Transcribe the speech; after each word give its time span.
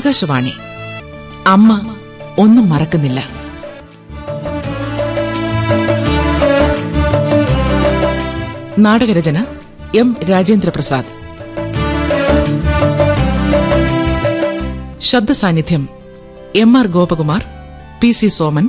ആകാശവാണി. 0.00 0.52
അമ്മ 1.46 1.70
ഒന്നും 2.38 2.68
മറക്കുന്നില്ല. 2.68 3.20
നാടകരചന 8.78 9.38
M 9.94 10.16
Rajendraprasad. 10.30 11.10
ശബ്ദസാന്നിധ്യം 15.00 15.82
M 16.54 16.78
R 16.78 16.86
Gopakumar 16.86 17.42
P 18.02 18.10
C 18.10 18.28
Soman 18.28 18.66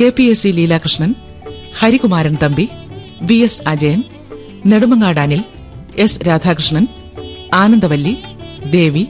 K 0.00 0.08
P 0.08 0.22
S 0.22 0.42
C 0.42 0.48
Leelakrishnan 0.48 1.10
Harikumaran 1.78 2.34
Thampi 2.42 2.66
V 3.22 3.34
S 3.38 3.68
Ajayan 3.68 4.00
Nedumangad 4.66 5.20
Anil 5.20 5.42
S 5.98 6.26
Radhakrishnan 6.26 6.84
Anandavalli 7.54 8.14
Devi 8.70 9.04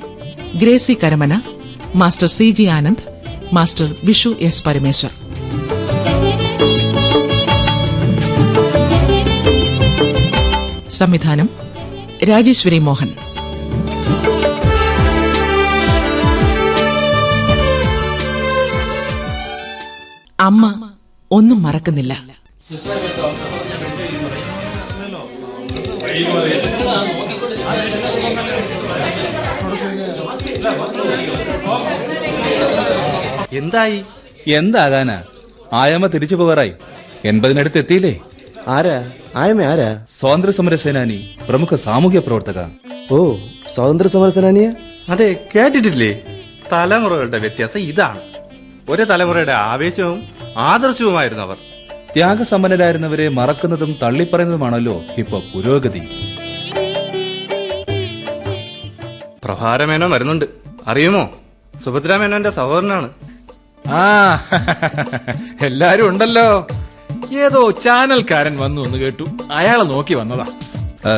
Gracy 0.56 0.98
Karamana 1.02 1.42
master 1.94 2.28
C 2.28 2.50
G 2.50 2.62
Anand 2.62 3.02
master 3.54 3.94
Vishu 4.04 4.36
S 4.40 4.64
Parameshwar. 4.64 5.12
സംവിധാനം 10.90 11.48
രാജേശ്വരി 12.24 12.78
മോഹൻ. 12.78 13.10
അമ്മ 20.40 20.92
ഒന്നും 21.30 21.62
മറക്കുന്നില്ല. 21.62 22.32
എന്തായി? 33.52 34.04
എന്താകാനാ? 34.48 35.22
ആയമ്മ 35.72 36.06
തിരിച്ചു 36.06 36.36
പോകാറായി. 36.36 36.72
എൺപതിനടുത്ത് 37.24 37.78
എത്തിയില്ലേ? 37.78 38.20
ആരാ? 38.68 39.10
ആയമേ 39.36 39.64
ആരാ? 39.64 40.04
സ്വാതന്ത്ര്യ 40.20 40.52
സമര 40.52 40.74
സേനാനി 40.74 41.36
പ്രമുഖ 41.48 41.74
സാമൂഹ്യ 41.74 42.18
പ്രവർത്തക. 42.18 42.58
ഓ 43.12 43.36
സ്വാതന്ത്ര്യ 43.74 44.10
സമര 44.10 44.28
സേനാനിയ 44.28 44.74
അതെ 45.08 45.48
കേട്ടിട്ടില്ലേ? 45.56 46.22
തലമുറകളുടെ 46.72 47.38
വ്യത്യാസം 47.38 47.80
ഇതാണ്. 47.80 48.20
ഒരു 48.88 49.02
തലമുറയുടെ 49.02 49.52
ആവേശവും 49.52 50.24
ആദർശവുമായിരുന്നു 50.56 51.42
അവർ. 51.42 51.56
ത്യാഗസമ്പന്നരായിരുന്നവരെ 52.14 53.28
മറക്കുന്നതും 53.28 53.98
തള്ളിപ്പറയുന്നതുമാണല്ലോ 54.02 55.02
ഇപ്പൊ 55.18 55.42
പുരോഗതി. 55.54 56.02
പ്രഭാരമേനോ 59.44 60.08
വരുന്നുണ്ട്. 60.08 60.61
അറിയുമോ? 60.86 61.30
സുഭദ്രാമേനോന്റെ 61.84 62.50
സഹോദരനാണ്. 62.50 63.10
ആ 63.88 64.34
എല്ലാരും 65.62 66.08
ഉണ്ടല്ലോ. 66.08 66.66
ഏതോ 67.38 67.70
ചാനൽക്കാരൻ 67.70 68.58
വന്നു 68.58 68.82
എന്ന് 68.82 68.98
കേട്ടു. 68.98 69.24
അയാളെ 69.52 69.82
നോക്കി 69.82 70.14
വന്നതാ. 70.14 70.46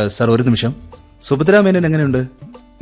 സാർ 0.09 0.31
ഒരു 0.31 0.43
നിമിഷം. 0.43 0.75
സുഭദ്രാ 1.23 1.61
മേനോൻ 1.61 1.87
എങ്ങനെയുണ്ട്? 1.87 2.27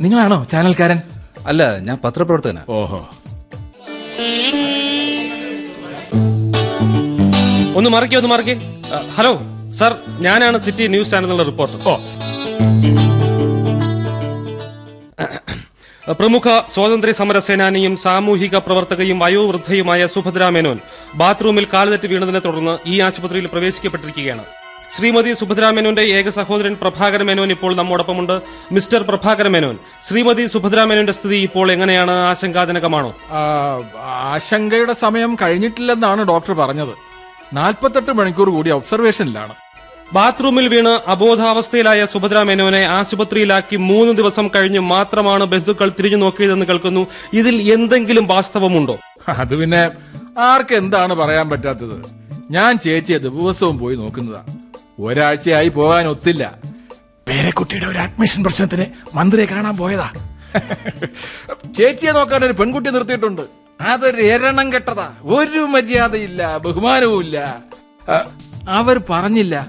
നിങ്ങളാണോ 0.01 0.47
ചാനൽക്കാരൻ? 0.51 1.01
അല്ല 1.47 1.77
ഞാൻ 1.77 1.97
പത്രപ്രവർത്തകനാ. 2.03 2.61
ഓഹോ. 2.69 3.09
ഒന്ന് 7.75 7.89
മറക്കേ 7.89 8.17
ഒന്ന് 8.17 8.29
മറക്കേ. 8.29 8.81
ഹലോ 9.15 9.39
സാർ 9.71 9.95
ഞാനാണ് 10.19 10.59
സിറ്റി 10.59 10.87
ന്യൂസ് 10.87 11.11
ചാനലിലെ 11.11 11.43
റിപ്പോർട്ടർ. 11.43 11.79
ഓ. 11.89 11.97
പ്രമുഖ 16.07 16.47
സ്വാതന്ത്ര്യ 16.69 17.13
സമര 17.17 17.39
സേനാനിയും 17.39 17.97
സാമൂഹിക 17.97 18.55
പ്രവർത്തകയും 18.57 19.19
വയോവൃദ്ധയുമായ 19.19 20.05
സുഭദ്ര 20.05 20.49
മേനോൻ 20.49 20.79
ബാത്റൂമിൽ 21.15 21.67
കാലുതെറ്റി 21.73 22.07
വീണതിനെ 22.07 22.39
തുടർന്ന് 22.39 22.89
ഈ 22.89 22.99
ആശുപത്രിയിൽ 22.99 23.47
പ്രവേശിക്കപ്പെട്ടിരിക്കുകയാണ്. 23.47 24.43
ശ്രീമതി 24.95 25.33
സുഭദ്ര 25.33 25.69
മേനോന്റെ 25.69 26.01
ഏക 26.01 26.29
സഹോദരൻ 26.29 26.75
പ്രഭാകര 26.81 27.23
മേനോൻ 27.23 27.51
ഇപ്പോൾ 27.51 27.75
നമ്മോടൊപ്പമുണ്ട്. 27.75 28.41
മിസ്റ്റർ 28.71 29.01
പ്രഭാകര 29.03 29.47
മേനോൻ 29.47 29.77
ശ്രീമതി 30.07 30.45
സുഭദ്ര 30.45 30.83
മേനോന്റെ 30.83 31.13
സ്ഥിതി 31.13 31.35
ഇപ്പോൾ 31.35 31.71
എങ്ങനെയാണ്? 31.71 32.11
ആശങ്കാജനകമാണോ? 32.11 33.13
ആശങ്കയുടെ 34.03 34.93
സമയം 34.93 35.37
കഴിഞ്ഞിട്ടില്ലെന്നാണ് 35.41 36.23
ഡോക്ടർ 36.27 36.53
പറഞ്ഞത്. 36.53 36.93
നാൽപ്പത്തെട്ട് 37.53 38.11
മണിക്കൂർ 38.11 38.49
കൂടി 38.49 38.69
ഒബ്സർവേഷനിലാണ്. 38.69 39.55
ബാത്റൂമിൽ 40.11 40.67
വീണ് 40.67 40.99
അബോധാവസ്ഥയിലായ 41.07 42.05
സുഭദ്ര 42.05 42.43
മേനോനെ 42.43 42.85
ആശുപത്രിയിലാക്കി 42.85 43.75
മൂന്ന് 43.75 44.13
ദിവസം 44.13 44.47
കഴിഞ്ഞ് 44.47 44.79
മാത്രമാണ് 44.79 45.43
ബന്ധുക്കൾ 45.43 45.89
തിരിഞ്ഞു 45.89 46.17
നോക്കിയതെന്ന് 46.17 46.65
കേൾക്കുന്നു. 46.65 47.07
ഇതിൽ 47.33 47.71
എന്തെങ്കിലും 47.71 48.27
വാസ്തവമുണ്ടോ? 48.27 48.99
അത് 49.29 49.55
പിന്നെ 49.55 49.91
ആർക്ക് 50.37 50.75
എന്താണ് 50.75 51.13
പറയാൻ 51.13 51.49
പറ്റാത്തത്? 51.49 51.95
ഞാൻ 52.51 52.79
ചേച്ചിയെ 52.79 53.17
ദിവസവും 53.17 53.79
പോയി 53.79 53.95
നോക്കുന്നതാ. 53.95 54.43
ഒരാഴ്ചയായി 54.99 55.67
പോകാൻ 55.67 56.07
ഒത്തില്ല. 56.07 56.53
പേരക്കുട്ടിയുടെ 57.27 57.85
ഒരു 57.85 57.97
അഡ്മിഷൻ 57.97 58.43
പ്രശ്നത്തിന് 58.43 58.85
മന്ത്രിയെ 59.15 59.45
കാണാൻ 59.45 59.77
പോയതാ. 59.77 60.11
ചേച്ചിയെ 61.77 62.11
നോക്കാൻ 62.11 62.45
ഒരു 62.45 62.53
പെൺകുട്ടി 62.53 62.89
നിർത്തിയിട്ടുണ്ട്. 62.89 63.41
അതൊരു 63.81 64.21
എരണം 64.21 64.73
കെട്ടതാ. 64.73 65.13
ഒരു 65.23 65.59
മര്യാദയില്ല 65.59 66.57
ബഹുമാനവും 66.57 67.21
ഇല്ല 67.21 67.57
അവർ 68.69 69.01
പറഞ്ഞില്ല. 69.09 69.67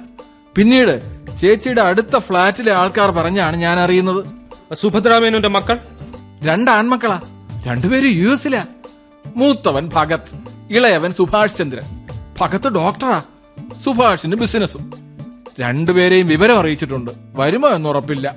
പിന്നീട് 0.57 1.01
ചേച്ചിയുടെ 1.41 1.83
അടുത്ത 1.83 2.19
ഫ്ളാറ്റിലെ 2.19 2.73
ആൾക്കാർ 2.73 3.11
പറഞ്ഞാണ് 3.11 3.57
ഞാൻ 3.57 3.81
അറിയുന്നത്. 3.81 4.25
സുഭദ്രാമേനുന്റെ 4.75 5.49
മക്കൾ? 5.49 5.79
രണ്ട് 6.43 6.71
ആൺമക്കളാ. 6.71 7.21
രണ്ടുപേരും 7.67 8.09
യു 8.09 8.29
എസിലാ. 8.29 8.67
മൂത്തവൻ 9.37 9.91
ഭഗത് 9.95 10.45
ഇളയവൻ 10.71 11.13
സുഭാഷ് 11.13 11.57
ചന്ദ്രൻ. 11.57 11.83
ഭഗത്ത് 12.41 12.69
ഡോക്ടറാ. 12.69 13.23
സുഭാഷിന് 13.85 14.37
ബിസിനസ്സും. 14.37 14.93
രണ്ടുപേരെയും 15.61 16.27
വിവരം 16.27 16.59
അറിയിച്ചിട്ടുണ്ട്. 16.59 17.11
വരുമോ 17.35 17.69
എന്ന് 17.69 17.89
ഉറപ്പില്ല. 17.89 18.37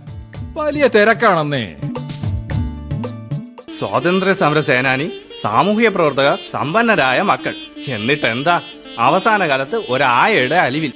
വലിയ 0.54 0.88
തിരക്കാണെന്നേ. 0.88 1.76
സ്വാതന്ത്ര്യ 3.80 4.34
സമര 4.34 4.60
സേനാനി 4.60 5.12
സാമൂഹ്യ 5.42 5.90
പ്രവർത്തക 5.90 6.36
സമ്പന്നരായ 6.36 7.22
മക്കൾ. 7.22 7.54
എന്നിട്ട് 7.88 8.26
എന്താ 8.26 8.62
അവസാന 9.00 9.48
കാലത്ത് 9.48 9.84
ഒരായയുടെ 9.90 10.56
അലിവിൽ. 10.56 10.94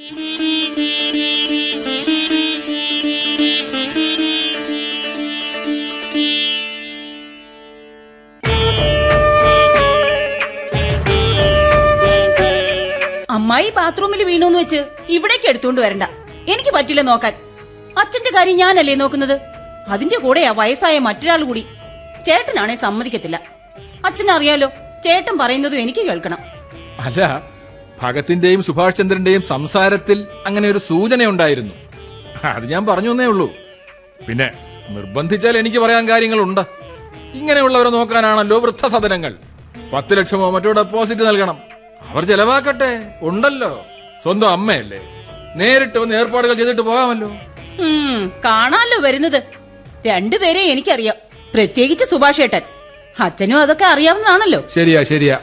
അമ്മായി 13.62 13.74
ബാത്റൂമിൽ 13.78 14.22
വീണുന്ന് 14.28 14.60
വെച്ച് 14.60 14.80
ഇവിടേക്ക് 15.16 15.48
എടുത്തുകൊണ്ട് 15.50 15.80
വരണ്ട. 15.82 16.04
എനിക്ക് 16.52 16.72
പറ്റില്ല 16.76 17.02
നോക്കാൻ. 17.10 17.34
അച്ഛന്റെ 18.02 18.32
കാര്യം 18.36 18.56
ഞാനല്ലേ 18.62 18.94
നോക്കുന്നത്? 19.02 19.34
അതിന്റെ 19.94 20.18
കൂടെയാ 20.24 20.52
വയസ്സായ 20.60 20.96
മറ്റൊരാൾ 21.08 21.42
കൂടി. 21.50 21.62
ചേട്ടനാണെ 22.28 22.76
സമ്മതിക്കത്തില്ല. 22.84 23.38
അച്ഛനറിയാലോ 24.08 24.70
ചേട്ടൻ 25.06 25.36
പറയുന്നതും 25.42 25.80
എനിക്ക് 25.84 26.04
കേൾക്കണം. 26.08 26.40
അല്ല 27.06 27.22
ഭഗത്തിന്റെയും 28.02 28.64
സുഭാഷ് 28.70 29.00
ചന്ദ്രന്റെയും 29.00 29.44
സംസാരത്തിൽ 29.54 30.28
അങ്ങനെ 30.46 30.68
ഒരു 30.74 30.82
സൂചന 30.90 31.28
ഉണ്ടായിരുന്നു 31.34 31.76
അത് 32.56 32.66
ഞാൻ 32.74 32.86
പറഞ്ഞു 32.92 33.12
എന്നേ 33.16 33.28
ഉള്ളൂ. 33.34 33.48
പിന്നെ 34.28 34.48
നിർബന്ധിച്ചാൽ 34.98 35.58
എനിക്ക് 35.64 35.82
പറയാൻ 35.86 36.06
കാര്യങ്ങളുണ്ട്. 36.12 36.64
ഇങ്ങനെയുള്ളവരെ 37.40 37.92
നോക്കാനാണല്ലോ 37.98 38.60
വൃദ്ധസദനങ്ങൾ. 38.66 39.36
പത്ത് 39.94 40.18
ലക്ഷമോ 40.20 40.50
മറ്റോ 40.56 40.74
ഡെപ്പോസിറ്റ് 40.82 41.26
നൽകണം. 41.30 41.60
അവർ 42.12 42.26
ചെലവാക്കട്ടെ. 42.26 43.14
ഉണ്ടല്ലോ. 43.22 43.86
സ്വന്തം 44.24 44.50
അമ്മയല്ലേ. 44.50 45.00
നേരിട്ട് 45.56 45.98
വന്ന് 45.98 46.16
ഏർപ്പാടുകൾ 46.16 46.54
ചെയ്തിട്ട് 46.54 46.82
പോകാമല്ലോ. 46.82 47.28
കാണാല്ലോ 47.28 48.42
കാണാലോ 48.46 49.02
വരുന്നത്. 49.02 49.44
രണ്ടുപേരെ 50.08 50.60
എനിക്കറിയാം. 50.60 51.16
പ്രത്യേകിച്ച് 51.54 52.06
സുഭാഷ് 52.06 52.42
ഏട്ടൻ. 52.42 52.62
അച്ഛനും 53.20 53.60
അതൊക്കെ 53.60 53.86
അറിയാവുന്നതാണല്ലോ. 53.86 54.64
ശരിയാ 54.76 55.04
ശരിയാ. 55.04 55.38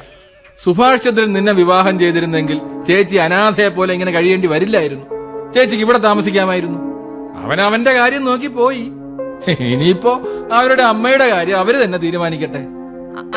സുഭാഷ് 0.58 1.02
ചന്ദ്രൻ 1.02 1.32
നിന്നെ 1.32 1.52
വിവാഹം 1.52 1.98
ചെയ്തിരുന്നെങ്കിൽ 1.98 2.60
ചേച്ചി 2.88 3.16
അനാഥയെ 3.16 3.68
പോലെ 3.68 3.92
ഇങ്ങനെ 3.92 4.12
കഴിയേണ്ടി 4.12 4.48
വരില്ലായിരുന്നു. 4.48 5.06
ചേച്ചിക്ക് 5.52 5.84
ഇവിടെ 5.84 5.98
താമസിക്കാമായിരുന്നു. 5.98 6.78
അവൻ 7.44 7.60
അവന്റെ 7.60 7.92
കാര്യം 7.92 8.24
നോക്കി 8.24 8.46
പോയി. 8.46 8.90
ഇനിയിപ്പോ 9.60 10.20
അവരുടെ 10.52 10.82
അമ്മയുടെ 10.82 11.28
കാര്യം 11.28 11.58
അവർ 11.58 11.74
തന്നെ 11.76 11.98
തീരുമാനിക്കട്ടെ. 11.98 12.58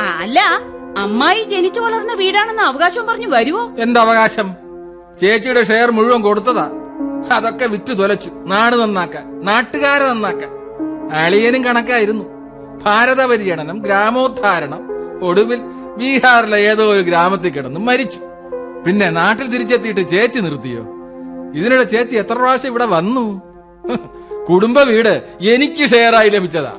അല്ല 0.01 0.41
അമ്മായി 0.97 1.43
ജനിച്ചു 1.43 1.81
വളർന്ന 1.81 2.13
വീടാണെന്ന് 2.13 2.63
അവകാശം 2.63 3.07
പറഞ്ഞു 3.07 3.27
വരുവോ? 3.27 3.71
എന്താ 3.77 4.01
അവകാശം? 4.01 4.55
ചേച്ചിയുടെ 5.21 5.63
ഷെയർ 5.63 5.91
മുഴുവൻ 5.91 6.21
കൊടുത്തതാ. 6.21 6.69
അതൊക്കെ 7.33 7.65
വിറ്റ് 7.65 7.97
തൊലച്ചു. 7.97 8.29
നാട് 8.45 8.75
നന്നാക്കാൻ 8.75 9.45
നാട്ടുകാരെ 9.45 10.03
നന്നാക്കാൻ. 10.03 10.49
അളിയനും 11.11 11.65
കണക്കായിരുന്നു. 11.65 12.25
ഭാരത 12.85 13.25
പര്യടനം 13.25 13.79
ഗ്രാമോദ്ധാരണം 13.79 14.81
ഒടുവിൽ 15.23 15.59
ബീഹാറിലെ 15.97 16.57
ഏതോ 16.57 16.85
ഒരു 16.91 17.01
ഗ്രാമത്തിൽ 17.01 17.49
കിടന്ന് 17.49 17.79
മരിച്ചു. 17.79 18.19
പിന്നെ 18.85 19.09
നാട്ടിൽ 19.09 19.47
തിരിച്ചെത്തിയിട്ട് 19.51 20.09
ചേച്ചി 20.09 20.39
നിർത്തിയോ? 20.39 20.83
ഇതിനിടെ 21.55 21.83
ചേച്ചി 21.83 22.15
എത്ര 22.15 22.33
പ്രാവശ്യം 22.33 22.69
ഇവിടെ 22.69 22.85
വന്നു? 22.85 23.41
കുടുംബ 24.49 24.79
വീട് 24.79 25.23
എനിക്ക് 25.41 25.89
ഷെയറായി 25.89 26.29
ലഭിച്ചതാ. 26.29 26.73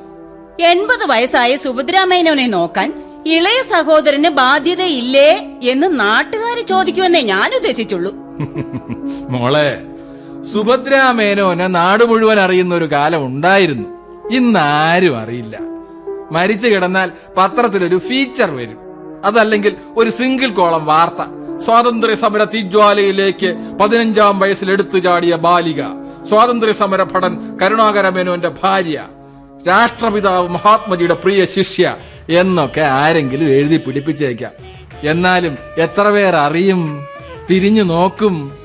എൺപത് 0.59 1.05
വയസ്സായ 1.05 1.55
സുഭദ്രാമേനോനെ 1.55 2.47
നോക്കാൻ 2.47 3.02
ഇളയ 3.25 3.63
സഹോദരന് 3.71 4.29
ബാധ്യതയില്ലേ 4.29 5.59
എന്ന് 5.63 5.99
നാട്ടുകാർ 5.99 6.65
ചോദിക്കുമെന്നേ 6.65 7.21
ഞാൻ 7.21 7.55
ഉദ്ദേശിച്ചുള്ളൂ. 7.55 8.13
മോളെ 9.29 9.81
സുഭദ്രാ 10.53 11.11
മേനോനെ 11.11 11.67
നാട് 11.67 12.03
മുഴുവൻ 12.03 12.39
അറിയുന്ന 12.39 12.75
ഒരു 12.75 12.91
കാലം 12.91 13.25
ഉണ്ടായിരുന്നു. 13.25 13.89
ഇന്നാരും 14.29 15.17
അറിയില്ല. 15.17 15.59
മരിച്ചു 16.31 16.67
കിടന്നാൽ 16.67 17.11
പത്രത്തിലൊരു 17.37 17.97
ഫീച്ചർ 17.97 18.51
വരും. 18.51 18.77
അതല്ലെങ്കിൽ 19.25 19.75
ഒരു 19.97 20.09
സിംഗിൾ 20.09 20.49
കോളം 20.49 20.85
വാർത്ത. 20.85 21.21
സ്വാതന്ത്ര്യ 21.65 22.15
സമര 22.15 22.43
തീജ്വാലയിലേക്ക് 22.43 23.77
പതിനഞ്ചാം 23.81 24.39
വയസ്സിൽ 24.39 24.71
എടുത്തു 24.71 24.99
ചാടിയ 24.99 25.35
ബാലിക. 25.35 25.83
സ്വാതന്ത്ര്യ 26.29 26.73
സമര 26.73 27.03
ഭടൻ 27.03 27.57
കരുണാകര 27.57 28.09
മേനോന്റെ 28.09 28.51
ഭാര്യ. 28.63 29.07
രാഷ്ട്രപിതാവ് 29.67 30.49
മഹാത്മജിയുടെ 30.49 31.13
പ്രിയ 31.13 31.45
ശിഷ്യ. 31.45 31.97
എന്നൊക്കെ 32.29 32.81
ആരെങ്കിലും 32.81 33.45
എഴുതി 33.45 33.77
പിടിപ്പിച്ചേക്കാം. 33.77 34.51
എന്നാലും 35.03 35.57
എത്ര 35.77 36.09
പേർ 36.09 36.35
അറിയും? 36.35 37.07
തിരിഞ്ഞു 37.49 37.83
നോക്കും. 37.83 38.57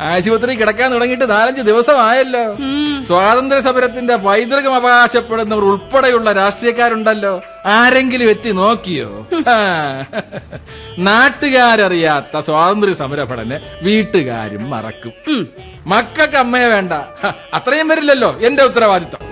ആശുപത്രി 0.00 0.54
കിടക്കാൻ 0.54 0.92
തുടങ്ങിയിട്ട് 0.92 1.30
നാലഞ്ച് 1.30 1.62
ദിവസമായല്ലോ. 1.62 2.56
സ്വാതന്ത്ര്യ 3.02 3.62
സമരത്തിന്റെ 3.62 4.16
പൈതൃകം 4.16 4.74
അവകാശപ്പെടുന്നവർ 4.74 5.64
ഉൾപ്പെടെയുള്ള 5.64 6.32
രാഷ്ട്രീയക്കാരുണ്ടല്ലോ. 6.32 7.40
ആരെങ്കിലും 7.66 8.30
എത്തി 8.30 8.50
നോക്കിയോ? 8.50 9.28
നാട്ടുകാരറിയാത്ത 10.98 12.40
സ്വാതന്ത്ര്യ 12.40 12.94
സമര 12.94 13.22
ഭടനെ 13.22 13.60
വീട്ടുകാരും 13.82 14.70
മറക്കും. 14.70 15.48
മക്കൾക്ക് 15.86 16.36
അമ്മയെ 16.36 16.66
വേണ്ട. 16.66 16.92
അത്രയും 17.54 17.88
വരില്ലല്ലോ 17.88 18.38
എന്റെ 18.40 18.62
ഉത്തരവാദിത്തം 18.62 19.22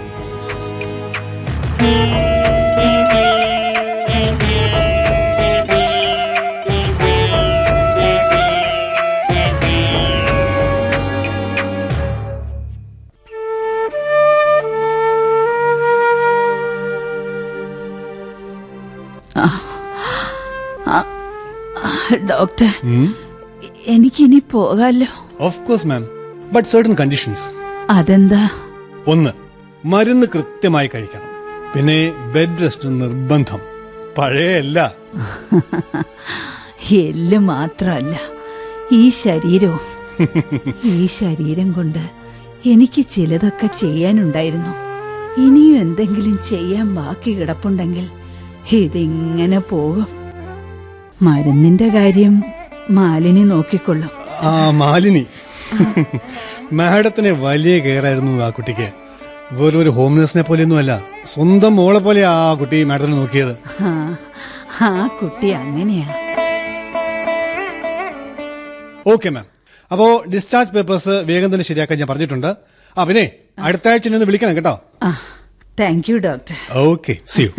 ഡോക്ടർ 22.14 22.69
എനിക്കിനി 23.87 24.43
പോകാലോ. 24.50 25.06
Of 25.40 25.61
course 25.61 25.87
ma'am 25.87 26.06
but 26.52 26.69
certain 26.69 26.94
conditions 26.94 27.43
അതെന്താ? 27.90 28.49
ഒന്ന് 29.06 29.31
മരുന്ന് 29.87 30.26
കൃത്യമായി 30.34 30.90
കഴിക്കണം. 30.94 31.31
പിന്നെ 31.75 32.12
ബെഡ് 32.34 32.62
റെസ്റ്റ് 32.62 33.00
നിർബന്ധം. 33.00 33.58
പഴയല്ല 34.19 34.94
എല്ല് 36.93 37.38
മാത്രല്ല 37.38 38.20
ഈ 38.93 39.08
ശരീരവും. 39.08 39.81
ഈ 40.84 41.06
ശരീരം 41.06 41.72
കൊണ്ട് 41.72 41.99
എനിക്ക് 42.66 43.02
ചിലതൊക്കെ 43.02 43.66
ചെയ്യാനുണ്ടായിരുന്നു. 43.66 44.72
ഇനിയും 45.40 45.81
എന്തെങ്കിലും 45.81 46.38
ചെയ്യാൻ 46.49 46.94
ബാക്കി 46.94 47.31
കിടപ്പുണ്ടെങ്കിൽ 47.31 48.08
ഇതിങ്ങനെ 48.72 49.58
പോകും. 49.61 50.24
മരുന്നിന്റെ 51.22 51.88
കാര്യം 51.88 52.44
മാലിനി 52.90 53.44
നോക്കിക്കൊള്ളും. 53.44 54.11
ആ 54.40 54.70
മാലിനി. 54.70 55.26
മാഡത്തിനെ 56.72 57.31
വലിയ 57.31 57.78
കെയറായിരുന്നു 57.78 58.43
ആ 58.44 58.49
കുട്ടിക്ക്. 58.49 58.88
വെറും 59.52 59.81
ഒരു 59.81 59.90
ഹോം 59.90 60.16
നഴ്സിനെ 60.19 60.43
പോലെയൊന്നുമല്ല 60.43 61.02
സ്വന്തം 61.26 61.76
മോളെ 61.76 61.99
പോലെ 61.99 62.26
ആ 62.26 62.55
കുട്ടി 62.55 62.84
മാഡത്തിനെ 62.84 63.16
നോക്കിയത്. 63.16 63.55
ആ, 64.82 65.08
കുട്ടി 65.22 65.50
അങ്ങനെയാ. 65.50 66.06
ഓക്കെ 69.06 69.28
മാം 69.28 69.46
അപ്പോ 69.93 70.25
ഡിസ്ചാർജ് 70.34 70.70
പേപ്പേഴ്സ് 70.70 71.08
വേഗം 71.08 71.55
തന്നെ 71.55 71.64
ശരിയാക്കാൻ 71.64 71.99
ഞാൻ 71.99 72.08
പറഞ്ഞിട്ടുണ്ട്. 72.08 72.56
ആ 72.99 73.05
പിന്നെ 73.05 73.31
അടുത്ത 73.58 73.88
ആഴ്ച 73.88 74.08
ഒന്ന് 74.08 74.26
വിളിക്കണം 74.26 74.56
കേട്ടോ. 74.56 74.78
Thank 75.81 76.11
you 76.11 76.19
doctor 76.19 76.56
okay 76.78 77.16
see 77.26 77.43
you 77.43 77.50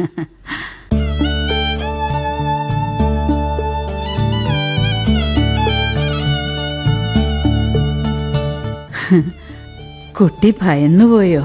കുട്ടി 10.19 10.53
ഭയന്നുപോയോ? 10.61 11.43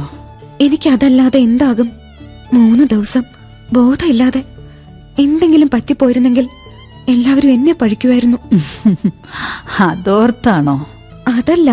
എനിക്കതല്ലാതെ 0.61 1.39
എന്താകും? 1.39 1.89
മൂന്ന് 2.55 2.85
ദിവസം 2.85 3.25
ബോധമില്ലാതെ 3.73 4.45
എന്തെങ്കിലും 5.19 5.71
പറ്റിപ്പോയിരുന്നെങ്കിൽ 5.75 6.49
എല്ലാവരും 7.09 7.51
എന്നെ 7.51 7.73
പഴിക്കുമായിരുന്നു 7.73 8.39
അതോർത്താണോ? 9.81 10.77
അതല്ല 11.29 11.71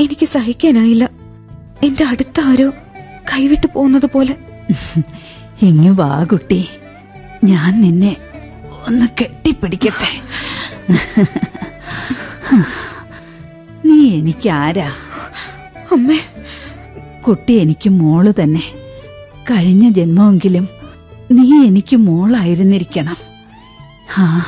എനിക്ക് 0.00 0.26
സഹിക്കാനായില്ല. 0.26 1.04
എന്റെ 1.82 2.04
അടുത്ത 2.04 2.40
ആരോ 2.40 2.68
കൈവിട്ട് 3.32 3.66
പോകുന്നത് 3.66 4.06
പോലെ. 4.06 4.34
ഇങ്ങു 5.62 5.90
വാ 5.90 6.24
കുട്ടി. 6.24 6.60
ഞാൻ 7.44 7.80
നിന്നെ 7.80 8.12
ഒന്ന് 8.86 9.06
കെട്ടിപ്പിടിക്കട്ടെ. 9.20 10.10
നീ 13.84 14.18
എനിക്ക് 14.18 14.48
ആരാ 14.48 14.92
അമ്മേ. 15.92 16.18
കുട്ടി 17.22 17.52
എനിക്ക് 17.52 17.90
മോൾ 17.90 18.30
തന്നെ. 18.30 18.62
കഴിഞ്ഞ 19.50 19.90
ജന്മമെങ്കിലും 19.90 20.68
നീ 21.32 21.66
എനിക്ക് 21.66 21.96
മോളായിരുന്നിരിക്കണം. 21.96 23.16
ആ 24.18 24.46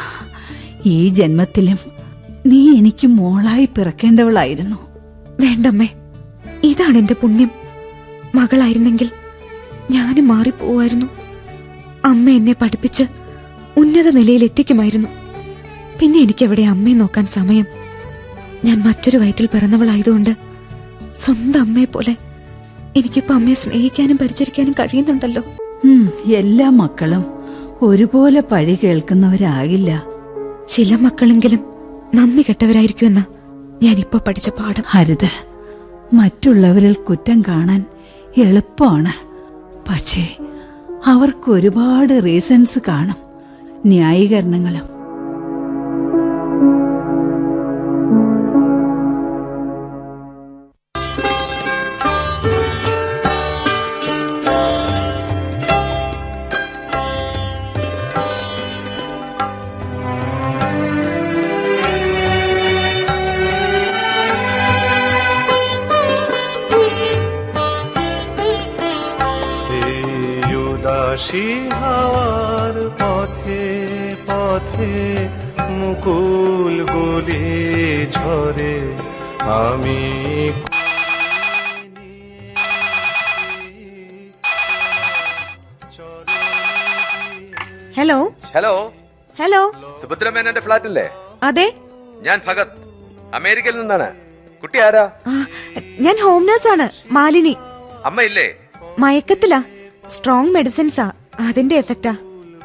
ഈ 0.87 1.09
ജന്മത്തിലും 1.09 1.79
നീ 2.47 2.79
എനിക്ക് 2.79 3.07
മോളായി 3.07 3.65
പിറക്കേണ്ടവളായിരുന്നു. 3.65 4.77
വേണ്ടമ്മേ. 5.41 5.89
ഇതാണ് 6.65 6.99
എന്റെ 6.99 7.15
പുണ്യം. 7.23 7.51
മകളായിരുന്നെങ്കിൽ 8.35 9.11
ഞാനും 9.91 10.29
മാറിപ്പോവായിരുന്നു. 10.29 11.07
അമ്മ 12.05 12.31
എന്നെ 12.31 12.55
പഠിപ്പിച്ച് 12.63 13.05
ഉന്നത 13.77 14.11
നിലയിൽ 14.11 14.45
എത്തിക്കുമായിരുന്നു 14.45 15.09
പിന്നെ 16.01 16.19
എനിക്കെവിടെ 16.19 16.63
അമ്മയെ 16.63 16.95
നോക്കാൻ 16.95 17.27
സമയം? 17.27 17.84
ഞാൻ 18.65 18.83
മറ്റൊരു 18.83 19.17
വയറ്റിൽ 19.17 19.47
പിറന്നവളായതുകൊണ്ട് 19.47 20.37
സ്വന്തം 21.17 21.61
അമ്മയെ 21.61 21.85
പോലെ 21.85 22.17
എനിക്കിപ്പോ 22.97 23.35
അമ്മയെ 23.35 23.55
സ്നേഹിക്കാനും 23.55 24.19
പരിചരിക്കാനും 24.19 24.73
കഴിയുന്നുണ്ടല്ലോ. 24.73 25.43
എല്ലാ 26.35 26.69
മക്കളും 26.69 27.25
ഒരുപോലെ 27.83 28.41
പഴി 28.41 28.79
കേൾക്കുന്നവരാകില്ല. 28.85 30.05
ചില 30.69 30.97
മക്കളെങ്കിലും 30.97 31.61
നന്ദി 32.15 32.43
കെട്ടവരായിരിക്കുമെന്ന് 32.43 33.21
ഞാനിപ്പോ 33.85 34.21
പഠിച്ച 34.27 34.49
പാഠം. 34.49 34.83
ഹരിത 34.87 35.29
മറ്റുള്ളവരിൽ 36.13 36.93
കുറ്റം 36.93 37.43
കാണാൻ 37.49 37.85
എളുപ്പമാണ്. 38.37 39.13
പക്ഷേ 39.89 40.37
അവർക്ക് 41.07 41.51
ഒരുപാട് 41.51 42.21
റീസൺസ് 42.25 42.79
കാണും 42.89 43.17
ന്യായീകരണങ്ങളും. 43.87 44.94
ഹലോ 90.05 90.15
സുഭദ്രമേനന്റെ 90.15 90.61
ഫ്ലാറ്റ് 90.61 90.87
അല്ലേ 90.87 91.05
അതെ. 91.43 91.67
ഞാൻ 92.23 92.41
ഭഗത്. 92.49 92.73
അമേരിക്കയിൽ 93.35 93.77
നിന്നാണ്. 93.81 94.09
കുട്ടി 94.63 94.79
ആരാ? 94.79 95.05
ഞാൻ 96.01 96.17
ഹോം 96.23 96.47
നഴ്സാണ് 96.47 96.87
മാലിനി. 97.13 97.55
അമ്മ 98.05 98.23
ഇല്ലേ 98.23 98.47
മയക്കത്തിലാ 98.99 99.63
സ്ട്രോങ് 100.09 100.55
മെഡിസിൻസാ 100.55 101.07
അതിന്റെ 101.41 101.77
എഫക്റ്റാ 101.77 102.13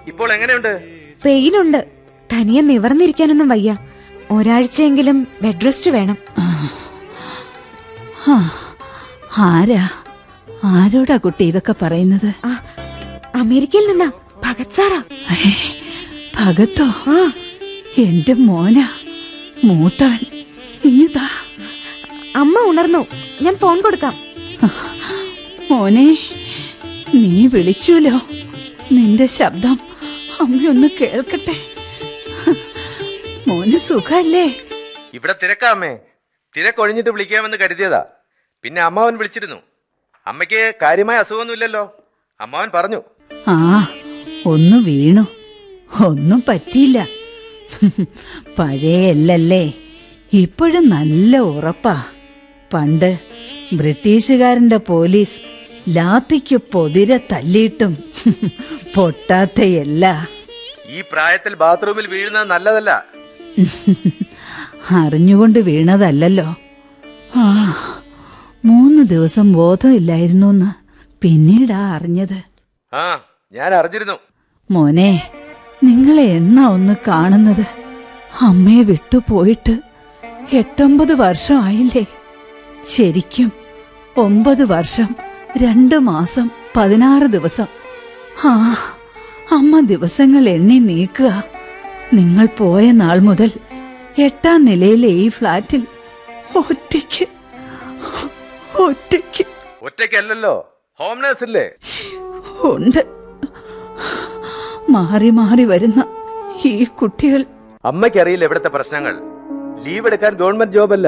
ഇപ്പോൾ 0.07 0.33
എങ്ങനെയുണ്ട്? 0.33 0.71
പെയിൻ 1.25 1.61
ഉണ്ട് 1.61 1.79
തനിയെ 2.33 2.61
നിവർന്നിരിക്കാനൊന്നും 2.61 3.49
വയ്യ. 3.49 3.77
ഒരാഴ്ചയെങ്കിലും 4.31 5.27
ബെഡ് 5.41 5.65
റെസ്റ്റ് 5.65 5.91
വേണം. 5.91 6.17
ആ, 8.27 8.35
ആരാ? 9.37 9.85
ആരോടാ 10.63 11.17
കുട്ടി 11.17 11.43
ഇതൊക്കെ 11.43 11.75
പറയുന്നത്? 11.81 12.29
അമേരിക്കയിൽ 13.35 13.87
നിന്നാ 13.87 14.11
ഭഗത് 14.43 14.75
സാറാ. 14.75 15.01
ഭഗത്തോ 16.39 16.85
എന്റെ 18.01 18.33
മോനാ. 18.33 18.89
മൂത്തവൻ. 19.63 20.45
ഇനിതാ 20.85 21.29
അമ്മ 22.35 22.59
ഉണർന്നു. 22.59 23.07
ഞാൻ 23.41 23.55
ഫോൺ 23.55 23.81
കൊടുക്കാം. 23.81 24.13
മോനെ 25.71 26.17
നീ 27.15 27.47
വിളിച്ചുല്ലോ 27.47 28.21
നിന്റെ 28.91 29.25
ശബ്ദം 29.25 29.79
അമ്മയൊന്ന് 30.41 30.87
കേൾക്കട്ടെ. 31.01 31.55
മോന് 33.47 33.77
സുഖല്ലേ? 33.77 34.55
ഇവിടെ 35.13 35.35
തിരക്കാമേ 35.43 35.97
തിരക്കൊഴിഞ്ഞിട്ട് 36.57 37.09
വിളിക്കാമെന്ന് 37.09 37.57
കരുതിയതാ. 37.57 38.05
പിന്നെ 38.63 38.81
അമ്മാവൻ 38.81 39.17
വിളിച്ചിരുന്നു. 39.17 39.55
അമ്മയ്ക്ക് 40.27 40.73
കാര്യമായ 40.81 41.17
അസുഖമൊന്നുമില്ലല്ലോ. 41.17 41.97
അമ്മാവൻ 42.41 42.69
പറഞ്ഞു. 42.73 43.01
ആ 43.47 43.87
ഒന്ന് 44.45 44.77
വീണു. 44.77 45.38
ഒന്നും 45.89 46.43
പറ്റിയില്ല. 46.47 46.97
പഴയല്ലല്ലേ? 48.57 49.63
ഇപ്പോഴും 50.33 50.89
നല്ല 50.89 51.37
ഉറപ്പാ. 51.51 51.95
പണ്ട് 52.73 53.11
ബ്രിട്ടീഷുകാരന്റെ 53.73 54.77
പോലീസ് 54.77 55.37
ലാത്തിക്ക് 55.89 56.55
പൊതിരെ 56.73 57.17
തല്ലിയിട്ടും 57.31 57.93
പൊട്ടാത്തയല്ല. 58.95 60.05
ഈ 60.89 61.01
പ്രായത്തിൽ 61.11 61.55
ബാത്റൂമിൽ 61.55 62.07
വീഴുന്നത് 62.07 62.47
നല്ലതല്ല. 62.49 62.91
അറിഞ്ഞുകൊണ്ട് 65.01 65.59
വീണതല്ലല്ലോ. 65.59 66.47
ആ 67.35 67.45
മൂന്ന് 68.65 69.03
ദിവസം 69.03 69.53
ബോധമില്ലായിരുന്നു 69.53 70.69
പിന്നീടാ 71.21 71.77
അറിഞ്ഞത്. 71.95 72.37
ആ 72.93 73.03
ഞാൻ 73.53 73.73
അറിഞ്ഞിരുന്നു. 73.73 74.17
മോനെ 74.69 75.11
നിങ്ങളെ 75.83 76.23
എന്നാ 76.23 76.67
ഒന്ന് 76.67 76.95
കാണുന്നത്? 77.07 77.65
അമ്മയെ 78.41 78.83
വിട്ടുപോയിട്ട് 78.83 79.79
എട്ടൊമ്പത് 80.53 81.13
വർഷം 81.13 81.61
ആയില്ലേ 81.61 82.05
ശരിക്കും 82.83 83.51
ഒമ്പത് 84.17 84.63
വർഷം 84.63 85.15
രണ്ട് 85.57 85.95
മാസം 85.95 86.49
പതിനാറ് 86.77 87.27
ദിവസം. 87.27 87.65
ആ 88.45 88.75
അമ്മ 89.51 89.79
ദിവസങ്ങൾ 89.79 90.49
എണ്ണി 90.49 90.79
നീക്കുക. 90.79 91.43
നിങ്ങൾ 92.13 92.47
പോയ 92.57 92.91
നാൾ 92.91 93.19
മുതൽ 93.19 93.51
എട്ടാം 94.19 94.65
നിലയിലെ 94.65 95.07
ഈ 95.07 95.29
ഫ്ലാറ്റിൽ 95.29 95.87
ഒറ്റയ്ക്ക് 96.55 97.25
ഒറ്റയ്ക്ക്. 98.81 99.45
ഒറ്റയ്ക്കല്ലല്ലോ. 99.81 100.81
ഹോം 100.99 101.21
നേഴ്സ് 101.21 101.43
ഇല്ലേ? 101.43 101.71
ഉണ്ട്. 102.63 103.19
മാറി 104.95 105.29
മാറി 105.39 105.63
വരുന്ന 105.63 105.99
ഈ 106.65 106.83
കുട്ടികൾ. 106.99 107.41
അമ്മയ്ക്കറിയില്ല 107.85 108.45
ഇവിടുത്തെ 108.45 108.69
പ്രശ്നങ്ങൾ. 108.69 109.15
ലീവ് 109.85 110.07
എടുക്കാൻ 110.07 110.33
ഗവൺമെന്റ് 110.33 110.73
ജോബ് 110.73 110.93
അല്ല 110.93 111.07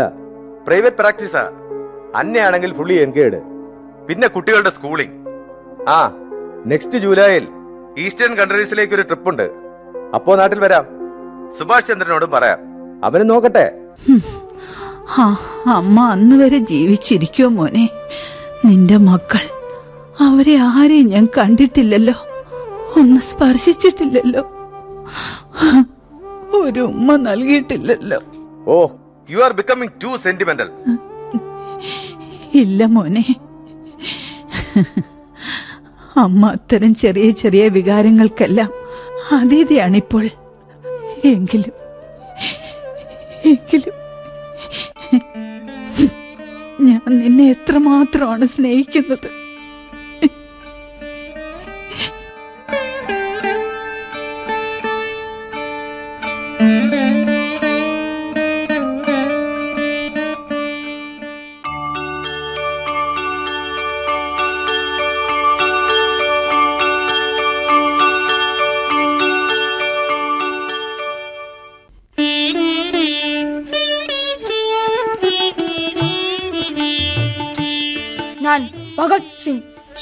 പ്രൈവറ്റ് 0.67 0.97
പ്രാക്ടീസാ 0.97 1.43
അന്നയാണെങ്കിൽ 2.15 2.71
ഫുള്ളി 2.77 2.95
എൻഗേഡ് 3.05 3.39
പിന്നെ 4.07 4.27
കുട്ടികളുടെ 4.27 4.69
സ്കൂളിംഗ് 4.69 5.17
ആ 5.89 5.97
നെക്സ്റ്റ് 6.65 6.97
ജൂലൈയിൽ 6.97 7.47
ഈസ്റ്റേൺ 7.97 8.33
കൺട്രീസിലേക്ക് 8.35 8.93
ഒരു 8.93 9.01
ട്രിപ്പ് 9.01 9.29
ഉണ്ട്. 9.29 9.45
അപ്പോ 10.15 10.35
നാട്ടിൽ 10.35 10.59
വരാം. 10.59 10.85
സുഭാഷ് 11.59 11.88
ചന്ദ്രനോടും 11.88 12.31
പറയാം. 12.31 12.59
അവന് 13.05 13.29
നോക്കട്ടെ. 13.29 13.65
അമ്മ 15.75 16.00
അന്ന് 16.11 16.35
വരെ 16.43 16.57
ജീവിച്ചിരിക്കോ 16.71 17.47
മോനെ? 17.57 17.85
നിന്റെ 18.65 18.97
മക്കൾ 19.09 19.45
അവരെ 20.25 20.55
ആരെയും 20.55 21.07
ഞാൻ 21.07 21.25
കണ്ടിട്ടില്ലല്ലോ. 21.38 22.13
ഒന്ന് 22.98 23.21
സ്പർശിച്ചിട്ടില്ലല്ലോ. 23.21 24.43
ഒരു 26.62 26.79
ഉമ്മ 26.79 27.15
നൽകിയിട്ടില്ലല്ലോ. 27.15 28.19
ഓ 28.67 28.88
you 29.29 29.38
are 29.38 29.53
becoming 29.53 29.91
too 30.03 30.17
sentimental 30.17 30.69
ഇല്ല 32.53 32.86
മോനെ. 32.86 33.25
അമ്മ 36.17 36.51
അത്തരം 36.51 36.95
ചെറിയ 36.95 37.29
ചെറിയ 37.31 37.67
വികാരങ്ങൾക്കെല്ലാം 37.67 38.71
അതീതിയാണിപ്പോൾ. 39.31 40.25
എങ്കിലും 41.25 41.75
എങ്കിലും 43.45 43.95
ഞാൻ 46.81 47.01
നിന്നെ 47.10 47.45
എത്രമാത്രമാണ് 47.50 48.45
സ്നേഹിക്കുന്നത്. 48.45 49.40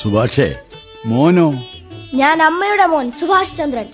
സുഭാഷേ 0.04 0.56
മോനോ? 1.06 1.64
ഞാൻ 2.14 2.44
അമ്മയുടെ 2.44 2.86
മോൻ 2.86 3.12
സുഭാഷ് 3.12 3.58
ചന്ദ്രൻ. 3.58 3.88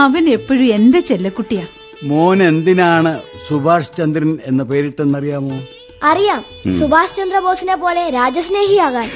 അവൻ 0.00 0.28
എപ്പോഴും 0.28 0.74
എന്റെ 0.74 1.00
ചെല്ലക്കുട്ടിയാ. 1.00 1.66
മോൻ 2.04 2.42
എന്തിനാണ് 2.42 3.20
സുഭാഷ് 3.48 3.90
ചന്ദ്രൻ 3.98 4.38
എന്ന 4.44 4.62
പേരിട്ടെന്നറിയാമോ? 4.62 5.60
അറിയാം. 6.02 6.44
സുഭാഷ് 6.78 7.16
ചന്ദ്രബോസിനെ 7.16 7.76
പോലെ 7.76 8.10
രാജസ്നേഹിയാകാൻ. 8.10 9.08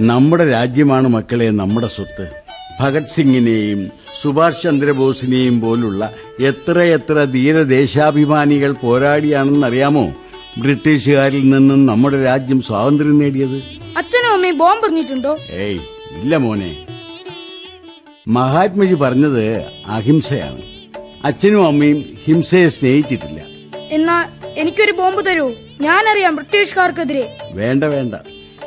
നമ്മുടെ 0.00 0.50
രാജ്യമാണ് 0.50 1.08
മക്കളെ 1.08 1.50
നമ്മുടെ 1.50 1.86
സ്വത്ത്. 1.86 2.28
ഭഗത് 2.80 3.06
സിംഗിനെയും 3.06 3.90
സുഭാഷ് 4.22 4.62
ചന്ദ്രബോസിനെയും 4.62 5.60
പോലുള്ള 5.60 6.14
എത്ര 6.40 6.82
എത്ര 6.82 7.24
ധീരദേശാഭിമാനികൾ 7.24 8.72
പോരാടിയാണെന്നറിയാമോ? 8.72 10.12
ബ്രിട്ടീഷുകാരിൽ 10.58 11.50
നിന്നും 11.50 11.86
നമ്മുടെ 11.86 12.22
രാജ്യം 12.22 12.62
സ്വാതന്ത്ര്യം 12.62 13.18
നേടിയത്? 13.18 13.56
അച്ഛനും 13.96 14.32
അമ്മയും 14.32 14.58
ബോംബ് 14.58 14.84
എറിഞ്ഞിട്ടുണ്ടോ? 14.84 15.36
ഏയ് 15.50 15.78
ഇല്ല 16.22 16.36
മോനെ. 16.36 16.86
മഹാത്മജി 18.28 18.94
പറഞ്ഞത് 18.94 19.66
അഹിംസയാണ്. 19.86 20.60
അച്ഛനും 21.24 21.66
അമ്മയും 21.66 22.04
ഹിംസയെ 22.24 22.68
സ്നേഹിച്ചിട്ടില്ല. 22.68 23.40
എന്നാ 23.90 24.28
എനിക്കൊരു 24.56 24.92
ബോംബ് 24.92 25.26
തരൂ. 25.26 25.50
ഞാനറിയാം 25.80 26.36
ബ്രിട്ടീഷുകാർക്കെതിരെ. 26.36 27.38
വേണ്ട 27.52 27.84
വേണ്ട. 27.84 28.14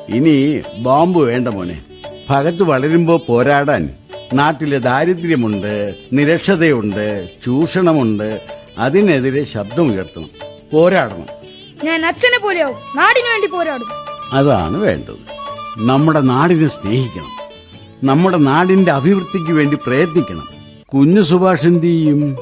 ഇനി 0.10 0.62
ബോംബ് 0.77 1.20
വേണ്ട 1.20 1.48
മോനെ. 1.48 1.82
ഭഗത്ത് 2.30 2.63
വളരുമ്പോ 2.63 3.24
പോരാടാൻ. 3.27 3.89
നാട്ടിലെ 4.34 4.80
ദാരിദ്ര്യമുണ്ട് 4.80 5.96
നിരക്ഷതയുണ്ട് 6.13 7.27
ചൂഷണമുണ്ട്. 7.46 8.42
അതിനെതിരെ 8.77 9.44
ശബ്ദമുയർത്തണം. 9.44 10.30
പോരാടണം. 10.74 11.45
ഞാൻ 11.84 12.05
അച്ഛനെ 12.05 12.39
പോലെയാവും. 12.39 12.75
നാടിനു 12.96 13.32
വേണ്ടി 13.32 13.48
പോരാടും. 13.48 13.86
അതാണ് 14.32 14.77
വേണ്ടത്. 14.77 15.15
നമ്മുടെ 15.77 16.22
നാടിനെ 16.22 16.67
സ്നേഹിക്കണം. 16.67 17.32
നമ്മുടെ 18.03 18.38
നാടിന്റെ 18.38 18.91
അഭിവൃദ്ധിക്ക് 18.91 19.51
വേണ്ടി 19.51 19.77
പ്രയത്നിക്കണം. 19.88 20.48
കുഞ്ഞു 20.94 21.22
സുഭാഷ് 21.22 21.65
എന്ത് 21.65 21.86
ചെയ്യും? 21.86 22.38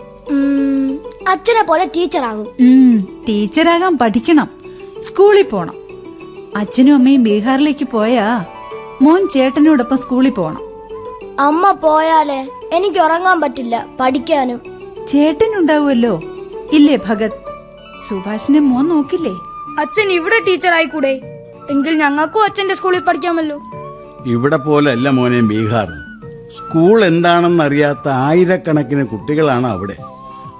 അച്ഛനെ 1.29 1.63
പോലെ 1.63 1.85
ടീച്ചറാകും. 1.85 2.47
ടീച്ചറാകാൻ 3.29 3.97
പഠിക്കണം. 3.97 4.49
സ്കൂളിൽ 5.01 5.43
പോണം. 5.43 5.73
അച്ഛനും 6.55 6.93
അമ്മയും 6.93 7.23
ബീഹാറിലേക്ക് 7.23 7.87
പോയാ 7.87 8.45
മോൻ 9.01 9.27
ചേട്ടനോടൊപ്പം 9.27 9.97
സ്കൂളിൽ 9.97 10.29
പോണം. 10.29 10.61
അമ്മ 11.39 11.71
പോയാലേ 11.71 12.47
എനിക്ക് 12.73 12.99
ഉറങ്ങാൻ 12.99 13.41
പറ്റില്ല 13.41 13.85
പഠിക്കാനും. 13.99 14.61
ചേട്ടനുണ്ടാവുമല്ലോ. 15.07 16.21
ഇല്ലേ 16.73 16.99
ഭഗത്? 17.07 17.42
സുഭാഷിനെ 18.09 18.59
മോൻ 18.59 18.87
നോക്കില്ലേ? 18.87 19.33
അച്ഛൻ 19.79 20.07
ഇവിടെ 20.11 20.39
ടീച്ചർ 20.47 20.73
ആയിക്കൂടെ 20.73 21.13
എങ്കിൽ 21.69 21.93
ഞങ്ങൾക്കും 21.97 22.43
അച്ഛന്റെ 22.43 22.75
സ്കൂളിൽ 22.75 22.99
പഠിക്കാമല്ലോ. 22.99 23.57
ഇവിടെ 24.25 24.57
പോലെ 24.57 24.91
അല്ല 24.91 25.09
മോനെ 25.09 25.41
ബീഹാർ. 25.41 25.89
സ്കൂൾ 26.57 27.05
എന്താണെന്ന് 27.05 27.63
അറിയാത്ത 27.63 28.09
ആയിരക്കണക്കിന് 28.09 29.07
കുട്ടികളാണ് 29.07 29.67
അവിടെ. 29.67 29.95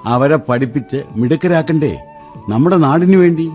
അവരെ 0.06 0.36
പഠിപ്പിച്ച് 0.36 1.04
മിടുക്കരാക്കണ്ടേ? 1.16 1.98
നമ്മുടെ 2.50 2.78
നാടിനു 2.78 3.18
വേണ്ടി. 3.18 3.52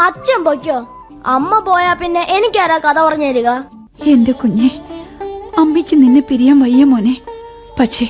അച്ഛൻ 0.00 0.44
പൊയ്ക്കോ. 0.44 0.78
അമ്മ 1.26 1.58
പോയാ 1.58 1.92
പിന്നെ 1.94 2.22
എനിക്കാരാ 2.36 2.78
കഥ 2.78 2.98
പറഞ്ഞു 3.00 3.26
തരിക. 3.26 3.50
എന്റെ 4.06 4.32
കുഞ്ഞെ 4.32 4.70
അമ്മയ്ക്ക് 5.58 5.96
നിന്നെ 6.02 6.22
പിരിയാൻ 6.30 6.60
വയ്യ 6.60 6.84
മോനെ. 6.84 7.16
പക്ഷേ 7.80 8.06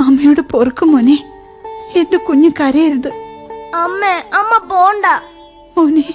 അമ്മയോട് 0.00 0.40
പൊറുക്കും 0.40 0.92
മോനെ. 0.92 1.18
എന്റെ 1.96 2.16
കുഞ്ഞ് 2.16 2.50
കരയരുത്. 2.60 3.21
അമ്മ 3.80 4.04
അമ്മ 4.38 4.52
പോണ്ട. 4.70 5.06
മോനെ. 5.76 6.08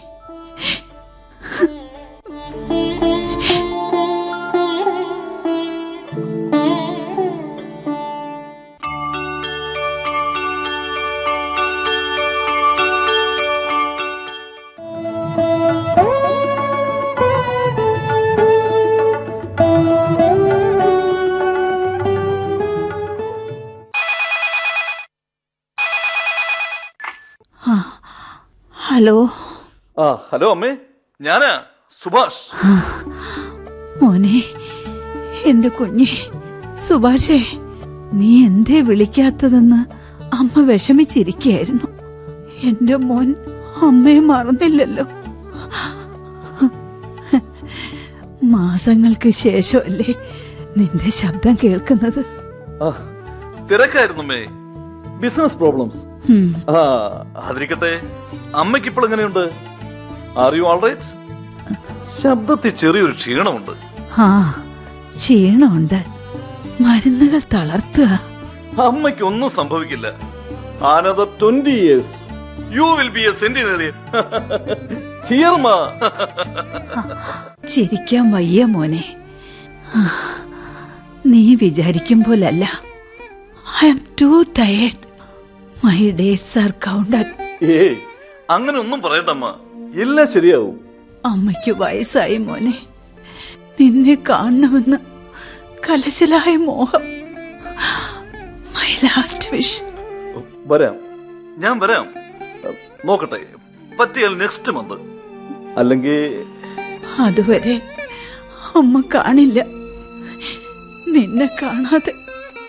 ഹലോ. 28.97 29.23
ആ 29.99 30.13
ഹലോ 30.31 30.51
അമ്മേ. 30.51 30.75
ഞാനാ? 31.21 31.61
സുഭാഷ്. 32.03 32.65
മോനെ 34.03 34.43
എന്റെ 35.45 35.69
കുഞ്ഞെ 35.69 36.05
സുഭാഷേ 36.87 37.45
നീ 38.13 38.45
എന്തേ 38.45 38.81
വിളിക്കാത്തതെന്ന് 38.81 39.81
അമ്മ 40.35 40.71
വിഷമിച്ചിരിക്കുകയായിരുന്നു. 40.71 41.83
എന്റെ 42.63 42.95
മോൻ 42.95 43.35
അമ്മയെ 43.81 44.19
മറന്നില്ലല്ലോ. 44.19 45.05
മാസങ്ങൾക്ക് 48.43 49.29
ശേഷമല്ലേ 49.29 50.13
നിന്റെ 50.77 51.11
ശബ്ദം 51.11 51.57
കേൾക്കുന്നത്. 51.63 52.25
തിരക്കായിരുന്നു 53.71 54.23
ബിസിനസ് 55.19 55.55
പ്രോബ്ലംസ്. 55.55 56.16
ആ 56.71 56.79
അതിരിക്കട്ടെ. 57.43 58.01
അമ്മയ്ക്ക് 58.55 58.89
ഇപ്പോൾ 58.89 59.05
എങ്ങനെയുണ്ട് 59.05 59.43
ആർ 60.39 60.55
യു 60.55 60.61
ഓൾ 60.61 60.97
ശബ്ദത്തിൽ 62.21 62.69
ചെറിയൊരു 62.69 63.11
ക്ഷീണമുണ്ട്. 63.11 63.71
ആ 64.21 64.27
ക്ഷീണമുണ്ട്. 65.17 65.99
മരുന്നുകൾ 66.81 67.41
തളർത്തുക. 67.53 68.09
അമ്മയ്ക്ക് 68.81 69.23
ഒന്നും 69.23 69.49
സംഭവിക്കില്ല 69.49 70.07
another 70.93 71.27
twenty 71.41 71.69
years 71.69 72.15
you 72.75 72.87
will 72.99 73.09
be 73.09 73.21
a 73.21 73.31
centenary 73.31 73.89
ചിയർമാ 75.29 75.75
ചിരിക്കാൻ 77.67 78.31
വയ്യ 78.31 78.65
മോനെ. 78.65 79.03
നീ 81.25 81.55
വിചാരിക്കും 81.55 82.23
പോലല്ല. 82.23 82.65
I 83.83 83.89
am 83.89 83.99
too 84.21 84.45
tired 84.59 85.06
my 85.83 86.11
dates 86.11 86.59
are 86.59 86.71
counted 86.71 87.65
ഏയ് 87.65 87.95
അങ്ങനെ 88.49 88.79
ഒന്നും 88.79 89.01
പറയട്ടമ്മ. 89.01 89.59
എല്ലാം 90.01 90.27
ശരിയാവും. 90.33 90.79
അമ്മയ്ക്ക് 91.25 91.81
വയസ്സായി 91.81 92.37
മോനെ. 92.37 92.81
നിന്നെ 93.79 94.17
കാണണമെന്ന് 94.29 94.97
കലശലായ 95.89 96.57
മോഹം. 96.57 97.01
മൈ 98.73 98.95
ലാസ്റ്റ് 99.05 99.55
വിഷ് 99.55 99.81
വരാം. 100.67 100.95
ഞാൻ 101.57 101.79
വരാം. 101.79 102.07
നോക്കട്ടെ 103.05 103.39
പറ്റിയാൽ 103.99 104.37
നെക്സ്റ്റ് 104.37 104.71
മന്ത് 104.71 104.93
അല്ലെങ്കിൽ 105.77 106.45
അതുവരെ 107.19 107.81
അമ്മ 108.75 109.03
കാണില്ല. 109.15 109.63
നിന്നെ 111.07 111.49
കാണാതെ. 111.61 112.13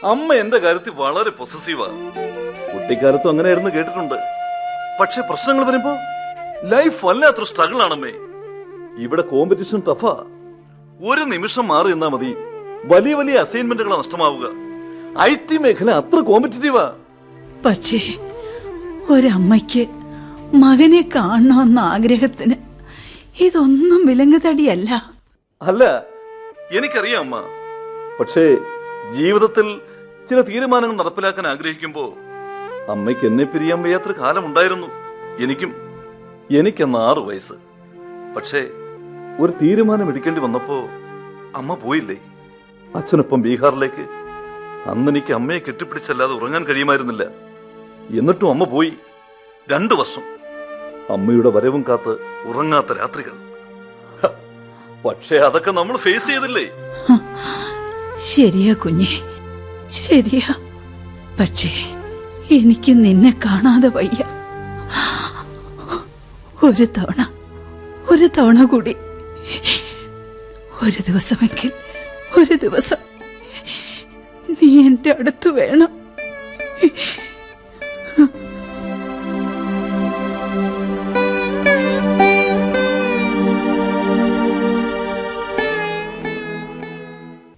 അമ്മ 0.05 0.35
എന്റെ 0.35 0.59
കാര്യത്തിൽ 0.59 0.91
വളരെ 0.91 1.31
പൊസസീവാ 1.31 1.87
കുട്ടിക്കാലത്തും 2.89 3.29
അങ്ങനെയായിരുന്നു 3.29 3.71
കേട്ടിട്ടുണ്ട്. 3.71 4.15
പക്ഷെ 5.01 5.21
പ്രശ്നങ്ങൾ 5.21 5.65
വരുമ്പോ 5.65 5.91
ലൈഫ് 6.75 7.07
വല്ലാത്തൊരു 7.07 7.47
സ്ട്രഗിൾ 7.47 7.83
ആണമ്മേ 7.83 8.13
ഇവിടെ 9.05 9.23
കോമ്പറ്റീഷൻ 9.23 9.81
ടഫാ 9.89 10.13
ഒരു 11.09 11.23
നിമിഷം 11.33 11.69
മാറി 11.69 11.89
നിന്നാ 11.89 12.09
മതി. 12.09 12.31
വലിയ 12.93 13.15
വലിയ 13.15 13.35
അസൈൻമെന്റുകൾ 13.39 13.99
നഷ്ടമാവുക. 13.99 14.47
ഐ 15.21 15.35
ടി 15.35 15.57
മേഖല 15.57 15.91
അത്ര 15.91 16.21
കോമ്പറ്റീറ്റീവാ 16.21 16.85
പക്ഷേ 17.67 18.01
ഒരമ്മയ്ക്ക് 19.11 19.85
മകനെ 20.57 21.03
കാണണമെന്ന 21.17 21.81
ആഗ്രഹത്തിന് 21.95 22.57
ഇതൊന്നും 23.45 24.01
വിലങ്ങുതടിയല്ല. 24.07 24.91
അല്ല 25.63 25.85
എനിക്കറിയാം 26.79 27.23
അമ്മ. 27.23 27.43
പക്ഷേ 28.21 28.47
ജീവിതത്തിൽ 29.19 29.69
ചില 30.31 30.41
തീരുമാനങ്ങൾ 30.41 30.97
നടപ്പിലാക്കാൻ 30.97 31.47
ആഗ്രഹിക്കുമ്പോ 31.47 32.07
അമ്മയ്ക്ക് 32.89 33.27
എന്നെ 33.27 33.45
പിരിയാൻ 33.45 33.83
വയ്യാത്തൊരു 33.83 34.21
കാലം 34.21 34.47
ഉണ്ടായിരുന്നു 34.47 34.87
എനിക്കും 35.39 35.75
എനിക്കന്ന് 36.51 36.99
ആറു 36.99 37.21
വയസ്സ്. 37.21 37.53
പക്ഷേ 38.37 38.59
ഒരു 39.41 39.53
തീരുമാനം 39.63 40.09
എടുക്കേണ്ടി 40.09 40.41
വന്നപ്പോ 40.41 40.77
അമ്മ 41.55 41.75
പോയില്ലേ? 41.75 42.17
അച്ഛനൊപ്പം 42.95 43.43
ബീഹാറിലേക്ക്. 43.43 44.09
അന്ന് 44.91 45.13
എനിക്ക് 45.13 45.33
അമ്മയെ 45.33 45.59
കെട്ടിപ്പിടിച്ചല്ലാതെ 45.59 46.33
ഉറങ്ങാൻ 46.33 46.65
കഴിയുമായിരുന്നില്ല. 46.65 47.25
എന്നിട്ടും 48.19 48.51
അമ്മ 48.51 48.65
പോയി. 48.65 48.93
രണ്ടു 49.73 49.95
വർഷം. 49.95 50.23
അമ്മയുടെ 51.11 51.51
വരവും 51.51 51.85
കാത്ത് 51.89 52.43
ഉറങ്ങാത്ത 52.49 52.93
രാത്രികൾ. 52.93 53.33
പക്ഷേ 55.05 55.37
അതൊക്കെ 55.37 55.71
നമ്മൾ 55.71 55.97
ഫേസ് 55.97 56.27
ചെയ്തില്ലേ? 56.27 56.71
ശരിയാ 58.25 58.73
കുഞ്ഞേ 58.73 59.23
ശരിയാ. 59.89 60.55
പക്ഷേ 61.41 61.98
എനിക്ക് 62.51 62.93
നിന്നെ 62.93 63.31
കാണാതെ 63.45 63.89
വയ്യ. 63.89 64.25
ഒരു 66.63 66.85
തവണ 66.85 67.31
ഒരു 68.11 68.29
തവണ 68.39 68.65
കൂടി. 68.65 68.95
ഒരു 70.83 71.03
ദിവസമെങ്കിൽ 71.09 71.73
ഒരു 72.39 72.55
ദിവസം 72.55 72.97
നീ 74.51 74.87
എന്റെ 74.87 75.11
അടുത്ത് 75.11 75.49
വേണം. 75.49 75.99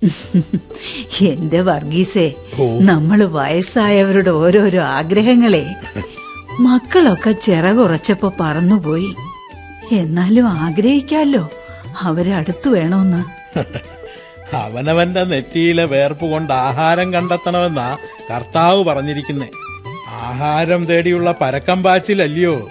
എന്റെ 1.21 1.61
വർഗീസേ 1.61 2.35
നമ്മൾ 2.81 3.25
വയസ്സായവരുടെ 3.25 4.31
ഓരോരോ 4.31 4.83
ആഗ്രഹങ്ങളെ. 4.83 5.75
മക്കളൊക്കെ 6.61 7.31
ചിറകുറച്ചപ്പോ 7.31 8.33
പറന്നുപോയി. 8.41 9.15
എന്നാലും 9.93 10.49
ആഗ്രഹിക്കാലോ 10.49 11.51
അവരെ 12.01 12.35
അടുത്ത് 12.35 12.69
വേണമെന്ന് 12.69 13.41
അവനവന്റെ 14.55 15.25
നെറ്റിയിലെ 15.25 15.85
വേർപ്പ് 15.85 16.25
കൊണ്ട് 16.25 16.53
ആഹാരം 16.53 17.13
കണ്ടെത്തണമെന്നാ 17.13 17.99
കർത്താവ് 18.31 18.85
പറഞ്ഞിരിക്കുന്നേ. 18.85 19.47
ആഹാരം 20.09 20.85
തേടിയുള്ള 20.85 21.35
പരക്കം 21.41 21.83
പാച്ചിലല്ലയോ? 21.83 22.69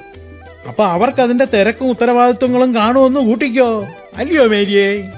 അപ്പൊ 0.67 0.85
അവർക്ക് 0.85 1.21
അതിന്റെ 1.21 1.45
തിരക്കും 1.45 1.89
ഉത്തരവാദിത്വങ്ങളും 1.89 2.75
കാണുമെന്ന് 2.75 3.19
കൂട്ടിക്കോ. 3.19 3.85
അല്ലയോ 4.15 4.47
മേരിയേ? 4.47 5.11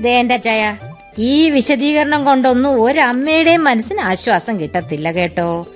ദേ 0.00 0.18
എന്റെ 0.18 0.36
ചായ 0.36 0.76
ഈ 1.18 1.50
വിശദീകരണം 1.50 2.24
കൊണ്ടൊന്നും 2.24 2.82
ഒരമ്മയുടെയും 2.82 3.64
മനസ്സിന് 3.64 4.00
ആശ്വാസം 4.00 4.60
കിട്ടത്തില്ല 4.60 5.12
കേട്ടോ. 5.12 5.66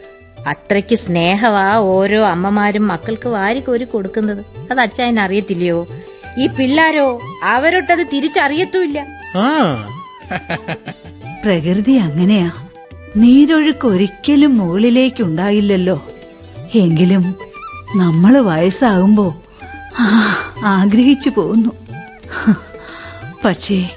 അത്രയ്ക്ക് 0.47 0.97
സ്നേഹമാ 0.97 1.75
ഓരോ 1.75 2.27
അമ്മമാരും 2.27 2.89
മക്കൾക്ക് 2.89 3.29
വാരിക്കോരി 3.29 3.85
കൊടുക്കുന്നത്. 3.85 4.47
അത് 4.71 4.81
അച്ചായൻ 4.81 5.21
അറിയത്തില്ലയോ? 5.21 5.87
ഈ 6.39 6.47
പിള്ളാരോ 6.47 7.21
അവരൊട്ടത് 7.43 8.07
തിരിച്ചറിയത്തുമില്ല. 8.13 9.07
ആ. 9.37 9.89
പ്രകൃതി 11.45 11.93
അങ്ങനെയാ. 11.93 12.51
നീരൊഴുക്ക് 13.17 13.87
ഒരിക്കലും 13.87 14.59
മുകളിലേക്കുണ്ടായില്ലല്ലോ. 14.59 16.07
എങ്കിലും 16.75 17.35
നമ്മൾ 17.97 18.39
വയസ്സാകുമ്പോ 18.39 19.43
ആ, 19.99 20.35
ആഗ്രഹിച്ചു 20.65 21.31
പോകുന്നു. 21.31 21.73
പക്ഷേ 23.45 23.89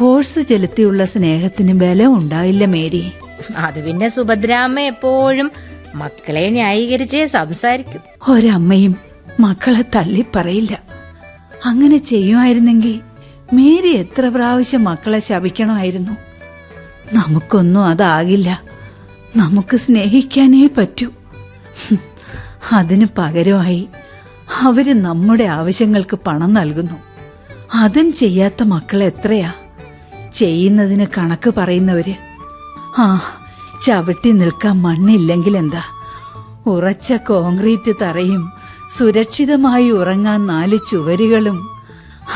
ഫോഴ്സ് 0.00 0.40
ചെലുത്തിയുള്ള 0.40 1.04
സ്നേഹത്തിന് 1.04 1.72
ബലം 1.72 2.18
ഉണ്ടായില്ല 2.18 2.64
മേരി. 2.64 3.12
അത് 3.56 3.86
പിന്നെ 3.86 4.08
സുഭദ്രാമ്മ 4.08 4.80
എപ്പോഴും 4.80 5.50
മക്കളെ 5.94 6.50
ന്യായീകരിച്ചേ 6.50 7.26
സംസാരിക്കും. 7.26 8.00
ഒരമ്മയും 8.28 8.96
മക്കളെ 9.40 9.84
തള്ളി 9.94 10.24
പറയില്ല 10.36 10.82
അങ്ങനെ 11.64 11.96
ചെയ്യുമായിരുന്നെങ്കിൽ 11.96 13.00
മേരി 13.52 13.88
എത്ര 13.88 14.28
പ്രാവശ്യം 14.28 14.84
മക്കളെ 14.84 15.18
ശപിക്കണമായിരുന്നു. 15.18 16.12
നമുക്കൊന്നും 17.12 17.84
അതാകില്ല. 17.84 18.62
നമുക്ക് 19.36 19.76
സ്നേഹിക്കാനേ 19.76 20.68
പറ്റൂ. 20.78 21.08
അതിന് 22.72 23.06
പകരമായി 23.18 23.88
അവർ 24.60 25.02
നമ്മുടെ 25.02 25.44
ആവശ്യങ്ങൾക്ക് 25.44 26.18
പണം 26.26 26.54
നൽകുന്നു. 26.54 26.94
അതും 27.74 28.12
ചെയ്യാത്ത 28.12 28.62
മക്കൾ 28.62 29.02
എത്രയാ? 29.02 29.52
ചെയ്യുന്നതിന് 30.32 31.06
കണക്ക് 31.18 31.54
പറയുന്നവര്. 31.56 32.14
ആ 32.98 33.22
ചവിട്ടി 33.82 34.30
നിൽക്കാൻ 34.30 34.82
മണ്ണില്ലെങ്കിൽ 34.82 35.56
എന്താ? 35.56 35.82
ഉറച്ച 36.66 37.12
കോൺക്രീറ്റ് 37.12 37.94
തറയും 38.02 38.52
സുരക്ഷിതമായി 38.90 39.90
ഉറങ്ങാൻ 39.90 40.46
നാല് 40.46 40.78
ചുവരുകളും 40.90 41.70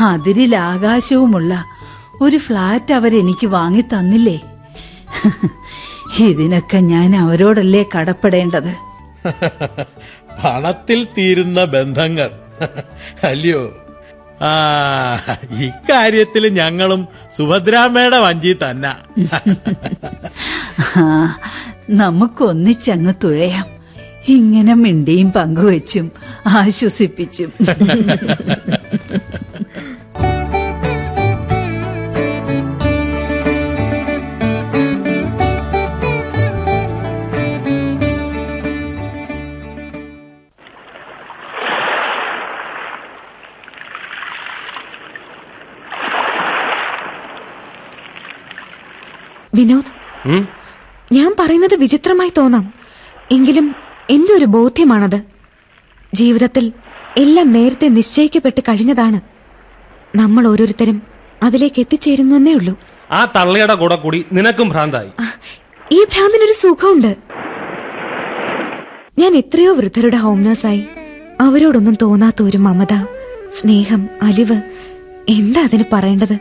അതിരിൽ 0.00 0.56
ആകാശവുമുള്ള 0.56 1.64
ഒരു 2.20 2.36
ഫ്ലാറ്റ് 2.36 2.94
അവരെനിക്ക് 2.94 3.46
വാങ്ങി 3.46 3.80
തന്നില്ലേ 3.80 4.40
ഇതിനൊക്കെ 6.20 6.76
ഞാൻ 6.76 7.16
അവരോടല്ലേ 7.16 7.84
കടപ്പെടേണ്ടത്? 7.94 8.74
പണത്തിൽ 10.44 11.08
തീരുന്ന 11.18 11.64
ബന്ധങ്ങൾ. 11.64 12.30
അല്ലയോ? 13.22 13.83
ആ 14.42 15.16
ഇക്കാര്യത്തിൽ 15.60 16.48
ഞങ്ങളും 16.48 17.08
സുഭദ്രാമ്മയുടെ 17.36 18.18
വഞ്ചി 18.18 18.52
തന്ന. 18.52 18.96
നമുക്കൊന്നിച്ചങ്ങ് 21.90 23.14
തുഴയാം. 23.24 23.66
ഇങ്ങനെ 24.28 24.74
മിണ്ടിയും 24.74 25.32
പങ്കുവെച്ചും 25.32 26.12
ആശ്വസിപ്പിച്ചും. 26.46 27.52
വിനോദ് 49.54 49.90
ഞാൻ 51.12 51.34
പറയുന്നത് 51.38 51.74
വിചിത്രമായി 51.74 52.32
തോന്നാം. 52.38 52.72
എങ്കിലും 53.30 53.74
എന്റെ 54.10 54.32
ഒരു 54.32 54.44
ബോധ്യമാണത്. 54.44 55.22
ജീവിതത്തിൽ 56.14 56.72
എല്ലാം 57.16 57.52
നേരത്തെ 57.52 57.88
നിശ്ചയിക്കപ്പെട്ട് 57.88 58.60
കഴിഞ്ഞതാണ്. 58.60 59.20
നമ്മൾ 60.16 60.46
ഓരോരുത്തരും 60.46 61.02
അതിലേക്ക് 61.42 61.80
എത്തിച്ചേരുന്നു 61.80 62.36
എന്നേ 62.36 62.54
ഉള്ളൂ. 62.54 62.78
ആ 63.10 63.24
തള്ളയുടെ 63.24 63.74
കൂടെ 63.74 63.96
കൂടി 63.96 64.24
നിനക്കും 64.32 64.68
ഭ്രാന്തായി. 64.68 65.08
ഈ 65.92 66.04
ഭ്രാന്തിനൊരു 66.04 66.52
സുഖമുണ്ട്. 66.52 67.16
ഞാൻ 69.18 69.36
എത്രയോ 69.36 69.74
വൃദ്ധരുടെ 69.74 70.16
ഹോം 70.16 70.42
നേഴ്സായി. 70.42 70.84
അവരോടൊന്നും 71.40 71.96
തോന്നാത്ത 72.02 72.42
ഒരു 72.42 72.56
മമത 72.56 73.06
സ്നേഹം 73.52 74.08
അലിവ്. 74.22 74.62
എന്താ 75.28 75.62
അതിന് 75.62 75.84
പറയേണ്ടത്? 75.92 76.38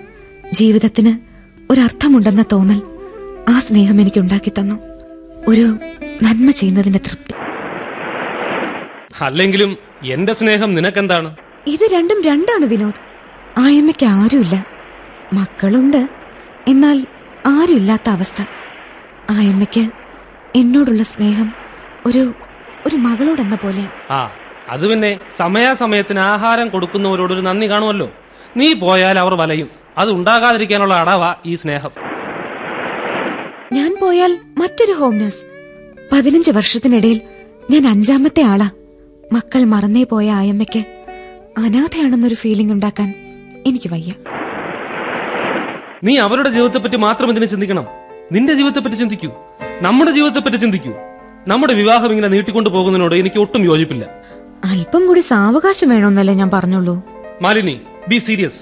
ജീവിതത്തിന് 0.54 1.18
ഒരർത്ഥമുണ്ടെന്ന 1.72 2.46
തോന്നൽ. 2.52 2.82
ആ 3.50 3.60
സ്നേഹം 3.60 4.02
എനിക്ക് 4.02 4.20
ഉണ്ടാക്കി 4.20 4.50
തന്നു. 4.50 4.76
ഒരു 5.48 5.80
നന്മ 6.24 6.52
ചെയ്യുന്നതിന്റെ 6.52 7.00
തൃപ്തി. 7.00 7.34
അല്ലെങ്കിലും 9.24 9.78
എന്റെ 10.06 10.34
സ്നേഹം 10.34 10.74
നിനക്കെന്താണ്? 10.74 11.36
ഇത് 11.68 11.94
രണ്ടും 11.94 12.24
രണ്ടാണ് 12.24 12.66
വിനോദ്. 12.66 12.94
ആയമ്മയ്ക്ക് 13.60 14.06
ആരുമില്ല. 14.06 14.66
മക്കളുണ്ട്. 15.34 16.10
എന്നാൽ 16.68 17.06
ആരുമില്ലാത്ത 17.48 18.10
അവസ്ഥ. 18.10 18.42
ആയമ്മയ്ക്ക് 19.32 19.92
എന്നോടുള്ള 20.56 21.04
സ്നേഹം 21.04 21.54
ഒരു 22.06 22.34
ഒരു 22.88 22.96
മകളോടെന്ന 22.96 23.56
പോലെയാ. 23.56 23.90
ആ 24.10 24.32
അത് 24.70 24.88
പിന്നെ 24.88 25.20
സമയാസമയത്തിന് 25.38 26.20
ആഹാരം 26.20 26.70
കൊടുക്കുന്നവരോടൊരു 26.70 27.42
നന്ദി 27.42 27.70
കാണുമല്ലോ. 27.70 28.12
നീ 28.58 28.74
പോയാൽ 28.74 29.20
അവർ 29.20 29.34
വലയും. 29.34 29.70
അത് 29.98 30.12
ഉണ്ടാകാതിരിക്കാനുള്ള 30.12 30.96
അടവാ 30.96 31.36
ഈ 31.46 31.56
സ്നേഹം. 31.56 32.13
ഞാൻ 33.74 33.98
പോയാൽ 34.02 34.38
മറ്റൊരു 34.58 34.92
ഹോം 34.92 35.18
നഴ്സ്. 35.18 35.46
പതിനഞ്ച് 36.12 36.52
വർഷത്തിനിടയിൽ 36.52 37.22
ഞാൻ 37.72 37.88
അഞ്ചാമത്തെ 37.88 38.42
ആളാ. 38.42 38.70
മക്കൾ 39.34 39.64
മറന്നേ 39.64 40.04
പോയ 40.04 40.32
ആയമ്മയ്ക്ക് 40.32 40.80
അനാഥയാണെന്നൊരു 41.58 42.36
ഫീലിംഗ് 42.36 42.74
ഉണ്ടാക്കാൻ 42.74 43.14
എനിക്ക് 43.68 43.90
വയ്യ. 43.90 44.14
നീ 46.04 46.18
അവരുടെ 46.18 46.50
ജീവിതത്തെ 46.50 46.80
പറ്റി 46.80 46.96
മാത്രം 46.96 47.30
എന്തിനു 47.30 47.46
ചിന്തിക്കണം? 47.46 47.86
നിന്റെ 48.32 48.54
ജീവിതത്തെ 48.54 48.80
പറ്റി 48.80 48.96
ചിന്തിക്കൂ. 48.96 49.32
നമ്മുടെ 49.82 50.12
ജീവിതത്തെ 50.12 50.40
പറ്റി 50.40 50.58
ചിന്തിക്കൂ. 50.58 50.94
നമ്മുടെ 51.48 51.74
വിവാഹം 51.74 52.10
ഇങ്ങനെ 52.10 52.28
നീട്ടിക്കൊണ്ടു 52.28 52.70
പോകുന്നതിനോട് 52.70 53.16
എനിക്ക് 53.16 53.40
ഒട്ടും 53.40 53.64
യോജിപ്പില്ല. 53.64 54.10
അല്പം 54.64 55.08
കൂടി 55.08 55.20
സാവകാശം 55.20 55.90
വേണമെന്നല്ലേ 55.90 56.34
ഞാൻ 56.34 56.50
പറഞ്ഞുള്ളൂ. 56.50 57.04
മാലിനി 57.42 57.82
ബി 58.08 58.18
സീരിയസ് 58.18 58.62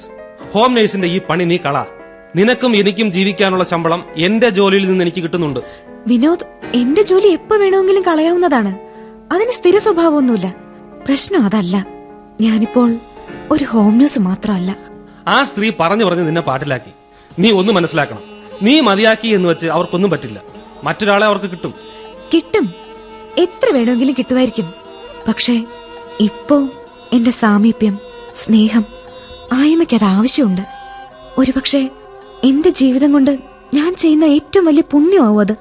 ഹോം 0.51 0.73
നേഴ്സിന്റെ 0.73 1.07
ഈ 1.07 1.21
പണി 1.29 1.43
നീ 1.43 1.57
കള. 1.57 1.85
നിനക്കും 2.35 2.75
എനിക്കും 2.75 3.11
ജീവിക്കാനുള്ള 3.11 3.63
ശമ്പളം 3.63 4.05
എന്റെ 4.15 4.49
ജോലിയിൽ 4.49 4.87
നിന്ന് 4.87 5.03
എനിക്ക് 5.03 5.21
കിട്ടുന്നുണ്ട്. 5.21 5.59
വിനോദ് 6.07 6.45
എന്റെ 6.73 7.01
ജോലി 7.01 7.27
എപ്പോ 7.27 7.55
വേണമെങ്കിലും 7.55 8.01
കളയാവുന്നതാണ്. 8.01 8.77
അതിന് 9.33 9.51
സ്ഥിര 9.51 9.77
സ്വഭാവമൊന്നുമില്ല. 9.77 10.55
പ്രശ്നം 11.07 11.45
അതല്ല. 11.45 11.85
ഞാനിപ്പോൾ 12.41 12.97
ഒരു 13.51 13.63
ഹോം 13.63 13.97
നേഴ്സ് 13.97 14.19
മാത്രമല്ല. 14.19 14.77
ആ 15.27 15.43
സ്ത്രീ 15.43 15.71
പറഞ്ഞു 15.79 16.05
പറഞ്ഞ് 16.05 16.27
നിന്നെ 16.27 16.41
പാട്ടിലാക്കി. 16.41 16.91
നീ 17.39 17.51
ഒന്ന് 17.51 17.73
മനസ്സിലാക്കണം. 17.73 18.19
നീ 18.61 18.79
മതിയാക്കി 18.79 19.27
എന്ന് 19.27 19.49
വെച്ച് 19.49 19.67
അവർക്കൊന്നും 19.67 20.11
പറ്റില്ല. 20.11 20.41
മറ്റൊരാളെ 20.83 21.25
അവർക്ക് 21.25 21.51
കിട്ടും. 21.51 21.73
കിട്ടും. 22.33 22.73
എത്ര 23.37 23.73
വേണമെങ്കിലും 23.73 24.15
കിട്ടുമായിരിക്കും. 24.17 24.73
പക്ഷേ 25.27 25.65
ഇപ്പോ 26.19 26.67
എന്റെ 27.13 27.31
സാമീപ്യം 27.31 27.99
സ്നേഹം 28.35 28.85
ആയമയ്ക്ക് 29.53 29.95
അത് 29.95 30.03
ആവശ്യമുണ്ട്. 30.03 30.61
ഒരുപക്ഷെ 31.37 31.89
എന്റെ 32.43 32.69
ജീവിതം 32.69 33.13
കൊണ്ട് 33.13 33.39
ഞാൻ 33.73 33.95
ചെയ്യുന്ന 33.95 34.25
ഏറ്റവും 34.25 34.65
വലിയ 34.65 34.83
പുണ്യമാവും 34.91 35.39
അത്. 35.39 35.51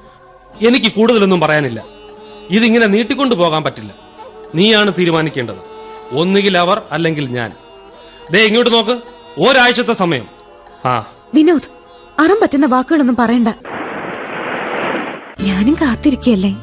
എനിക്ക് 0.67 0.91
കൂടുതലൊന്നും 0.91 1.39
പറയാനില്ല. 1.39 1.83
ഇതിങ്ങനെ 2.49 2.87
നീട്ടിക്കൊണ്ടു 2.87 3.35
പോകാൻ 3.35 3.63
പറ്റില്ല. 3.63 3.93
നീയാണ് 4.55 4.93
തീരുമാനിക്കേണ്ടത്. 4.99 5.55
ഒന്നുകിൽ 6.11 6.57
അവർ 6.57 6.81
അല്ലെങ്കിൽ 6.91 7.25
ഞാൻ. 7.25 7.51
ദേ 8.31 8.39
ഇങ്ങോട്ട് 8.39 8.73
നോക്ക്. 8.73 9.01
ഒരാഴ്ചത്തെ 9.39 9.93
സമയം. 9.93 10.27
ആ. 10.85 11.07
വിനോദ് 11.33 11.61
അറം 12.19 12.35
പറ്റുന്ന 12.41 12.65
വാക്കുകളൊന്നും 12.65 13.15
പറയണ്ട. 13.15 13.47
ഞാനും 15.41 15.73
കാത്തിരിക്കല്ലേ 15.73 16.57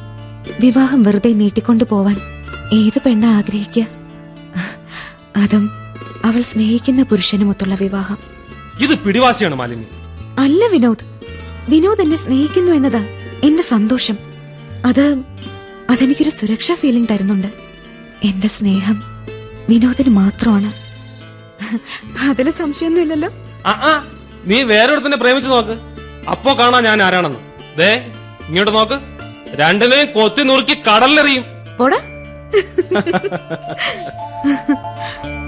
വിവാഹം 0.59 1.03
വെറുതെ 1.03 1.29
നീട്ടിക്കൊണ്ടു 1.29 1.83
പോവാൻ 1.83 2.21
ഏത് 2.73 3.01
പെണ്ണ 3.05 3.25
ആഗ്രഹിക്കുക 3.25 3.85
അതും 5.37 5.69
അവൾ 6.25 6.41
സ്നേഹിക്കുന്ന 6.41 7.03
പുരുഷനുമൊത്തുള്ള 7.03 7.75
വിവാഹം. 7.75 8.17
ഇത് 8.79 8.99
പിടിവാശിയാണ് 8.99 9.55
മാലിന്യ. 9.55 9.98
അല്ല 10.39 10.67
വിനോദ്. 10.67 11.05
വിനോദ് 11.69 12.01
എന്നെ 12.01 12.17
സ്നേഹിക്കുന്നു 12.17 12.71
എന്നതാ 12.71 12.99
എന്റെ 13.43 13.63
സന്തോഷം. 13.63 14.17
അത് 14.85 15.17
അതെനിക്കൊരു 15.89 16.29
സുരക്ഷാ 16.29 16.75
ഫീലിംഗ് 16.75 17.07
തരുന്നുണ്ട്. 17.11 17.47
എന്റെ 18.23 18.47
സ്നേഹം 18.47 19.03
വിനോദിന് 19.69 20.09
മാത്രമാണ്. 20.09 20.73
അതിൽ 22.29 22.51
സംശയമൊന്നുമില്ലല്ലോ 22.51 23.29
നീ 24.45 24.63
വേറൊരുത്തനെ 24.63 25.17
പ്രേമിച്ചു 25.17 25.49
നോക്ക്. 25.49 25.71
അപ്പോ 26.29 26.59
കാണാ 26.59 26.79
ഞാൻ 26.79 27.01
ആരാണെന്ന്. 27.01 27.39
ദേ 27.77 28.11
ഇങ്ങോട്ട് 28.47 28.75
നോക്ക്. 28.75 28.99
രണ്ടിനെയും 29.55 30.11
കൊത്തി 30.11 30.43
നുറുക്കി 30.43 30.73
കടലിലെറിയും. 30.73 31.43
പോടാ. 31.79 31.97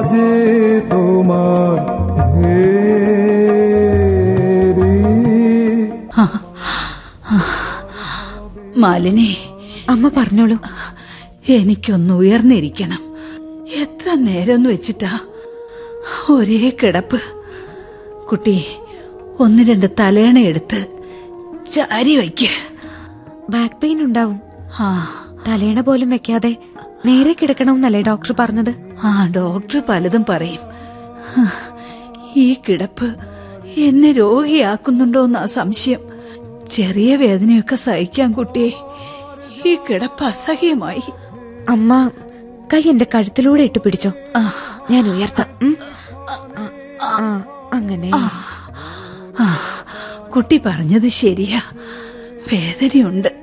বাজে 0.00 0.80
তোমার 0.90 1.76
ভেরি 2.34 2.84
മാലിനി 8.82 9.36
അമ്മ 9.88 10.10
പറഞ്ഞോളൂ 10.16 10.58
എനിക്കൊന്ന് 11.48 12.14
ഉയർന്നിരിക്കണം 12.14 13.00
എത്ര 13.76 14.20
നേരം 14.20 14.54
എന്ന് 14.54 14.68
വെച്ചിട്ടാ 14.68 15.18
ഒരേ 16.30 16.76
കിടപ്പ് 16.80 17.20
കുട്ടി 18.28 18.66
ഒന്ന് 19.38 19.62
രണ്ട് 19.62 19.86
തലേണ 20.00 20.40
എടുത്ത് 20.40 20.88
ചാരി 21.72 22.16
വയ്ക്ക് 22.16 22.48
ബാക്ക് 23.50 23.82
പെയിൻ 23.82 24.02
ഉണ്ടാവും 24.02 24.40
ആ 24.78 25.08
തലേണ 25.46 25.80
പോലും 25.80 26.10
വെക്കാതെ 26.10 26.56
നേരെ 27.04 27.32
കിടക്കണമെന്നല്ലേ 27.32 28.02
ഡോക്ടർ 28.02 28.32
പറഞ്ഞത് 28.32 28.89
ആ 29.03 29.31
ഡോക്ടർ 29.35 29.81
പലതും 29.89 30.25
പറയും. 30.29 30.59
ഈ 32.35 32.53
കിടപ്പ് 32.53 33.15
എന്നെ 33.77 34.11
രോഗിയാക്കുന്നുണ്ടോന്നാ 34.11 35.45
സംശയം. 35.45 35.99
ചെറിയ 36.69 37.15
വേദനയൊക്കെ 37.15 37.75
സഹിക്കാൻ 37.75 38.31
കുട്ടിയെ. 38.31 38.71
ഈ 39.65 39.77
കിടപ്പ് 39.89 40.23
അസഹ്യമായി. 40.23 41.01
അമ്മ 41.69 42.11
കൈ 42.73 42.81
എന്റെ 42.85 43.05
കഴുത്തിലൂടെ 43.15 43.63
ഇട്ട് 43.63 43.79
പിടിച്ചോ. 43.79 44.11
ഞാൻ 44.91 45.09
ഉയർത്താം. 45.09 45.77
അങ്ങനെ. 47.73 48.11
കുട്ടി 50.29 50.61
പറഞ്ഞത് 50.65 51.07
ശരിയാ. 51.07 51.61
വേദനയുണ്ട്. 52.53 53.41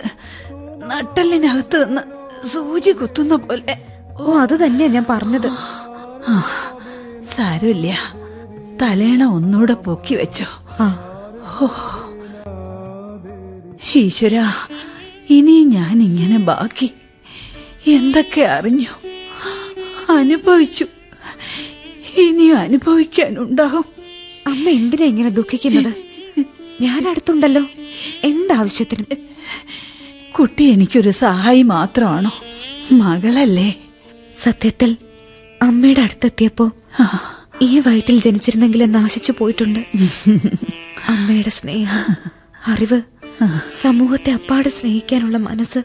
നട്ടലിനകത്ത് 0.87 1.89
നിന്ന് 1.89 2.01
സൂചി 2.47 2.91
കുത്തുന്ന 2.91 3.37
പോലെ. 3.37 3.88
ഓ 4.21 4.35
അത് 4.43 4.55
തന്നെയാ 4.65 4.91
ഞാൻ 4.91 5.05
പറഞ്ഞത്. 5.11 5.49
സാരമില്ല. 7.27 7.89
തലേണ 8.83 9.25
ഒന്നുകൂടെ 9.25 9.75
പൊക്കി 9.87 10.15
വെച്ചോ. 10.15 10.47
ഈശ്വര 13.97 14.37
ഇനി 15.37 15.57
ഞാൻ 15.77 16.03
ഇങ്ങനെ 16.03 16.39
ബാക്കി 16.39 16.89
എന്തൊക്കെ 17.97 18.43
അറിഞ്ഞു 18.57 18.93
അനുഭവിച്ചു. 20.13 20.87
ഇനിയും 22.25 22.57
അനുഭവിക്കാനുണ്ടാവും. 22.57 23.87
അമ്മ 24.47 24.65
എന്തിനാ 24.71 25.07
ഇങ്ങനെ 25.07 25.31
ദുഃഖിക്കുന്നത്? 25.31 25.93
ഞാൻ 26.81 27.09
അടുത്തുണ്ടല്ലോ 27.09 27.63
എന്താവശ്യത്തിനും? 28.25 29.19
കുട്ടി 30.39 30.65
എനിക്കൊരു 30.65 31.11
സഹായി 31.11 31.63
മാത്രമാണോ? 31.63 32.33
മകളല്ലേ? 32.93 33.69
സത്യത്തിൽ 34.39 34.97
അമ്മയുടെ 35.63 36.01
അടുത്തെത്തിയപ്പോ 36.01 36.71
ഈ 37.63 37.79
വയറ്റിൽ 37.79 38.21
ജനിച്ചിരുന്നെങ്കിൽ 38.21 38.85
നാശിച്ചു 38.85 39.35
പോയിട്ടുണ്ട്. 39.39 39.81
അമ്മയുടെ 41.09 41.51
സ്നേഹം 41.51 42.17
അറിവ് 42.67 43.03
സമൂഹത്തെ 43.81 44.33
അപ്പാടെ 44.33 44.69
സ്നേഹിക്കാനുള്ള 44.69 45.39
മനസ്സ്. 45.39 45.79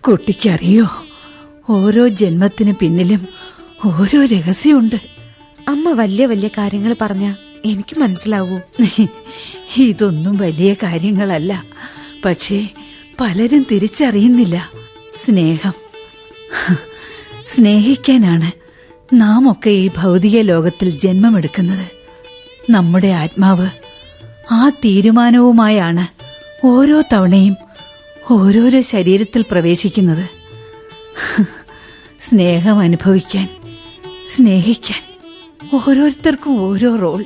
കുട്ടിക്കറിയോ 0.00 1.06
ഓരോ 1.68 2.08
ജന്മത്തിന് 2.08 2.74
പിന്നിലും 2.74 3.28
ഓരോ 3.84 4.24
രഹസ്യമുണ്ട്. 4.24 4.96
അമ്മ 5.68 5.90
വലിയ 5.90 6.26
വലിയ 6.26 6.48
കാര്യങ്ങൾ 6.48 6.96
പറഞ്ഞ 7.00 7.34
എനിക്ക് 7.64 7.98
മനസ്സിലാവൂ. 7.98 8.60
ഇതൊന്നും 9.76 10.36
വലിയ 10.36 10.74
കാര്യങ്ങളല്ല. 10.74 11.64
പക്ഷേ 12.24 12.68
പലരും 13.20 13.66
തിരിച്ചറിയുന്നില്ല. 13.70 14.70
സ്നേഹം. 15.24 15.72
സ്നേഹിക്കാനാണ് 17.46 18.52
നാം 19.12 19.52
ഒക്കെ 19.52 19.70
ഈ 19.70 19.90
ഭൗതിക 19.98 20.40
ലോകത്തിൽ 20.40 20.90
ജന്മമെടുക്കുന്നത്. 20.90 21.86
നമ്മുടെ 22.72 23.06
ആത്മാവ് 23.06 23.70
ആ 24.52 24.68
തീരുമാനവുമായാണ് 24.68 26.06
ഓരോ 26.66 27.02
തവണയും 27.12 27.56
ഓരോരോ 28.30 28.80
ശരീരത്തിൽ 28.80 29.44
പ്രവേശിക്കുന്നത്. 29.50 30.28
സ്നേഹം 32.22 32.78
അനുഭവിക്കാൻ 32.78 33.48
സ്നേഹിക്കാൻ 34.30 35.02
ഓരോരുത്തർക്കും 35.76 36.60
ഓരോ 36.60 36.96
റോൾ. 36.96 37.24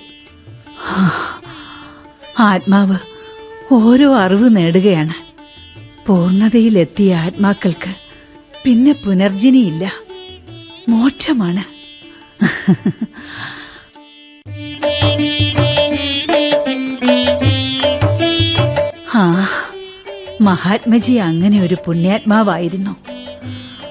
ആത്മാവ് 2.38 2.96
ഓരോ 3.72 4.14
അറിവ് 4.14 4.56
നേടുകയാണ്. 4.56 5.14
പൂർണതയിലെത്തിയ 6.06 7.14
ആത്മാക്കൾക്ക് 7.14 7.94
പിന്നെ 8.64 8.92
പുനർജനിയില്ല 8.92 9.92
മോക്ഷമാണ് 10.90 11.64
ആ 19.18 19.24
മഹാത്മജി 20.40 21.12
അങ്ങനെ 21.12 21.62
ഒരു 21.62 21.76
പുണ്യാത്മാവായിരുന്നു. 21.87 22.96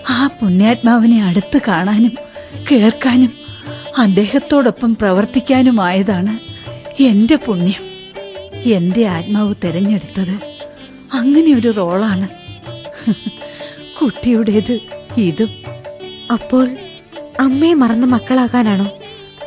ആ 0.10 0.28
പുണ്യാത്മാവിനെ 0.28 1.24
അടുത്ത് 1.24 1.60
കാണാനും 1.68 2.14
കേൾക്കാനും 2.72 3.34
അദ്ദേഹത്തോടൊപ്പം 3.98 4.96
പ്രവർത്തിക്കാനുമായതാണ് 4.96 6.34
എന്റെ 7.04 7.36
പുണ്യം. 7.36 7.84
എന്റെ 8.66 9.06
ആത്മാവ് 9.08 9.56
തെരഞ്ഞെടുത്തത് 9.64 10.36
അങ്ങനെ 11.14 11.52
ഒരു 11.54 11.70
റോളാണ്. 11.78 12.28
കുട്ടിയുടേത് 13.98 14.80
ഇതും. 15.18 15.52
അപ്പോൾ 16.32 16.68
അമ്മയെ 17.40 17.74
മറന്ന 17.74 18.06
മക്കളാകാനാണോ 18.06 18.92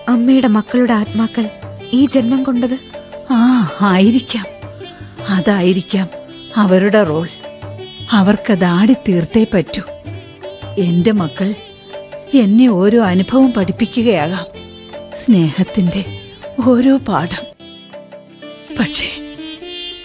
അമ്മയുടെ 0.08 0.48
മക്കളുടെ 0.48 0.92
ആത്മാക്കൾ 0.92 1.48
ഈ 1.92 2.06
ജന്മം 2.06 2.42
കൊണ്ടത്? 2.42 2.78
ആ 3.30 3.70
ആയിരിക്കാം. 3.80 4.46
അതായിരിക്കാം 5.28 6.08
അവരുടെ 6.56 7.04
റോൾ. 7.04 7.28
അവർക്കത് 8.12 8.64
ആടിത്തീർത്തേ 8.64 9.46
പറ്റൂ. 9.54 9.82
എന്റെ 10.78 11.12
മക്കൾ 11.12 11.54
എന്നെ 12.34 12.68
ഓരോ 12.68 13.02
അനുഭവം 13.02 13.52
പഠിപ്പിക്കുകയാകാം. 13.52 14.46
സ്നേഹത്തിന്റെ 15.24 16.04
ഓരോ 16.66 16.96
പാഠം. 16.96 17.44
പക്ഷേ 18.78 19.36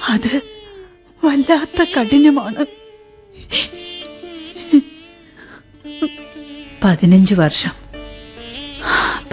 അത് 0.10 0.42
വല്ലാത്ത 1.24 1.86
കഠിനമാണ്. 2.00 2.66
പതിനഞ്ച് 6.88 7.36
വർഷം. 7.36 7.72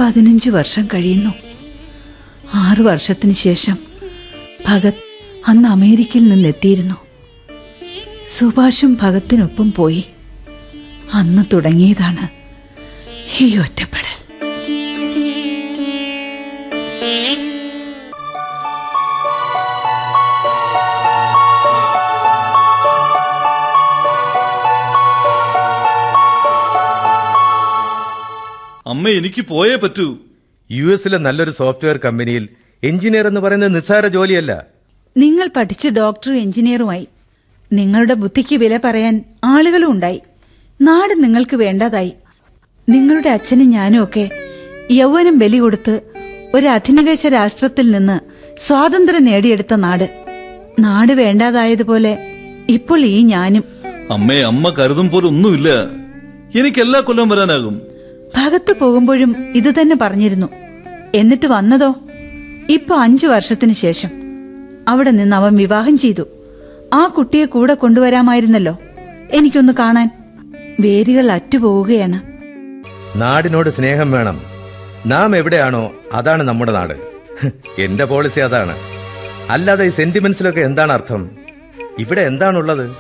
പതിനഞ്ച് 0.00 0.50
വർഷം 0.50 0.88
കഴിയുന്നു. 0.94 1.30
ആറു 2.54 2.82
വർഷത്തിന് 2.82 3.32
ശേഷം 3.32 3.78
ഭഗത് 4.68 4.94
അന്ന് 5.48 5.68
അമേരിക്കയിൽ 5.68 6.28
നിന്നെത്തിയിരുന്നു. 6.28 6.94
സുഭാഷും 8.26 8.98
ഭഗത്തിനൊപ്പം 9.02 9.72
പോയി. 9.72 10.04
അന്ന് 11.14 11.44
തുടങ്ങിയതാണ് 11.52 12.28
ഈ 13.40 13.58
ഒറ്റപ്പെടൽ. 13.58 14.03
അമ്മ 29.04 29.16
എനിക്ക് 29.16 29.42
പോയേ 29.42 29.76
പറ്റൂ. 29.76 30.18
യു 30.72 30.84
എസിലെ 30.84 31.18
നല്ലൊരു 31.18 31.50
സോഫ്റ്റ്വെയർ 31.50 31.96
കമ്പനിയിൽ 32.04 32.48
എഞ്ചിനീയർ 32.82 33.26
എന്ന് 33.26 33.40
പറയുന്നത് 33.40 33.74
നിസ്സാര 33.74 34.06
ജോലിയല്ല. 34.06 34.64
നിങ്ങൾ 35.16 35.48
പഠിച്ച 35.56 35.88
ഡോക്ടറും 35.88 36.36
എഞ്ചിനീയറുമായി 36.36 37.08
നിങ്ങളുടെ 37.72 38.14
ബുദ്ധിക്ക് 38.14 38.56
വില 38.56 38.80
പറയാൻ 38.84 39.24
ആളുകളും 39.44 39.90
ഉണ്ടായി. 39.90 40.22
നാട് 40.82 41.24
നിങ്ങൾക്ക് 41.24 41.56
വേണ്ടതായി. 41.56 42.12
നിങ്ങളുടെ 42.88 43.28
അച്ഛനും 43.28 43.70
ഞാനും 43.70 44.04
ഒക്കെ 44.04 44.30
യൗവനം 44.90 45.38
ബലി 45.38 45.58
കൊടുത്ത് 45.58 46.00
ഒരു 46.54 46.66
അധിനിവേശ 46.66 47.26
രാഷ്ട്രത്തിൽ 47.26 47.90
നിന്ന് 47.90 48.20
സ്വാതന്ത്ര്യം 48.56 49.24
നേടിയെടുത്ത 49.24 49.74
നാട്. 49.74 50.24
നാട് 50.80 51.12
വേണ്ടാതായതുപോലെ 51.12 52.18
ഇപ്പോൾ 52.68 53.00
ഈ 53.00 53.22
ഞാനും. 53.22 53.64
അമ്മേ 54.10 54.42
അമ്മ 54.42 54.68
കരുതും 54.68 55.10
പോലെ 55.10 55.26
ഒന്നുമില്ല. 55.26 55.68
എനിക്ക് 56.60 56.80
എല്ലാ 56.80 57.00
കൊല്ലം 57.00 57.28
വരാനാകും. 57.28 57.93
ഭഗത്ത് 58.36 58.76
പോകുമ്പോഴും 58.78 59.36
ഇത് 59.54 59.80
തന്നെ 59.80 59.96
പറഞ്ഞിരുന്നു. 60.00 60.46
എന്നിട്ട് 61.14 61.46
വന്നതോ? 61.46 61.94
ഇപ്പൊ 62.68 62.96
അഞ്ചു 62.96 63.26
വർഷത്തിന് 63.26 63.72
ശേഷം. 63.72 64.10
അവിടെ 64.88 65.10
നിന്ന് 65.10 65.36
അവൻ 65.36 65.56
വിവാഹം 65.56 65.98
ചെയ്തു. 65.98 66.22
ആ 66.92 67.06
കുട്ടിയെ 67.06 67.44
കൂടെ 67.44 67.74
കൊണ്ടുവരാമായിരുന്നല്ലോ. 67.74 68.78
എനിക്കൊന്ന് 69.30 69.72
കാണാൻ. 69.78 70.10
വേരുകൾ 70.80 71.30
അറ്റുപോവുകയാണ്. 71.30 72.20
നാടിനോട് 73.22 73.70
സ്നേഹം 73.70 74.12
വേണം. 74.12 74.40
നാം 75.06 75.36
എവിടെയാണോ 75.36 75.92
അതാണ് 76.12 76.42
നമ്മുടെ 76.42 76.72
നാട്. 76.72 76.94
എന്റെ 77.78 78.04
പോളിസി 78.04 78.40
അതാണ്. 78.40 78.76
അല്ലാതെ 79.50 79.84
ഈ 79.84 79.90
സെന്റിമെന്റ്സിലൊക്കെ 79.90 80.60
എന്താണ് 80.60 80.92
അർത്ഥം? 80.92 81.30
ഇവിടെ 81.98 82.20
എന്താണുള്ളത്? 82.20 82.90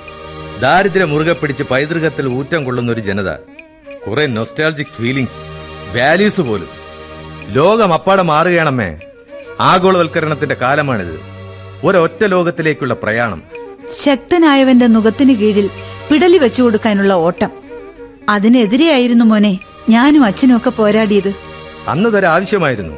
ദാരിദ്ര്യം 0.62 1.10
മുറുകെ 1.10 1.32
പിടിച്ച് 1.32 1.62
പൈതൃകത്തിൽ 1.62 2.28
ഊറ്റം 2.28 2.64
കൊള്ളുന്ന 2.64 2.92
ഒരു 2.92 3.00
ജനത. 3.00 3.30
കുറെ 4.06 4.26
നൊസ്റ്റാൾജിക് 4.26 4.86
ഫീലിംഗ്സ് 4.86 5.34
വാല്യൂസ് 5.96 6.40
പോലും. 6.40 6.68
ലോകം 7.48 7.92
അപ്പാടെ 7.92 8.22
മാറുകയാണമ്മേ. 8.22 8.96
ആഗോളവൽക്കരണത്തിന്റെ 9.60 10.54
കാലമാണിത്. 10.54 11.20
ഒരൊറ്റ 11.84 12.24
ലോകത്തിലേക്കുള്ള 12.24 12.94
പ്രയാണം. 12.94 13.42
ശക്തനായവന്റെ 13.92 14.86
മുഖത്തിന് 14.86 15.32
കീഴിൽ 15.32 15.70
പിടലി 16.10 16.38
വെച്ചു 16.38 16.62
കൊടുക്കാനുള്ള 16.62 17.12
ഓട്ടം. 17.12 17.50
അതിനെതിരെയായിരുന്നു 18.28 19.24
മോനെ 19.24 19.58
ഞാനും 19.88 20.24
അച്ഛനും 20.24 20.56
ഒക്കെ 20.56 20.70
പോരാടിയത്. 20.70 21.34
അന്നതൊരു 21.88 22.26
ആവശ്യമായിരുന്നു. 22.26 22.94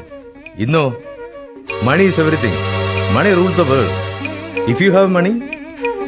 ഇന്നോ? 0.58 0.94
Money 1.82 2.02
is 2.02 2.20
everything 2.20 2.58
money 3.16 3.34
rules 3.34 3.58
the 3.58 3.60
world 3.60 3.90
if 4.70 4.82
you 4.82 4.90
have 4.90 5.06
money 5.06 5.42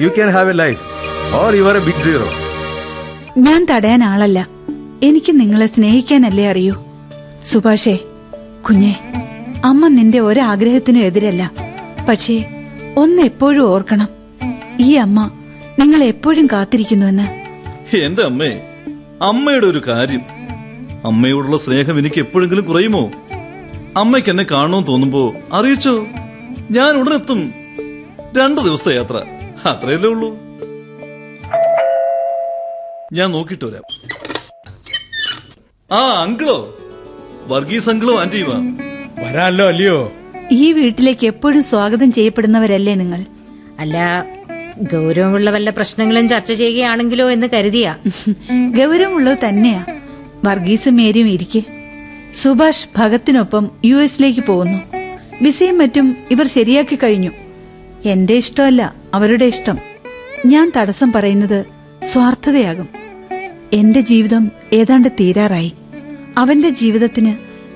you 0.01 0.09
can 0.09 0.31
have 0.31 0.51
a 0.51 0.53
life 0.53 0.81
or 1.35 1.55
you 1.55 1.63
are 1.63 1.77
a 1.77 1.81
big 1.81 2.03
zero 2.03 2.29
ഞാൻ 3.37 3.67
തടയാൻ 3.71 4.05
ആളല്ല. 4.05 4.58
എനിക്ക് 5.03 5.41
നിങ്ങളെ 5.41 5.67
സ്നേഹിക്കാനല്ലേ 5.67 6.51
അറിയൂ? 6.51 6.85
സുഭാഷേ 7.45 7.99
കുഞ്ഞെ 8.69 8.97
അമ്മ 9.65 9.89
നിന്റെ 9.89 10.21
ഒരാഗ്രഹത്തിനും 10.21 11.01
എതിരല്ല. 11.01 11.53
പക്ഷേ 12.09 12.45
ഒന്ന് 12.97 13.23
എപ്പോഴും 13.23 13.63
ഓർക്കണം. 13.63 14.09
ഈ 14.81 14.95
അമ്മ 14.95 15.31
നിങ്ങൾ 15.79 16.05
എപ്പോഴും 16.05 16.49
കാത്തിരിക്കുന്നുവെന്ന്. 16.53 17.23
എന്റെ 17.97 18.23
അമ്മേ 18.23 18.61
അമ്മയുടെ 19.23 19.67
ഒരു 19.67 19.83
കാര്യം. 19.89 20.21
അമ്മയോടുള്ള 21.05 21.57
സ്നേഹം 21.57 21.99
എനിക്ക് 21.99 22.21
എപ്പോഴെങ്കിലും 22.21 22.65
കുറയുമോ? 22.65 23.11
അമ്മയ്ക്ക് 23.97 24.31
എന്നെ 24.31 24.45
കാണണമെന്ന് 24.51 24.87
തോന്നുമ്പോ 24.87 25.35
അറിയിച്ചോ? 25.53 26.07
ഞാൻ 26.71 26.97
ഉടനെത്തും. 26.97 27.53
രണ്ടു 28.39 28.61
ദിവസത്തെ 28.61 28.97
യാത്ര. 28.97 29.17
അത്രയല്ലേ 29.69 30.11
ഉള്ളൂ. 30.11 30.39
ഞാൻ 33.13 33.33
നോക്കിയിട്ട് 33.33 33.65
വരാം. 33.65 33.83
ആ 35.91 36.23
അങ്കിളോ. 36.23 36.57
വർഗീസ് 37.47 37.89
അങ്കിളോ 37.89 38.21
ആന്റിയുമാ 38.21 38.57
വരാല്ലോ 39.23 39.69
അല്ലയോ? 39.69 40.13
ഈ 40.53 40.73
വീട്ടിലേക്ക് 40.73 41.27
എപ്പോഴും 41.27 41.63
സ്വാഗതം 41.63 42.13
ചെയ്യപ്പെടുന്നവരല്ലേ 42.13 42.95
നിങ്ങൾ? 42.95 43.25
അല്ല 43.79 43.97
ഗൗരവമുള്ള 44.93 45.51
വല്ല 45.51 45.71
പ്രശ്നങ്ങളും 45.71 46.29
ചർച്ച 46.29 46.53
ചെയ്യുകയാണെങ്കിലോ 46.53 47.31
എന്ന് 47.31 47.47
കരുതിയാ. 47.53 47.97
ഗൗരവമുള്ളത് 48.79 49.39
തന്നെയാ. 49.49 49.85
വർഗീസും 50.45 50.97
മേരിയും 50.97 51.29
ഇരിക്കെ. 51.29 51.63
സുഭാഷ് 52.35 52.89
ഭഗത്തിനൊപ്പം 52.97 53.71
യു 53.85 53.97
എസിലേക്ക് 53.97 54.41
പോകുന്നു. 54.41 54.79
വിസയും 55.43 55.79
മറ്റും 55.79 56.17
ഇവർ 56.31 56.47
ശരിയാക്കി 56.47 56.99
കഴിഞ്ഞു. 57.03 57.31
എന്റെ 58.05 58.35
ഇഷ്ടമല്ല 58.35 58.95
അവരുടെ 59.15 59.45
ഇഷ്ടം. 59.45 59.79
ഞാൻ 60.47 60.73
തടസ്സം 60.77 61.13
പറയുന്നത് 61.13 61.65
സ്വാർത്ഥതയാകും. 62.05 63.08
എന്റെ 63.73 64.01
ജീവിതം 64.01 64.51
ഏതാണ്ട് 64.73 65.09
തീരാറായി. 65.21 65.73
അവന്റെ 66.39 66.69
ജീവിതത്തിന് 66.69 67.35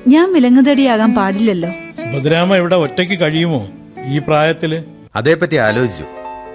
ഞാൻ 0.09 0.33
വിലങ്ങുതടിയാകാൻ 0.33 1.15
പാടില്ലല്ലോ. 1.15 1.71
സുഭദ്രാമ 1.71 2.57
ഇവിടെ 2.57 2.77
ഒറ്റയ്ക്ക് 2.77 3.21
കഴിയുമോ? 3.21 3.69
ഈ 4.07 4.19
പ്രായത്തിൽ? 4.19 4.85
അതേപ്പറ്റി 5.17 5.57
ആലോചിച്ചു. 5.57 6.05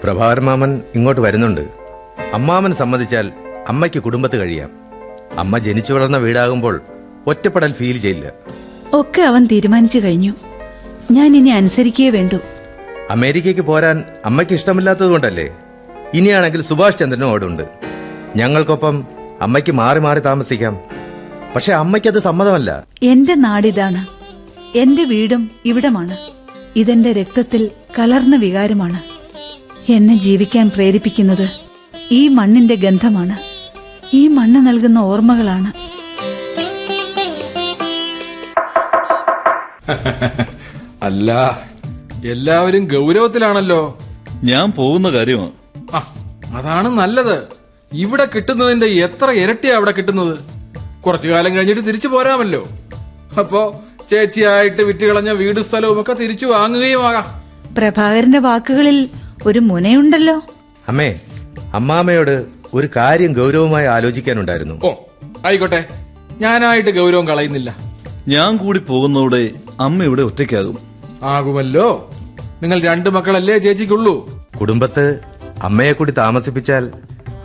പ്രഭാകരൻ 0.04 0.43
മാമൻ 0.43 0.82
ഇങ്ങോട്ട് 0.95 1.21
വരുന്നുണ്ട്. 1.21 1.62
അമ്മാമൻ 2.34 2.76
സമ്മതിച്ചാൽ 2.76 3.32
അമ്മയ്ക്ക് 3.67 4.04
കുടുംബത്ത് 4.04 4.38
കഴിയാം. 4.38 4.69
അമ്മ 5.38 5.58
ജനിച്ചു 5.58 5.93
വളർന്ന 5.93 6.17
വീടാകുമ്പോൾ 6.17 6.82
ഒറ്റപ്പെടൽ 7.28 7.71
ഫീൽ 7.73 7.97
ചെയ്യില്ല. 7.97 8.32
ഒക്കെ 8.93 9.21
അവൻ 9.21 9.45
തീരുമാനിച്ചു 9.45 10.00
കഴിഞ്ഞു. 10.00 10.34
ഞാൻ 11.12 11.36
ഇനി 11.36 11.50
അനുസരിക്കേ 11.50 12.10
വേണ്ടു. 12.10 12.36
അമേരിക്കയ്ക്ക് 13.10 13.62
പോരാൻ 13.62 14.04
അമ്മയ്ക്ക് 14.26 14.54
ഇഷ്ടമില്ലാത്തതുകൊണ്ടല്ലേ? 14.54 15.50
ഇനിയാണെങ്കിൽ 16.13 16.62
സുഭാഷ് 16.62 16.97
ചന്ദ്രനും 16.97 17.30
ഓടുണ്ട് 17.30 17.63
ഞങ്ങൾക്കൊപ്പം 18.36 19.16
അമ്മയ്ക്ക് 19.41 19.71
മാറി 19.71 20.00
മാറി 20.00 20.19
താമസിക്കാം. 20.19 20.78
പക്ഷെ 21.56 21.73
അത് 22.08 22.19
സമ്മതമല്ല. 22.19 22.84
എന്റെ 23.04 23.36
നാടിതാണ്. 23.36 24.06
എന്റെ 24.78 25.04
വീടും 25.04 25.52
ഇവിടമാണ്. 25.65 26.17
ഇതെന്റെ 26.76 27.13
രക്തത്തിൽ 27.13 27.69
കലർന്ന 28.00 28.36
വികാരമാണ്. 28.36 29.00
എന്നെ 29.91 30.19
ജീവിക്കാൻ 30.19 30.69
പ്രേരിപ്പിക്കുന്നത് 30.69 31.50
ഈ 32.12 32.28
മണ്ണിന്റെ 32.28 32.76
ഗന്ധമാണ്. 32.76 33.38
ഈ 34.15 34.28
മണ്ണ് 34.28 34.67
നൽകുന്ന 34.67 35.00
ഓർമ്മകളാണ്. 35.00 35.71
അല്ല 41.04 41.60
എല്ലാവരും 42.26 42.86
ഗൗരവത്തിലാണല്ലോ. 42.86 43.97
ഞാൻ 44.43 44.71
പോകുന്ന 44.71 45.10
കാര്യമാണ്. 45.10 45.52
അതാണ് 46.56 46.88
നല്ലത്. 46.88 47.57
ഇവിടെ 47.93 48.28
കിട്ടുന്നതിന്റെ 48.36 48.86
എത്ര 48.86 49.32
ഇരട്ടിയാ 49.32 49.76
അവിടെ 49.76 49.91
കിട്ടുന്നത്? 49.91 50.38
കുറച്ചു 51.06 51.28
കാലം 51.28 51.56
കഴിഞ്ഞിട്ട് 51.56 51.88
തിരിച്ചു 51.88 52.08
പോരാമല്ലോ. 52.08 52.67
അപ്പോ 53.39 53.80
ചേച്ചിയായിട്ട് 54.12 54.82
വിറ്റുകളഞ്ഞ 54.82 55.32
വീട് 55.32 55.62
സ്ഥലവും 55.62 56.02
ഒക്കെ 56.02 56.13
തിരിച്ചു 56.13 56.45
വാങ്ങുകയും 56.45 57.08
ആകാം. 57.08 57.26
പ്രഭാകരന്റെ 57.78 58.39
വാക്കുകളിൽ 58.39 59.10
ഒരു 59.45 59.60
മുനയുണ്ടല്ലോ. 59.60 60.41
അമ്മേ 60.88 61.19
അമ്മാമ്മയോട് 61.73 62.45
ഒരു 62.73 62.89
കാര്യം 62.95 63.34
ഗൗരവമായി 63.34 63.86
ആലോചിക്കാനുണ്ടായിരുന്നു. 63.86 64.82
ഓ 64.84 64.93
ആയിക്കോട്ടെ. 65.45 65.86
ഞാനായിട്ട് 66.38 66.89
ഗൗരവം 66.89 67.28
കളയുന്നില്ല. 67.28 67.78
ഞാൻ 68.28 68.58
കൂടി 68.58 68.80
പോകുന്നതോടെ 68.80 69.50
അമ്മ 69.80 70.04
ഇവിടെ 70.04 70.21
ഒറ്റയ്ക്കാകും. 70.21 70.78
ആകുമല്ലോ. 71.23 72.12
നിങ്ങൾ 72.62 72.82
രണ്ടു 72.82 73.10
മക്കളല്ലേ 73.10 73.58
ചേച്ചിക്കുള്ളൂ. 73.58 74.45
കുടുംബത്ത് 74.60 75.19
അമ്മയെ 75.62 75.91
കൂടി 75.91 76.12
താമസിപ്പിച്ചാൽ 76.12 76.91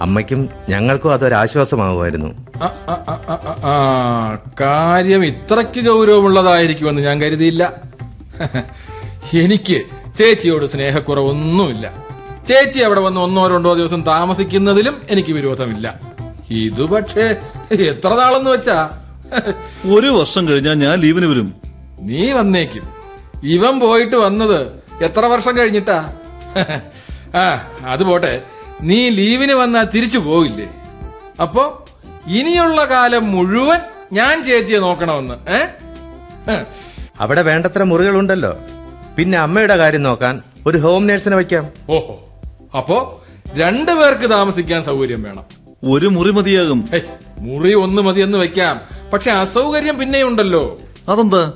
അമ്മയ്ക്കും 0.03 0.41
ഞങ്ങൾക്കും 0.69 1.13
അതൊരാശ്വാസമാകുമായിരുന്നു 1.15 2.31
കാര്യം 4.61 5.25
ഇത്രയ്ക്ക് 5.25 5.81
ഗൗരവമുള്ളതായിരിക്കുമെന്ന് 5.81 7.03
ഞാൻ 7.03 7.21
കരുതിയില്ല. 7.21 7.63
എനിക്ക് 9.43 9.77
ചേച്ചിയോട് 10.19 10.65
സ്നേഹക്കുറവൊന്നുമില്ല. 10.73 11.87
ചേച്ചി 12.49 12.79
അവിടെ 12.79 13.01
വന്ന് 13.01 13.21
ഒന്നോ 13.21 13.43
രണ്ടോ 13.49 13.75
ദിവസം 13.75 14.01
താമസിക്കുന്നതിലും 14.03 14.95
എനിക്ക് 15.11 15.33
വിരോധമില്ല. 15.33 15.87
ഇത് 16.51 16.83
പക്ഷേ 16.93 17.27
എത്ര 17.91 18.11
നാളെന്ന് 18.21 18.51
വെച്ചാ? 18.51 18.79
ഒരു 19.95 20.11
വർഷം 20.19 20.49
കഴിഞ്ഞാൽ 20.49 20.77
ഞാൻ 20.85 20.95
ലീവിന് 21.01 21.27
വരും. 21.27 21.49
നീ 22.01 22.33
വന്നേക്കും. 22.33 22.85
ഇവൻ 23.43 23.81
പോയിട്ട് 23.81 24.17
വന്നത് 24.17 24.59
എത്ര 25.03 25.25
വർഷം 25.27 25.57
കഴിഞ്ഞിട്ടാ? 25.59 25.99
ആ 27.43 27.45
അത് 27.87 28.03
പോട്ടെ. 28.03 28.35
നീ 28.83 29.09
ലീവിന് 29.09 29.53
വന്നാൽ 29.53 29.85
തിരിച്ചു 29.85 30.19
പോകില്ലേ 30.19 30.69
അപ്പോ 31.43 31.87
ഇനിയുള്ള 32.27 32.85
കാലം 32.85 33.33
മുഴുവൻ 33.33 33.81
ഞാൻ 34.13 34.45
ചേച്ചിയെ 34.45 34.79
നോക്കണമെന്ന് 34.79 35.51
ഏ? 35.51 35.61
അവിടെ 37.21 37.43
വേണ്ടത്ര 37.43 37.83
മുറികളുണ്ടല്ലോ. 37.83 38.57
പിന്നെ 39.17 39.39
അമ്മയുടെ 39.39 39.77
കാര്യം 39.77 40.03
നോക്കാൻ 40.03 40.41
ഒരു 40.67 40.79
ഹോം 40.79 41.07
നേഴ്സിനെ 41.07 41.37
വെക്കാം 41.37 41.69
ഓഹോ. 41.91 42.25
അപ്പോ 42.77 43.23
രണ്ടു 43.55 43.93
പേർക്ക് 43.93 44.31
താമസിക്കാൻ 44.31 44.85
സൗകര്യം 44.85 45.23
വേണം. 45.23 45.45
ഒരു 45.85 46.07
മുറി 46.07 46.31
മതിയാകും. 46.31 46.89
മുറി 47.39 47.75
ഒന്ന് 47.75 48.03
മതിയെന്ന് 48.03 48.39
വെക്കാം 48.39 48.81
പക്ഷെ 49.13 49.31
അസൗകര്യം 49.31 49.99
പിന്നെയുണ്ടല്ലോ 49.99 50.79
അതെന്താ? 51.09 51.53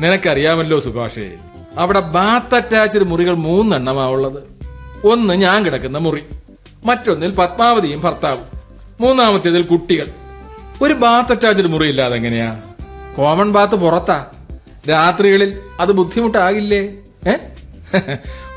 നിനക്കറിയാമല്ലോ 0.00 0.78
സുഭാഷേ. 0.78 1.30
അവിടെ 1.78 2.00
ബാത്ത് 2.00 2.54
അറ്റാച്ച്ഡ് 2.54 3.04
മുറികൾ 3.04 3.34
മൂന്നെണ്ണമാ 3.34 4.06
ഉള്ളത്. 4.06 4.53
ഒന്ന് 5.04 5.34
ഞാൻ 5.34 5.64
കിടക്കുന്ന 5.64 5.98
മുറി. 5.98 6.24
മറ്റൊന്നിൽ 6.84 7.30
പത്മാവതിയും 7.30 8.00
ഭർത്താവും. 8.00 8.44
മൂന്നാമത്തേതിൽ 9.00 9.62
കുട്ടികൾ. 9.62 10.08
ഒരു 10.82 10.94
ബാത്ത് 10.94 11.32
അറ്റാച്ച്ഡ് 11.32 11.66
മുറി 11.66 11.88
ഇല്ലാതെ 11.88 12.16
എങ്ങനെയാ? 12.16 12.62
കോമൺ 13.16 13.52
ബാത്ത് 13.52 13.74
പുറത്താ. 13.74 14.26
രാത്രികളിൽ 14.90 15.58
അത് 15.80 15.92
ബുദ്ധിമുട്ടാകില്ലേ? 15.92 16.94
ഏ? 17.28 17.32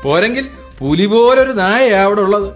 പോരെങ്കിൽ 0.02 0.48
പുലി 0.78 1.06
പോലൊരു 1.06 1.52
നായയാ 1.52 2.02
അവിടെ 2.02 2.20
ഉള്ളത്. 2.20 2.54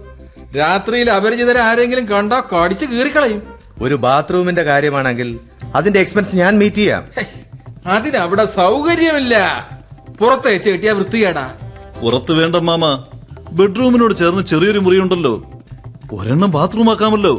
രാത്രിയിൽ 0.58 1.10
അപരിചിതരെ 1.10 1.60
ആരെങ്കിലും 1.60 2.08
കണ്ടാ 2.08 2.40
കടിച്ചു 2.40 2.86
കീറിക്കളയും. 2.86 3.42
ഒരു 3.82 3.94
ബാത്റൂമിന്റെ 3.94 4.62
കാര്യമാണെങ്കിൽ 4.62 5.40
അതിന്റെ 5.74 6.00
എക്സ്പെൻസ് 6.00 6.36
ഞാൻ 6.36 6.58
മീറ്റ് 6.58 6.76
ചെയ്യാം. 6.76 7.08
അതിനവിടെ 7.86 8.44
സൗകര്യമില്ല. 8.44 9.68
പുറത്തേച്ച് 10.20 10.70
കിട്ടിയ 10.70 10.92
വൃത്തികേടാ. 10.92 11.54
പുറത്ത് 12.02 12.32
വേണ്ട 12.32 12.56
മാമ. 12.56 13.04
ബെഡ്റൂമിനോട് 13.58 14.14
ചേർന്ന് 14.18 14.42
ചെറിയൊരു 14.42 14.78
മുറിയുണ്ടല്ലോ. 14.78 15.34
ഒരെണ്ണം 16.12 16.50
ബാത്റൂം 16.50 16.90
ആക്കാമല്ലോ 16.90 17.32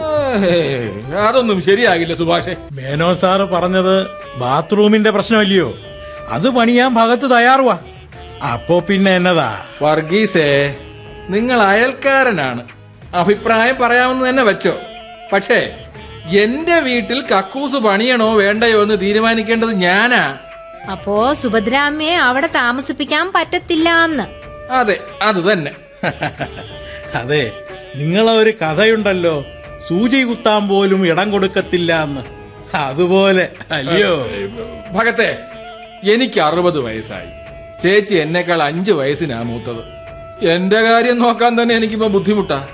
അതൊന്നും 1.27 1.61
ശരിയാകില്ല 1.61 2.13
സുഭാഷേ. 2.13 2.55
മേനോ 2.71 3.13
സാറ് 3.13 3.41
പറഞ്ഞത് 3.41 3.95
ബാത്റൂമിന്റെ 4.37 5.11
പ്രശ്നമല്ലയോ? 5.11 5.73
അത് 6.29 6.49
പണിയാൻ 6.49 6.93
ഭാഗത്ത് 6.93 7.31
തയ്യാറുവാ. 7.31 7.79
അപ്പോ 8.53 8.79
പിന്നെ 8.79 9.15
എന്നതാ? 9.15 9.51
വർഗീസേ 9.81 10.47
നിങ്ങൾ 11.29 11.61
അയൽക്കാരനാണ്. 11.61 12.63
അഭിപ്രായം 13.15 13.75
പറയാമെന്ന് 13.81 14.29
തന്നെ 14.29 14.43
വെച്ചോ. 14.43 14.73
പക്ഷേ 15.33 15.59
എന്റെ 16.43 16.79
വീട്ടിൽ 16.79 17.23
കക്കൂസ് 17.31 17.75
പണിയണോ 17.75 18.33
വേണ്ടയോ 18.33 18.81
എന്ന് 18.83 19.01
തീരുമാനിക്കേണ്ടത് 19.01 19.73
ഞാനാ. 19.75 20.23
അപ്പോ 20.91 21.33
സുഭദ്രാമ്മയെ 21.33 22.15
അവിടെ 22.15 22.47
താമസിപ്പിക്കാൻ 22.55 23.31
പറ്റത്തില്ല 23.35 23.89
എന്ന് 24.03 24.25
അതെ 24.71 24.99
അത് 25.21 25.51
തന്നെ. 25.51 25.71
അതെ 27.21 27.43
നിങ്ങളെ 27.95 28.31
ഒരു 28.31 28.51
കഥയുണ്ടല്ലോ. 28.61 29.45
സൂചി 29.87 30.23
കുത്താൻ 30.23 30.67
പോലും 30.67 31.07
ഇടം 31.07 31.31
കൊടുക്കത്തില്ല 31.31 32.03
എന്ന്. 32.03 32.21
അതുപോലെ 32.75 33.49
അല്ലയോ? 33.71 34.13
ഭഗത്തെ 34.91 35.37
എനിക്ക് 36.13 36.39
അറുപത് 36.39 36.79
വയസ്സായി. 36.79 37.29
ചേച്ചി 37.83 38.15
എന്നെക്കാൾ 38.15 38.63
അഞ്ചു 38.63 38.91
വയസ്സിനാ 38.91 39.41
മൂത്തത്. 39.41 39.83
എന്റെ 40.47 40.81
കാര്യം 40.81 41.19
നോക്കാൻ 41.19 41.61
തന്നെ 41.61 41.75
എനിക്കിപ്പോ 41.75 42.07
ബുദ്ധിമുട്ടാ. 42.07 42.67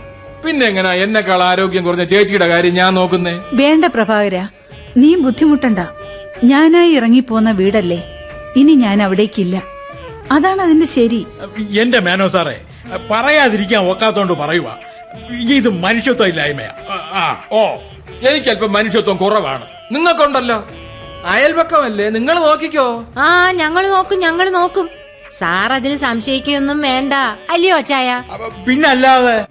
പിന്നെ 0.46 0.68
എങ്ങനാ 0.68 0.94
എന്നെക്കാൾ 0.94 1.44
ആരോഗ്യം 1.44 1.84
കുറഞ്ഞ 1.84 2.04
ചേച്ചിയുടെ 2.04 2.48
കാര്യം 2.48 2.74
ഞാൻ 2.74 2.94
നോക്കുന്നേ? 2.94 3.34
വേണ്ട 3.54 3.86
പ്രഭാകര 3.86 4.36
നീ 4.98 5.16
ബുദ്ധിമുട്ടണ്ട. 5.16 5.80
ഞാനായി 6.44 6.92
ഇറങ്ങിപ്പോന്ന 6.92 7.52
വീടല്ലേ 7.52 8.00
ഇനി 8.56 8.72
ഞാൻ 8.86 9.04
അവിടേക്കില്ല. 9.04 9.56
അതാണ് 10.32 10.62
അതിന്റെ 10.62 10.86
ശരി. 10.86 11.26
എന്റെ 11.80 12.00
മേനോ 12.00 12.28
സാറേ 12.28 12.58
പറയാതിരിക്കാൻ 13.12 13.90
ഒക്കാത്തോണ്ട് 13.92 14.34
പറയുക 14.34 14.80
ഇത് 15.32 15.70
മനുഷ്യത്വം 15.70 16.28
ഇല്ലായ്മയാ 16.28 16.74
ആ. 17.14 17.44
ഓ 17.52 17.76
എനിക്കല്പം 18.30 18.74
മനുഷ്യത്വം 18.74 19.18
കുറവാണ്. 19.18 19.66
നിങ്ങൾക്കുണ്ടല്ലോ? 19.92 20.68
അയൽപക്കമല്ലേ? 21.26 22.10
നിങ്ങൾ 22.10 22.36
നോക്കിക്കോ. 22.40 23.06
ആ 23.18 23.52
ഞങ്ങൾ 23.52 23.88
നോക്കും 23.88 24.20
ഞങ്ങൾ 24.20 24.50
നോക്കും. 24.50 24.90
സാർ 25.38 25.74
അതിൽ 25.74 25.98
സംശയിക്കൊന്നും 25.98 26.82
വേണ്ട. 26.82 27.14
അല്ലയോ 27.50 27.78
അച്ചായ? 27.78 28.24
പിന്നല്ലാതെ? 28.68 29.46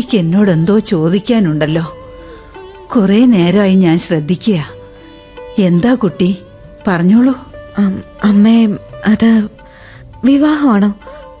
കുട്ടിക്ക് 0.00 0.24
എന്നോട് 0.24 0.50
എന്തോ 0.50 0.78
ചോദിക്കാനുണ്ടല്ലോ. 0.78 1.82
കുറെ 2.96 3.26
നേരമായി 3.26 3.74
ഞാൻ 3.74 3.98
ശ്രദ്ധിക്കുക 3.98 4.64
എന്താ 5.58 5.94
കുട്ടി? 5.94 6.38
പറഞ്ഞോളൂ. 6.86 7.34
അമ്മേ 8.24 8.66
അത് 9.06 9.48
വിവാഹമാണോ? 10.24 10.94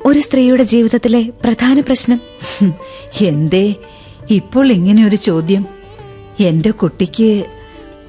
ഒരു 0.04 0.20
സ്ത്രീയുടെ 0.20 0.62
ജീവിതത്തിലെ 0.62 1.22
പ്രധാന 1.44 1.80
പ്രശ്നം. 1.80 2.20
എന്തേ? 3.20 3.74
ഇപ്പോൾ 4.30 4.72
ഇങ്ങനെ 4.72 5.06
ഒരു 5.06 5.16
ചോദ്യം. 5.16 5.66
എന്റെ 6.40 6.70
കുട്ടിക്ക് 6.70 7.46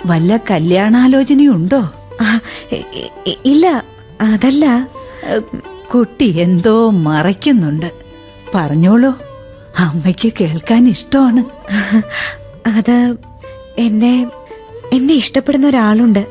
വല്ല 0.06 0.38
കല്യാണാലോചനയുണ്ടോ? 0.52 1.82
ഇല്ല 3.46 3.86
അതല്ല. 4.22 4.90
കുട്ടി 5.94 6.30
എന്തോ 6.40 6.90
മറയ്ക്കുന്നുണ്ട്. 6.90 7.92
പറഞ്ഞോളൂ. 8.56 9.31
അമ്മയ്ക്ക് 9.78 10.34
കേൾക്കാൻ 10.42 10.90
ഇഷ്ടമാണ്. 10.90 11.44
അത് 12.68 13.16
എന്നെ 13.78 14.32
എന്നെ 14.94 15.14
ഇഷ്ടപ്പെടുന്ന 15.14 15.68
ഒരാളുണ്ട്. 15.68 16.28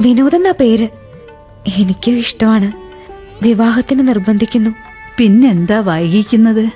വിനോദ് 0.00 0.36
എന്നാ 0.36 0.52
പേര്. 0.60 0.88
എനിക്കും 1.76 2.18
ഇഷ്ടമാണ്. 2.18 2.72
വിവാഹത്തിന് 3.44 4.08
നിർബന്ധിക്കുന്നു. 4.08 4.70
പിന്നെന്താ 5.18 5.78
വൈകിക്കുന്നത്? 5.80 6.70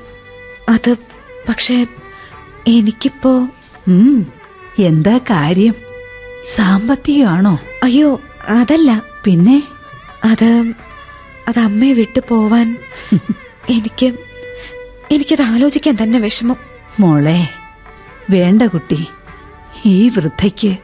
അത് 0.68 0.94
പക്ഷേ 1.48 1.86
എനിക്കിപ്പോ 2.66 3.48
എന്താ 4.78 5.18
കാര്യം? 5.18 5.74
സാമ്പത്തികമാണോ? 6.54 7.60
അയ്യോ 7.82 8.20
അതല്ല. 8.48 9.02
പിന്നെ? 9.24 9.62
അത് 10.24 10.72
അത് 11.48 11.58
അമ്മയെ 11.58 11.92
വിട്ടു 11.92 12.20
പോവാൻ 12.28 12.78
എനിക്ക് 13.70 14.29
എനിക്കത് 15.10 15.42
ആലോചിക്കാൻ 15.42 15.96
തന്നെ 16.02 16.18
വിഷമം. 16.18 16.56
മോളെ 17.00 17.48
വേണ്ട 18.30 18.62
കുട്ടി. 18.62 19.06
ഈ 19.86 20.08
വൃദ്ധയ്ക്ക് 20.08 20.76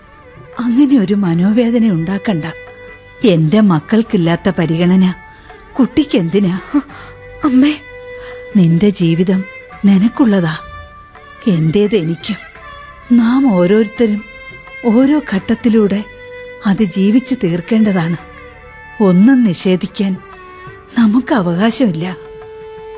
അങ്ങനെ 0.59 0.99
ഒരു 0.99 1.15
മനോവേദന 1.15 1.91
ഉണ്ടാക്കണ്ട. 1.91 2.45
എന്റെ 3.25 3.61
മക്കൾക്കില്ലാത്ത 3.61 4.49
പരിഗണന. 4.59 5.15
കുട്ടിക്ക് 5.79 6.19
എന്തിനാ? 6.19 6.61
അമ്മേ. 7.45 7.75
നിന്റെ 8.57 8.91
ജീവിതം 8.91 9.45
നിനക്കുള്ളതാ. 9.85 10.57
എന്റേത് 11.47 11.95
എനിക്കും. 11.95 12.37
നാം 13.13 13.55
ഓരോരുത്തരും 13.55 14.25
ഓരോ 14.85 15.21
ഘട്ടത്തിലൂടെ 15.35 16.05
അത് 16.67 16.83
ജീവിച്ചു 16.83 17.35
തീർക്കേണ്ടതാണ്. 17.35 18.17
ഒന്നും 19.03 19.45
നിഷേധിക്കാൻ 19.45 20.17
നമുക്ക് 20.99 21.35
അവകാശമില്ല. 21.35 22.17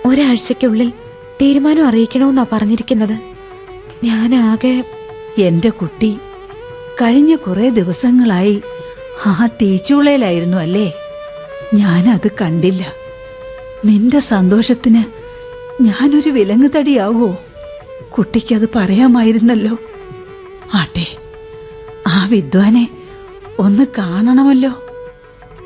ഒരാഴ്ചക്കുള്ളിൽ 0.04 0.92
തീരുമാനം 1.42 1.86
അറിയിക്കണമെന്നാ 1.86 2.46
പറഞ്ഞിരിക്കുന്നത്. 2.52 3.18
ഞാനാകെ 4.04 4.84
എന്റെ 5.38 5.70
കുട്ടി 5.70 6.18
കഴിഞ്ഞ 7.02 7.36
കുറെ 7.36 7.68
ദിവസങ്ങളായി 7.68 8.62
ആ 9.26 9.48
തീച്ചുളയിലായിരുന്നു 9.62 10.56
അല്ലേ? 10.56 10.92
ഞാനത് 11.74 12.30
കണ്ടില്ല. 12.40 12.92
നിന്റെ 13.84 14.18
സന്തോഷത്തിന് 14.18 15.04
ഞാനൊരു 15.82 16.30
വിലങ്ങുതടിയാവോ 16.30 17.36
കുട്ടിക്കത് 18.18 18.68
പറയാമായിരുന്നല്ലോ. 18.76 19.78
ആട്ടെ 20.74 21.16
ആ 22.06 22.26
വിദ്വാനെ 22.26 22.88
ഒന്ന് 23.58 23.86
കാണണമല്ലോ. 23.98 24.82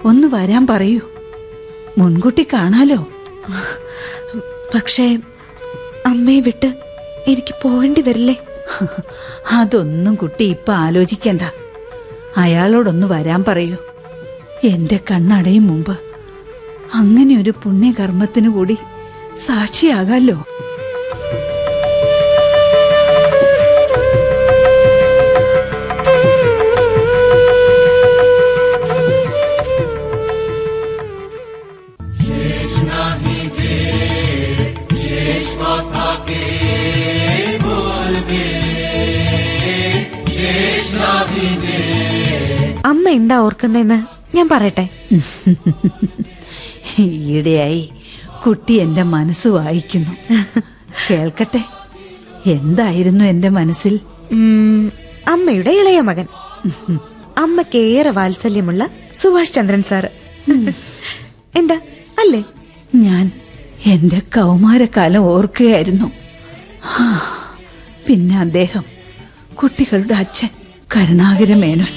ഒന്ന് 0.05 0.29
വരാൻ 0.29 0.67
പറയൂ. 0.67 1.01
മുൻകുട്ടി 1.99 2.47
കാണാലോ? 2.53 3.09
പക്ഷേ 4.75 5.19
അമ്മയെ 6.07 6.41
വിട്ട് 6.41 6.75
എനിക്ക് 7.29 7.55
പോകേണ്ടി 7.63 8.01
വരില്ലേ? 8.01 8.37
അതൊന്നും 9.53 10.15
കുട്ടി 10.15 10.45
ഇപ്പൊ 10.45 10.73
ആലോചിക്കണ്ട. 10.73 11.43
അയാളോടൊന്ന് 12.37 13.07
വരാൻ 13.07 13.45
പറയൂ. 13.49 13.77
എന്റെ 14.65 15.01
കണ്ണടയും 15.11 15.67
മുമ്പ്. 15.67 15.99
അങ്ങനെ 16.95 17.41
ഒരു 17.41 17.51
പുണ്യകർമ്മത്തിനു 17.51 18.49
കൂടി 18.49 18.77
സാക്ഷിയാകാലോ 19.37 20.45
എന്താ 43.13 43.37
ഓർക്കുന്നതെന്ന് 43.37 43.99
ഞാൻ 44.37 44.49
പറയട്ടെ? 44.53 44.89
ഈയിടെയായി 46.99 47.83
കുട്ടി 48.47 48.73
എന്റെ 48.73 49.03
മനസ്സ് 49.03 49.49
വായിക്കുന്നു. 49.49 50.13
കേൾക്കട്ടെ? 51.05 51.63
എന്തായിരുന്നു 52.47 53.25
എന്റെ 53.25 53.49
മനസ്സിൽ? 53.49 54.01
അമ്മയുടെ 55.29 55.71
ഇളയ 55.71 56.01
മകൻ. 56.01 56.27
അമ്മയ്ക്ക് 57.39 57.79
ഏറെ 57.79 58.11
വാത്സല്യമുള്ള 58.11 58.89
സുഭാഷ് 59.17 59.53
ചന്ദ്രൻ 59.53 59.83
സാറ്. 59.83 60.11
എന്താ? 61.57 61.75
അല്ലേ? 62.19 62.43
ഞാൻ 62.95 63.31
എന്റെ 63.87 64.19
കൗമാരക്കാലം 64.19 65.23
ഓർക്കുകയായിരുന്നു. 65.23 66.09
പിന്നെ 68.07 68.39
അദ്ദേഹം 68.39 68.85
കുട്ടികളുടെ 69.55 70.15
അച്ഛൻ 70.15 70.49
കരുണാകര 70.97 71.55
മേനോൻ 71.55 71.95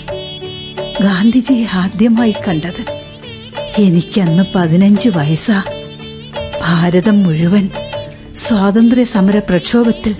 ഗാന്ധിജിയെ 1.02 1.68
ആദ്യമായി 1.74 2.36
കണ്ടത്. 2.48 3.04
എനിക്കന്ന് 3.78 4.43
പതിനഞ്ച് 4.56 5.10
വയസ്സാ. 5.10 5.64
ഭാരതം 6.62 7.24
മുഴുവൻ 7.24 7.70
സ്വാതന്ത്ര്യ 8.38 9.04
സമര 9.04 9.39
പ്രക്ഷോഭത്തിൽ 9.39 10.16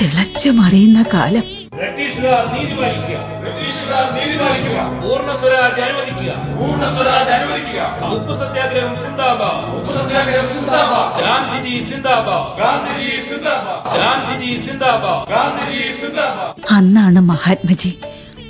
തിളച്ചു 0.00 0.50
മറിയുന്ന 0.50 1.04
കാലം. 1.14 1.42
ബ്രിട്ടീഷുകാർ 1.76 2.58
നീതി 2.58 2.74
പാലിക്കുക. 2.80 3.16
ബ്രിട്ടീഷുകാർ 3.40 4.14
നീതി 4.14 4.38
പാലിക്കുക. 4.38 5.08
പൂർണ 5.08 5.36
സ്വരാജ് 5.36 5.80
അനുവദിക്കുക. 5.80 6.32
പൂർണ 6.58 6.94
സ്വരാജ് 6.94 7.30
അനുവദിക്കുക. 7.30 8.06
ഉപ്പ് 8.14 8.32
സത്യാഗ്രഹം 8.32 8.96
സിന്ദാബാദ്. 8.96 9.76
ഉപ്പ് 9.76 9.92
സത്യാഗ്രഹം 9.94 10.48
സിന്ദാബാദ്. 10.48 11.24
ഗാന്ധിജി 11.24 11.90
സിന്ദാബാദ്. 11.90 12.62
ഗാന്ധിജി 12.62 13.20
സിന്ദാബാദ്. 13.30 13.98
ഗാന്ധിജി 13.98 14.66
സിന്ദാബാദ്. 14.66 15.28
ഗാന്ധിജി 15.28 16.06
സിന്ദാബാദ്. 16.06 16.74
അന്നാണ് 16.74 17.20
മഹാത്മജി 17.20 17.98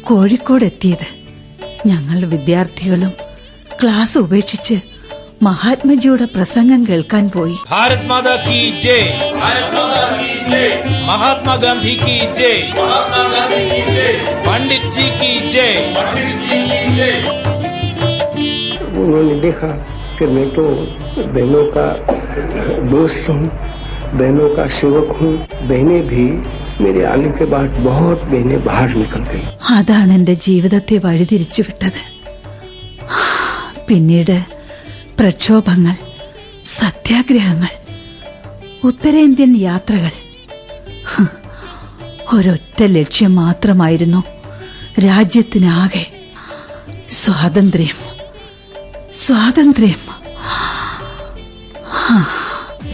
കോഴിക്കോട് 0.02 0.64
എത്തിയത് 0.64 1.25
ഞങ്ങൾ 1.85 2.19
വിദ്യാർത്ഥികളും 2.33 3.13
ക്ലാസ് 3.81 4.17
ഉപേക്ഷിച്ച് 4.25 4.77
മഹാത്മജിയുടെ 5.45 6.25
പ്രസംഗം 6.33 6.81
കേൾക്കാൻ 6.87 7.25
പോയി 7.35 7.55
भारत 7.69 8.01
माता 8.09 8.33
की 8.43 8.57
जय 8.83 8.99
भारत 9.35 9.69
माता 9.75 10.01
की 10.17 10.27
जय 10.49 10.67
महात्मा 11.07 11.55
गांधी 11.57 11.93
की 12.01 12.17
जय 12.39 12.53
महात्मा 12.77 13.23
गांधी 13.33 13.61
की 13.71 13.79
जय 13.89 14.11
पंडित 14.45 14.83
जी 14.95 15.05
की 15.19 15.31
जय 15.49 15.71
पंडित 15.97 16.37
जी 16.43 16.59
की 16.67 16.79
जय 16.97 17.15
उन्होंने 19.01 19.35
देखा 19.41 19.71
कि 20.17 20.25
मैं 20.35 20.47
तो 20.51 20.63
बहनों 21.29 21.65
का 21.73 21.87
दोस्त 22.91 23.29
हूँ 23.29 23.45
बहनों 24.13 24.47
का 24.51 24.65
सेवक 24.75 25.09
हूँ 25.17 25.31
बहनें 25.63 26.01
भी 26.07 26.25
मेरे 26.81 27.03
आने 27.07 27.29
के 27.33 27.45
बाद 27.47 27.77
बहुत 27.81 28.23
बहनें 28.31 28.59
बाहर 28.65 28.89
निकल 28.95 29.23
गई 29.27 29.43
അതാണ് 29.71 30.11
എന്റെ 30.13 30.35
ജീവിതത്തെ 30.45 30.97
വഴിതിരിച്ചു 31.03 31.61
വിട്ടത് 31.63 32.01
പിന്നീട് 33.87 34.37
പ്രക്ഷോഭങ്ങൾ 35.19 35.95
സത്യാഗ്രഹങ്ങൾ 36.73 37.71
ഉത്തരേന്ത്യൻ 38.83 39.51
യാത്രകൾ 39.61 40.13
ഹ്, 41.07 41.25
ഒരൊറ്റ 42.33 42.79
ലക്ഷ്യം 42.91 43.33
മാത്രമായിരുന്നു 43.37 44.21
രാജ്യത്തിനാകെ 45.05 46.05
സ്വാതന്ത്ര്യം 47.19 47.97
സ്വാതന്ത്ര്യം 49.21 50.01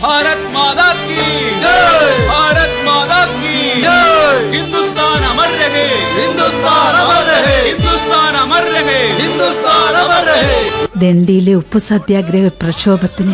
भारत 0.01 0.41
माता 0.53 0.87
की 0.99 1.25
जय 1.61 1.99
भारत 2.29 2.73
माता 2.87 3.19
की 3.33 3.55
जय 3.81 4.39
हिंदुस्तान 4.53 5.23
अमर 5.29 5.51
रहे 5.61 5.85
हिंदुस्तान 6.17 6.95
अमर 7.01 7.23
रहे 7.31 7.57
हिंदुस्तान 7.69 8.35
अमर 8.41 8.67
रहे 8.73 8.99
हिंदुस्तान 9.21 9.93
अमर 10.03 10.25
रहे 10.31 10.55
ദണ്ഡിയിലെ 11.01 11.53
ഉപ്പു 11.55 11.79
സത്യാഗ്രഹ 11.87 12.45
പ്രക്ഷോഭത്തിന് 12.61 13.33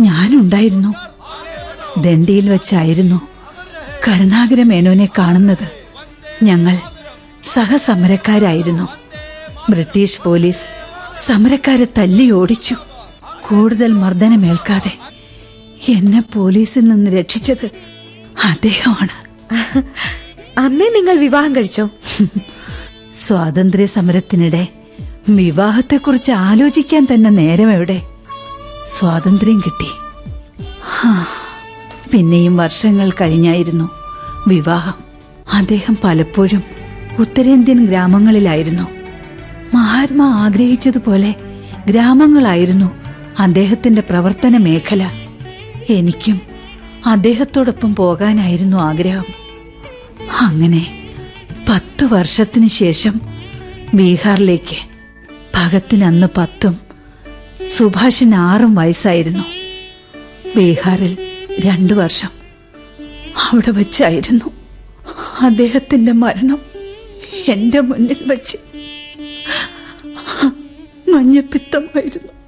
ഞാനുണ്ടായിരുന്നു 0.00 0.90
ദണ്ഡിയിൽ 2.04 2.46
വെച്ചായിരുന്നു 2.52 3.18
കരുണാകര 4.04 4.60
മേനോനെ 4.70 5.06
കാണുന്നത് 5.18 5.64
ഞങ്ങൾ 6.42 6.76
സഹസമരക്കാരായിരുന്നു 7.54 8.86
ബ്രിട്ടീഷ് 9.70 10.20
പോലീസ് 10.26 10.64
സമരക്കാരെ 11.26 11.86
തല്ലി 11.98 12.26
ഓടിച്ചു 12.38 12.76
കൂടുതൽ 13.48 13.90
മർദ്ദനമേൽക്കാതെ 14.02 14.92
എന്നെ 15.87 16.23
പോലീസിൽ 16.33 16.81
നിന്ന് 16.81 17.11
രക്ഷിച്ചത് 17.11 17.69
അദ്ദേഹമാണ്. 18.45 19.29
അന്നേ 20.59 20.85
നിങ്ങൾ 20.85 21.15
വിവാഹം 21.15 21.55
കഴിച്ചോ? 21.55 21.89
സ്വാതന്ത്ര്യ 23.13 23.85
സമരത്തിനിടെ 23.85 24.67
വിവാഹത്തെക്കുറിച്ച് 25.29 26.31
ആലോചിക്കാൻ 26.31 27.07
തന്നെ 27.13 27.29
നേരം 27.29 27.71
എവിടെ? 27.71 28.01
സ്വാതന്ത്ര്യം 28.87 29.59
കിട്ടി. 29.59 29.89
പിന്നെയും 32.11 32.57
വർഷങ്ങൾ 32.57 33.11
കഴിഞ്ഞായിരുന്നു 33.11 33.89
വിവാഹം. 34.47 34.93
അദ്ദേഹം 35.53 35.97
പലപ്പോഴും 36.03 36.63
ഉത്തരേന്ത്യൻ 37.19 37.85
ഗ്രാമങ്ങളിലായിരുന്നു. 37.85 38.83
മഹാത്മാ 39.73 40.45
ആഗ്രഹിച്ചതുപോലെ 40.45 41.35
ഗ്രാമങ്ങളായിരുന്നു 41.87 42.91
അദ്ദേഹത്തിന്റെ 43.39 44.01
പ്രവർത്തന 44.01 44.57
മേഖല. 44.57 45.28
എനിക്കും 45.89 46.41
അദ്ദേഹത്തോടൊപ്പം 47.05 47.95
പോകാനായിരുന്നു 47.95 48.77
ആഗ്രഹം. 48.77 49.25
അങ്ങനെ 50.41 51.11
പത്തു 51.69 52.05
വർഷത്തിന് 52.05 52.67
ശേഷം 52.67 53.21
ബീഹാറിലേക്ക് 53.93 54.75
ഭഗത്തിന് 55.55 56.03
അന്ന് 56.03 56.27
പത്തും 56.37 56.79
സുഭാഷിന് 57.67 58.35
ആറും 58.35 58.75
വയസ്സായിരുന്നു. 58.75 59.43
ബീഹാറിൽ 60.57 61.17
രണ്ടു 61.59 61.93
വർഷം 61.93 62.29
അവിടെ 63.49 63.71
വച്ചായിരുന്നു 63.71 64.45
അദ്ദേഹത്തിന്റെ 65.41 66.11
മരണം 66.11 66.59
എന്റെ 67.47 67.79
മുന്നിൽ 67.79 68.17
വച്ച് 68.27 68.57
മഞ്ഞപ്പിത്തമായിരുന്നു. 71.11 72.38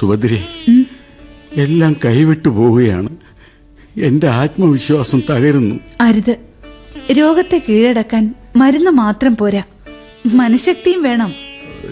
സുഭദ്രെ 0.00 0.48
എല്ലാം 1.56 1.96
കൈവിട്ടു 2.04 2.48
പോവുകയാണ്. 2.48 3.16
എന്റെ 4.00 4.28
ആത്മവിശ്വാസം 4.28 5.22
തകരുന്നു. 5.30 5.80
അരുത്. 6.00 6.36
രോഗത്തെ 7.12 7.62
കീഴടക്കാൻ 7.68 8.34
മരുന്ന് 8.56 8.90
മാത്രം 8.90 9.36
പോരാ. 9.36 9.62
മനഃശക്തിയും 10.34 11.02
വേണം. 11.02 11.34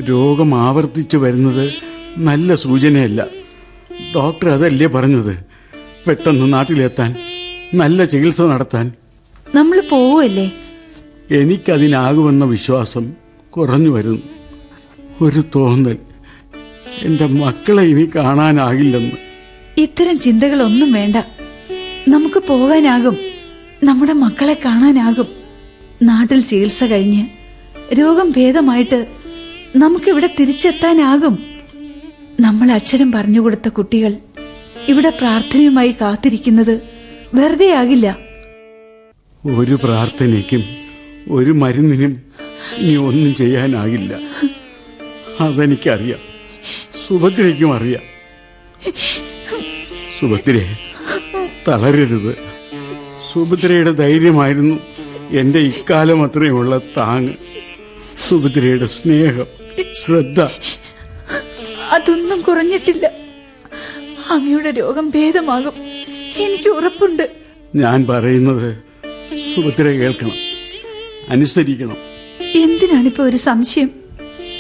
രോഗം 0.09 0.55
ആവർത്തിച്ചു 0.55 1.17
വരുന്നത് 1.17 1.73
നല്ല 2.19 2.55
സൂചനയല്ല. 2.55 3.27
ഡോക്ടർ 4.15 4.49
അതല്ലേ 4.49 4.87
പറഞ്ഞത്? 4.87 5.37
പെട്ടെന്ന് 6.07 6.53
നാട്ടിലെത്താൻ 6.53 7.17
നല്ല 7.75 8.05
ചികിത്സ 8.05 8.43
നടത്താൻ. 8.43 8.93
നമ്മൾ 9.55 9.83
പോവല്ലേ 9.91 10.53
എനിക്കതിനാകുമെന്ന 11.31 12.45
വിശ്വാസം 12.45 13.13
കുറഞ്ഞു 13.51 13.91
വരുന്നു. 13.91 14.23
ഒരു 15.21 15.43
തോന്നൽ. 15.55 15.99
എന്റെ 17.03 17.27
മക്കളെ 17.27 17.83
ഇനി 17.83 18.11
കാണാനാകില്ലെന്ന്. 18.17 19.17
ഇത്തരം 19.79 20.19
ചിന്തകളൊന്നും 20.19 20.93
വേണ്ട. 20.93 21.17
നമുക്ക് 22.09 22.43
പോകാനാകും. 22.49 23.17
നമ്മുടെ 23.85 24.13
മക്കളെ 24.13 24.57
കാണാനാകും. 24.65 25.27
നാട്ടിൽ 26.03 26.41
ചികിത്സ 26.41 26.85
കഴിഞ്ഞ് 26.85 27.27
രോഗം 27.95 28.33
ഭേദമായിട്ട് 28.37 29.07
നമുക്കിവിടെ 29.77 30.31
തിരിച്ചെത്താനാകും. 30.41 31.39
നമ്മൾ 32.41 32.73
അക്ഷരം 32.73 33.13
പറഞ്ഞുകൊടുത്ത 33.13 33.69
കുട്ടികൾ 33.69 34.17
ഇവിടെ 34.89 35.11
പ്രാർത്ഥനയുമായി 35.11 35.95
കാത്തിരിക്കുന്നത് 36.01 36.83
വെറുതെ 37.35 37.73
ആകില്ല 37.73 38.19
ഒരു 39.47 39.79
പ്രാർത്ഥനയ്ക്കും 39.83 40.65
ഒരു 41.29 41.53
മരുന്നിനും 41.53 42.23
ഇനി 42.79 42.97
ഒന്നും 42.97 43.35
ചെയ്യാനാകില്ല. 43.35 44.17
അതെനിക്കറിയാം. 45.41 46.28
സുഭദ്രയ്ക്കും 47.09 47.75
അറിയാം. 47.75 48.03
സുഭദ്രയെ 50.21 50.77
തളരരുത്. 51.69 52.39
സുഭദ്രയുടെ 53.33 53.93
ധൈര്യമായിരുന്നു 53.93 54.81
എന്റെ 55.31 55.59
ഇക്കാലം 55.59 56.25
അത്രയുമുള്ള 56.25 56.81
താങ് 56.97 57.29
സുഭദ്രയുടെ 58.29 58.87
സ്നേഹം 58.87 59.47
ശ്രദ്ധ. 60.05 60.41
അതൊന്നും 61.91 62.41
കുറഞ്ഞിട്ടില്ല. 62.41 63.13
അങ്ങയുടെ 64.31 64.71
രോഗം 64.71 65.11
ഭേദമാകും. 65.11 65.73
എനിക്ക് 66.37 66.69
ഉറപ്പുണ്ട്. 66.69 67.31
ഞാൻ 67.75 68.07
പറയുന്നത് 68.07 68.79
സുഭദ്ര 69.57 69.83
കേൾക്കണം 69.83 70.33
അനുസരിക്കണം. 71.29 71.97
എന്തിനാണിപ്പോ 72.41 73.25
ഒരു 73.25 73.37
സംശയം? 73.37 73.91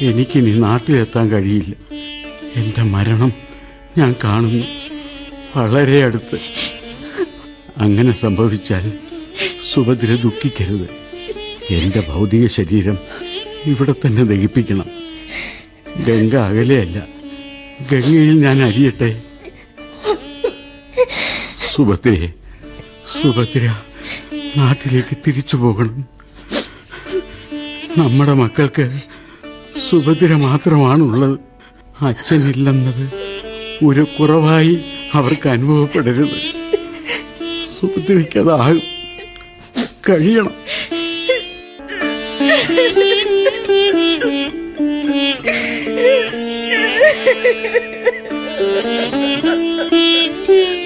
എനിക്കിനി 0.00 0.50
നാട്ടിലെത്താൻ 0.50 1.28
കഴിയില്ല. 1.28 1.74
എന്റെ 2.58 2.82
മരണം 2.82 3.32
ഞാൻ 3.98 4.14
കാണുന്നു. 4.24 4.64
വളരെ 5.56 6.04
അടുത്ത്. 6.04 6.40
അങ്ങനെ 7.76 8.12
സംഭവിച്ചാൽ 8.12 8.98
സുഭദ്ര 9.72 10.14
ദുഃഖിക്കരുത്. 10.14 10.88
എന്റെ 11.70 12.04
ഭൗതിക 12.08 12.46
ശരീരം 12.46 12.98
ഇവിടെ 13.64 13.92
തന്നെ 13.92 14.24
ദഹിപ്പിക്കണം. 14.24 14.84
ഗംഗ 16.06 16.36
അകലെയല്ല. 16.36 17.06
ഗംഗയിൽ 17.92 18.40
ഞാൻ 18.40 18.62
അരിയട്ടെ? 18.62 19.22
സുഭദ്രയെ 21.74 22.28
സുഭദ്ര 23.22 23.76
നാട്ടിലേക്ക് 24.56 25.16
തിരിച്ചു 25.26 25.56
പോകണം. 25.56 26.04
നമ്മുടെ 27.98 28.32
മക്കൾക്ക് 28.32 29.00
സുഭദ്ര 29.90 30.34
മാത്രമാണുള്ളത്. 30.34 31.47
അച്ഛനില്ലെന്നത് 32.02 33.12
ഒരു 33.84 34.06
കുറവായി 34.20 34.80
അവർക്ക് 35.12 35.48
അനുഭവപ്പെടരുത്. 35.48 36.58
സുഭദ്രയ്ക്കതാകും 37.80 38.82
കഴിയണം. 40.08 40.68
ഓ 50.50 50.74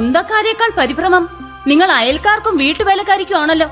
സ്വന്തക്കാരേക്കാൾ 0.00 0.70
പരിഭ്രമം. 0.78 1.24
നിങ്ങൾ 1.66 1.88
അയൽക്കാർക്കും 1.92 2.54
വീട്ടുവേലക്കാരിക്കും 2.56 3.36
ആണല്ലോ 3.38 3.66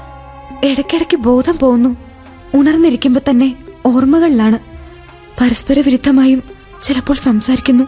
ഇടയ്ക്കിടയ്ക്ക് 0.65 1.17
ബോധം 1.17 1.57
പോകുന്നു 1.59 1.91
ഉണർന്നിരിക്കുമ്പോ 2.55 3.21
തന്നെ 3.29 3.49
ഓർമ്മകളിലാണ്. 3.87 4.59
പരസ്പര 5.41 5.81
വിരുദ്ധമായും 5.87 6.41
ചിലപ്പോൾ 6.83 7.17
സംസാരിക്കുന്നു. 7.17 7.85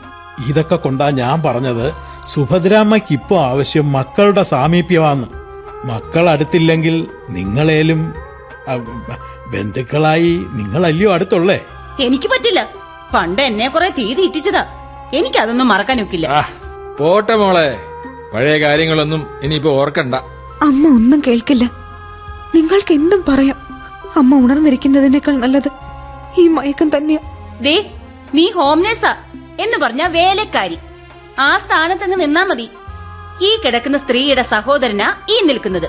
ഇതൊക്കെ 0.49 0.77
കൊണ്ടാ 0.77 1.11
ഞാൻ 1.11 1.43
പറഞ്ഞത് 1.43 1.87
സുഭദ്രാമ്മയ്ക്ക് 2.29 3.13
ഇപ്പോ 3.13 3.37
ആവശ്യം 3.45 3.93
മക്കളുടെ 3.93 4.43
സാമീപ്യമാണ് 4.43 5.27
മക്കൾ 5.91 6.25
അടുത്തില്ലെങ്കിൽ 6.31 6.97
നിങ്ങളേലും 7.31 8.01
ബന്ധുക്കളായി 9.53 10.33
നിങ്ങളല്ലയോ 10.59 11.13
അടുത്തുള്ളേ? 11.13 11.59
എനിക്ക് 12.01 12.29
പറ്റില്ല. 12.31 12.61
പണ്ട് 13.15 13.43
എന്നെ 13.43 13.69
കുറെ 13.69 13.91
തീ 13.99 14.09
തീറ്റിച്ചതാ 14.15 14.65
എനിക്കതൊന്നും 15.15 15.69
മറക്കാനൊക്കില്ല 15.69 16.27
പോട്ടെ 17.01 17.35
മോളെ. 17.37 17.69
പഴയ 18.33 18.61
കാര്യങ്ങളൊന്നും 18.61 19.41
ഇനിയിപ്പോ 19.43 19.71
ഓർക്കണ്ട. 19.71 20.15
അമ്മ 20.63 20.89
ഒന്നും 20.89 21.23
കേൾക്കില്ല. 21.27 21.65
നിങ്ങൾക്ക് 22.55 22.95
എന്തും 22.95 23.25
പറയാം. 23.29 23.57
അമ്മ 24.17 24.45
ഉണർന്നിരിക്കുന്നതിനേക്കാൾ 24.45 25.37
നല്ലത് 25.37 25.71
ഈ 26.39 26.49
മയക്കം 26.49 26.97
തന്നെയാ. 26.97 27.19
ദേ 27.61 27.91
നീ 28.35 28.51
ഹോം 28.51 28.83
നഴ്സാ. 28.83 29.17
എന്ന് 29.61 29.79
പറഞ്ഞ 29.79 30.07
വേലക്കാരി. 30.07 30.79
ആ 31.39 31.59
സ്ഥാനത്തങ്ങ് 31.59 32.21
നിന്നാ 32.21 32.45
മതി. 32.45 32.69
ഈ 33.43 33.59
കിടക്കുന്ന 33.65 33.99
സ്ത്രീയുടെ 33.99 34.43
സഹോദരനാ 34.43 35.15
ഈ 35.31 35.47
നിൽക്കുന്നത്. 35.47 35.89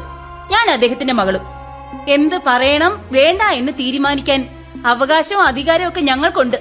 ഞാൻ 0.51 0.69
അദ്ദേഹത്തിന്റെ 0.69 1.13
മകളും. 1.13 1.41
എന്ത് 2.07 2.35
പറയണം 2.47 3.01
വേണ്ട 3.11 3.41
എന്ന് 3.41 3.71
തീരുമാനിക്കാൻ 3.71 4.49
അവകാശവും 4.85 5.43
അധികാരവും 5.43 5.89
ഒക്കെ 5.89 6.01
ഞങ്ങൾക്കുണ്ട്. 6.01 6.57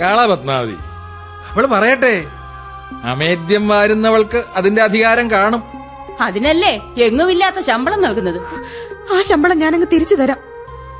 കള 0.00 0.26
പത്മാവതി. 0.26 0.74
അവൾ 1.50 1.66
പറയട്ടെ. 1.66 2.24
അമേദ്യം 3.04 3.68
വാരുന്നവൾക്ക് 3.68 4.44
അതിന്റെ 4.54 4.82
അധികാരം 4.82 5.30
കാണും. 5.30 5.62
അതിനല്ലേ 6.20 6.82
എങ്ങുമില്ലാത്ത 6.98 7.60
ശമ്പളം 7.60 8.00
നൽകുന്നത്? 8.00 8.40
ആ 9.14 9.20
ശമ്പളം 9.20 9.58
ഞാനങ്ങ് 9.58 9.86
തിരിച്ചു 9.92 10.14
തരാം. 10.14 10.36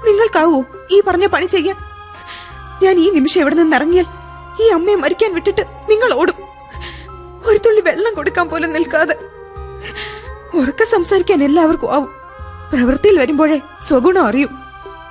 നിങ്ങൾക്കാവോ 0.07 0.65
ഈ 0.91 1.01
പറഞ്ഞ 1.01 1.27
പണി 1.27 1.47
ചെയ്യാൻ. 1.47 1.77
ഞാൻ 2.83 2.99
ഈ 2.99 3.11
നിമിഷം 3.11 3.41
എവിടെ 3.41 3.55
നിന്ന് 3.55 3.77
ഇറങ്ങിയാൽ 3.77 4.05
ഈ 4.63 4.69
അമ്മയെ 4.69 4.95
മരിക്കാൻ 4.95 5.35
വിട്ടിട്ട് 5.35 5.63
നിങ്ങൾ 5.91 6.15
ഓടും. 6.15 6.35
ഒരു 7.47 7.59
തുള്ളി 7.59 7.81
വെള്ളം 7.81 8.15
കൊടുക്കാൻ 8.15 8.49
പോലും 8.49 8.73
നിൽക്കാതെ. 8.73 9.17
ഉറക്കെ 10.55 10.85
സംസാരിക്കാൻ 10.85 11.45
എല്ലാവർക്കും 11.45 11.95
ആവും. 11.95 12.09
പ്രവൃത്തിയിൽ 12.73 13.21
വരുമ്പോഴേ 13.21 13.61
സ്വഗുണം 13.89 14.27
അറിയൂ. 14.27 14.49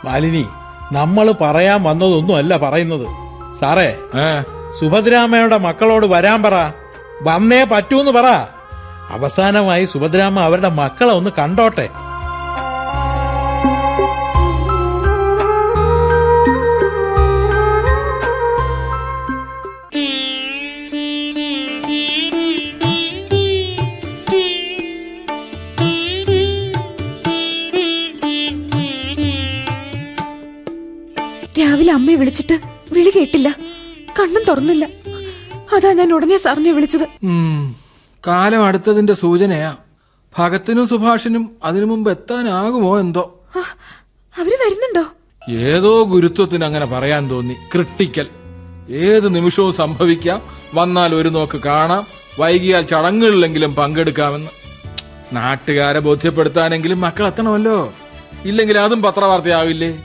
മാലിനി 0.05 0.47
നമ്മൾ 0.91 1.31
പറയാൻ 1.31 1.83
വന്നതൊന്നും 1.83 2.35
അല്ല 2.35 2.57
പറയുന്നത്. 2.57 3.07
സാറേ 3.59 3.97
സുഭദ്രാമ്മയുടെ 4.79 5.57
മക്കളോട് 5.57 6.05
വരാൻ 6.05 6.43
പറ. 6.43 6.71
വന്നേ 7.21 7.63
പറ്റൂന്ന് 7.63 8.11
പറ. 8.11 8.25
അവസാനമായി 9.09 9.85
സുഭദ്രാമ്മ 9.85 10.39
അവരുടെ 10.39 10.69
മക്കളെ 10.69 11.13
ഒന്ന് 11.13 11.29
കണ്ടോട്ടെ. 11.29 11.89
രാവിലെ 31.59 31.93
അമ്മയെ 31.93 32.15
വിളിച്ചിട്ട് 32.15 32.59
വിളി 32.93 33.09
കേട്ടില്ല. 33.09 33.70
കണ്ണും 34.19 34.43
തുറന്നില്ല. 34.43 34.85
അതാ 35.75 35.93
ഞാൻ 35.93 36.13
ഉടനെ 36.13 36.37
സാറിനെ 36.37 36.71
വിളിച്ചത്. 36.71 37.07
കാലം 38.27 38.65
അടുത്തതിന്റെ 38.65 39.13
സൂചനയാ. 39.13 39.75
ഭഗത്തിനും 40.37 40.87
സുഭാഷിനും 40.87 41.51
അതിനു 41.63 41.85
മുമ്പ് 41.85 42.11
എത്താനാകുമോ 42.11 42.99
എന്തോ? 42.99 43.39
അവർ 44.39 44.51
വരുന്നുണ്ടോ? 44.65 45.05
ഏതോ 45.51 46.03
ഗുരുത്വത്തിന് 46.03 46.65
അങ്ങനെ 46.65 46.85
പറയാൻ 46.85 47.29
തോന്നി. 47.29 47.53
ക്രിട്ടിക്കൽ. 47.53 48.27
ഏത് 48.89 49.35
നിമിഷവും 49.35 49.73
സംഭവിക്കാം. 49.73 50.41
വന്നാൽ 50.73 51.15
ഒരു 51.15 51.29
നോക്ക് 51.29 51.57
കാണാം. 51.57 52.07
വൈകിയാൽ 52.39 52.81
ചടങ്ങുകളിലെങ്കിലും 52.81 53.75
പങ്കെടുക്കാമെന്ന്. 53.75 54.51
നാട്ടുകാരെ 55.33 55.99
ബോധ്യപ്പെടുത്താനെങ്കിലും 55.99 57.01
മക്കൾ 57.01 57.27
എത്തണമല്ലോ 57.27 57.93
ഇല്ലെങ്കിൽ 58.45 58.77
അതും 58.77 59.01
പത്രവാർത്തയാവില്ലേ? 59.01 60.03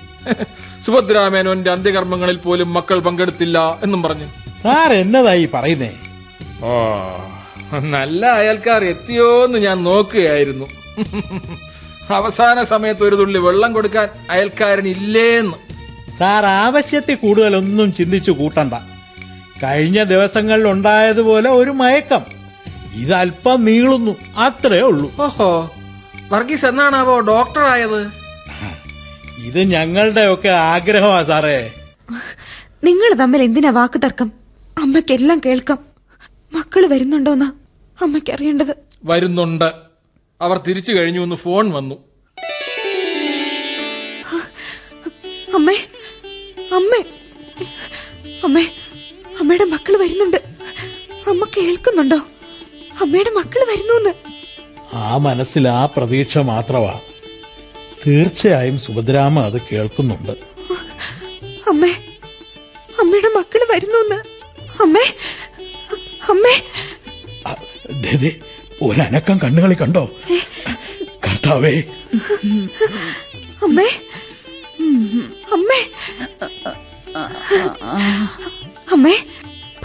സുഭദ്രാമേനോന്റെ 0.87 1.70
അന്ത്യകർമ്മങ്ങളിൽ 1.70 2.37
പോലും 2.37 2.74
മക്കൾ 2.74 2.99
പങ്കെടുത്തില്ല 2.99 3.78
എന്നും 3.82 4.03
പറഞ്ഞു. 4.03 4.26
സാർ 4.62 4.93
എന്നതായി 4.93 5.49
പറയുന്നേ? 5.55 5.93
ഓ 6.64 6.72
നല്ല 7.95 8.26
അയൽക്കാർ 8.26 8.84
എത്തിയോന്ന് 8.84 9.59
ഞാൻ 9.59 9.84
നോക്കുകയായിരുന്നു. 9.84 10.66
അവസാന 12.11 12.62
സമയത്ത് 12.62 13.03
ഒരു 13.05 13.16
തുള്ളി 13.16 13.39
വെള്ളം 13.39 13.72
കൊടുക്കാൻ 13.72 14.09
അയൽക്കാരൻ 14.30 14.89
ഇല്ലേന്ന് 14.89 15.57
സാർ 16.18 16.45
ആവശ്യത്തിൽ 16.47 17.14
കൂടുതലൊന്നും 17.14 17.89
ചിന്തിച്ചു 17.95 18.32
കൂട്ടണ്ട. 18.32 18.74
കഴിഞ്ഞ 19.62 19.99
ദിവസങ്ങളിൽ 20.03 20.66
ഉണ്ടായതുപോലെ 20.68 21.51
ഒരു 21.51 21.70
മയക്കം. 21.70 22.22
ഇതല്പം 23.03 23.64
നീളുന്നു 23.64 24.14
അത്രേ 24.37 24.80
ഉള്ളൂ. 24.80 25.09
ഓഹോ 25.20 25.51
വർഗീസ് 26.32 26.66
എന്നാണാവോ 26.66 27.20
ഡോക്ടറായത്? 27.20 28.01
ഇത് 29.39 29.61
ഞങ്ങളുടെ 29.62 30.32
ഒക്കെ 30.32 30.49
ആഗ്രഹമാ 30.49 31.22
സാറേ. 31.22 31.72
നിങ്ങൾ 32.84 33.14
തമ്മിൽ 33.14 33.43
എന്തിനാ 33.43 33.70
വാക്ക് 33.70 34.01
തർക്കം? 34.05 34.32
അമ്മയ്ക്കെല്ലാം 34.78 35.41
കേൾക്കാം. 35.47 35.78
മക്കൾ 36.53 36.87
വരുന്നുണ്ടോന്നാ 36.87 37.53
അമ്മയ്ക്ക് 38.03 38.32
അറിയേണ്ടത് 38.32 38.76
വരുന്നുണ്ട്. 39.05 39.72
അവർ 40.41 40.61
തിരിച്ചു 40.68 40.93
കഴിഞ്ഞു 40.93 41.20
എന്ന് 41.20 41.37
ഫോൺ 41.37 41.70
വന്നു. 41.70 41.95
അമ്മേ 45.55 45.76
അമ്മേ 46.72 47.05
അമ്മേ 48.45 48.66
അമ്മയുടെ 49.41 49.64
മക്കൾ 49.64 49.97
വരുന്നുണ്ട്. 49.97 50.37
അമ്മ 51.28 51.47
കേൾക്കുന്നുണ്ടോ? 51.57 52.16
അമ്മയുടെ 53.01 53.30
മക്കൾ 53.30 53.59
വരുന്നു 53.72 54.14
ആ 54.93 55.16
മനസ്സിൽ 55.16 55.68
ആ 55.68 55.87
പ്രതീക്ഷ 55.87 56.39
മാത്രമാ. 56.39 57.01
തീർച്ചയായും 58.07 58.79
സുഭദ്രാമ 58.79 59.41
അത് 59.41 59.61
കേൾക്കുന്നുണ്ട്. 59.73 60.31
അമ്മേ 61.69 61.91
അമ്മയുടെ 63.01 63.29
മക്കൾ 63.37 63.61
വരുന്നു 63.75 64.15
അമ്മേ 64.81 65.15
അമ്മേ. 66.29 66.63
ദേ, 68.01 68.11
ദേ, 68.11 68.31
ഒരനക്കം 68.83 69.39
കണ്ണുകളി 69.39 69.75
കണ്ടോ? 69.75 70.11
കർത്താവേ. 71.27 71.83
അമ്മേ 73.63 73.89
അമ്മേ. 75.53 75.81
അമ്മേ 78.93 79.17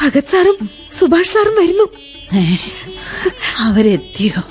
ഭഗത് 0.01 0.23
സാറും 0.31 0.69
സുഭാഷ് 0.91 1.33
സാറും 1.33 1.55
വരുന്നു. 1.55 1.87
അവരെത്തിയോ? 3.57 4.41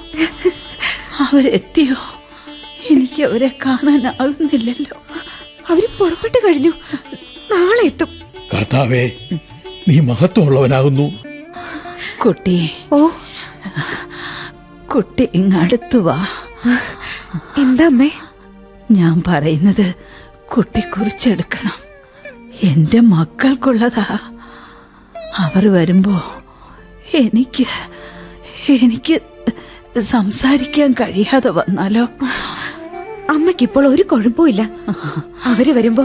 അവരെത്തിയോ? 1.19 2.20
എനിക്ക് 2.91 3.23
അവരെ 3.23 3.51
കാണാനാകുന്നില്ലല്ലോ 3.67 4.97
അവർ 5.71 5.89
പുറപ്പെട്ടു 5.99 6.47
കഴിഞ്ഞു. 6.47 6.71
നാളെ 7.53 7.87
എത്തും. 7.87 8.09
കർത്താവേ 8.55 9.11
നീ 9.89 10.01
മഹത്വമുള്ളവനാകുന്നു. 10.01 11.25
കുട്ടി. 12.25 12.71
ഓ. 12.93 13.09
കുട്ടി 14.95 15.29
ഇങ്ങടുത്തു 15.35 15.99
വാ. 15.99 16.27
എന്താ 17.59 17.87
അമ്മേ? 17.87 18.11
ഞാൻ 18.91 19.23
പറയുന്നത് 19.27 19.95
കുട്ടി 20.57 20.81
കുറിച്ചെടുക്കണം 20.81 21.73
എന്റെ 22.63 23.01
മക്കൾക്കുള്ളതാ. 23.01 24.19
അവർ 25.37 25.69
വരുമ്പോ 25.69 26.23
എനിക്ക് 27.15 27.67
എനിക്ക് 28.73 29.21
സംസാരിക്കാൻ 30.01 30.93
കഴിയാതെ 30.93 31.51
വന്നാലോ? 31.51 32.09
അമ്മയ്ക്ക് 33.31 33.63
ഇപ്പോൾ 33.63 33.89
ഒരു 33.89 34.03
കുഴപ്പമില്ല 34.03 34.71
അവർ 35.45 35.75
വരുമ്പോ 35.75 36.05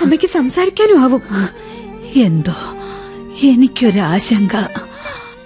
അമ്മയ്ക്ക് 0.00 0.26
സംസാരിക്കാനും 0.26 1.02
ആവും. 1.02 1.22
എന്തോ? 2.14 2.54
എനിക്കൊരാശങ്ക. 3.42 4.68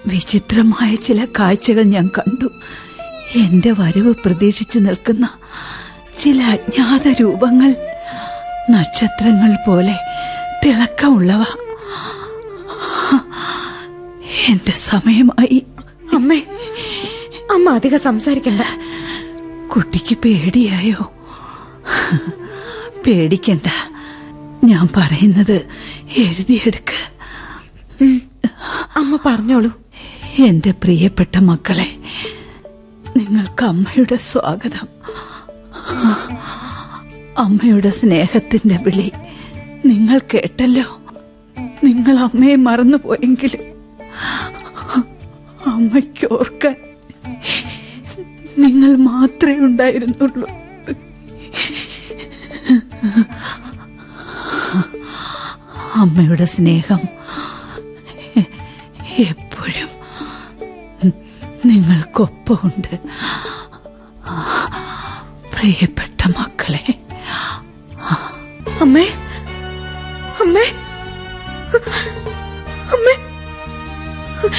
വിചിത്രമായ 0.07 0.95
ചില 0.95 1.27
കാഴ്ചകൾ 1.39 1.83
ഞാൻ 1.83 2.07
കണ്ടു. 2.07 2.45
എന്റെ 3.35 3.71
വരവ് 3.71 4.13
പ്രതീക്ഷിച്ചു 4.25 4.79
നിൽക്കുന്ന 4.79 5.29
ചില 6.17 6.41
അജ്ഞാത 6.41 7.07
രൂപങ്ങൾ 7.07 7.75
നക്ഷത്രങ്ങൾ 8.69 9.57
പോലെ 9.67 9.99
തിളക്കമുള്ളവ. 10.65 11.45
എന്റെ 14.49 14.71
സമയമായി. 14.71 15.65
അമ്മ 16.13 16.33
അമ്മ 17.53 17.69
അധികം 17.69 17.99
സംസാരിക്കണ്ട. 17.99 18.61
കുട്ടിക്ക് 19.67 20.17
പേടിയായോ? 20.25 21.13
പേടിക്കണ്ട. 23.07 23.93
ഞാൻ 24.63 24.87
പറയുന്നത് 24.97 25.67
എഴുതിയെടുക്ക. 26.17 26.91
അമ്മ 28.95 29.19
പറഞ്ഞോളൂ. 29.25 29.71
എന്റെ 30.39 30.71
പ്രിയപ്പെട്ട 30.71 31.37
മക്കളെ 31.37 31.97
നിങ്ങൾക്ക് 33.17 33.65
അമ്മയുടെ 33.65 34.15
സ്വാഗതം. 34.15 34.87
അമ്മയുടെ 37.37 37.89
സ്നേഹത്തിന്റെ 37.89 38.79
വിളി 38.83 39.11
നിങ്ങൾ 39.85 40.19
കേട്ടല്ലോ. 40.33 41.01
നിങ്ങൾ 41.83 42.19
അമ്മയെ 42.19 42.55
മറന്നുപോയെങ്കിലും 42.55 43.81
അമ്മയ്ക്ക് 45.67 46.33
ഓർക്കാൻ 46.33 46.75
നിങ്ങൾ 48.59 48.95
മാത്രമേ 48.95 49.59
ഉണ്ടായിരുന്നുള്ളൂ. 49.59 50.60
അമ്മയുടെ 55.95 56.45
സ്നേഹം. 56.45 56.99
എപ്പോഴും 59.17 59.89
നിങ്ങൾക്കൊപ്പമുണ്ട്. 61.65 62.95
പ്രിയപ്പെട്ട 65.53 66.27
മക്കളെ. 66.27 66.85
അമ്മേ. 68.81 69.07
അമ്മേ. 70.41 70.63
അമ്മേ. 72.93 73.15
ഹോ 74.41 74.49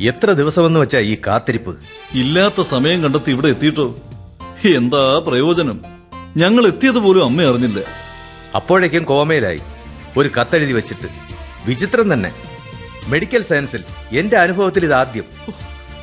എത്ര 0.00 0.32
ദിവസമെന്ന് 0.32 0.80
വെച്ചാ 0.80 0.98
ഈ 0.98 1.16
കാത്തിരിപ്പ്? 1.26 1.78
ഇല്ലാത്ത 2.14 2.62
സമയം 2.62 3.02
കണ്ടെത്തി 3.02 3.30
ഇവിടെ 3.30 3.48
എത്തിയിട്ടോ? 3.48 3.96
എന്താ 4.76 5.24
പ്രയോജനം? 5.26 5.80
ഞങ്ങൾ 6.36 6.66
എത്തിയത് 6.66 6.98
പോലും 6.98 7.24
അമ്മ 7.24 7.42
അറിഞ്ഞില്ല. 7.42 7.80
അപ്പോഴേക്കും 8.54 9.04
കോമയിലായി. 9.04 9.60
ഒരു 10.16 10.30
കത്തെഴുതി 10.40 10.72
വെച്ചിട്ട്. 10.72 11.08
വിചിത്രം 11.66 12.12
തന്നെ. 12.12 12.32
മെഡിക്കൽ 13.06 13.42
സയൻസിൽ 13.42 13.84
എന്റെ 14.12 14.36
അനുഭവത്തിൽ 14.36 14.84
ഇത് 14.84 14.94
ആദ്യം. 14.94 15.24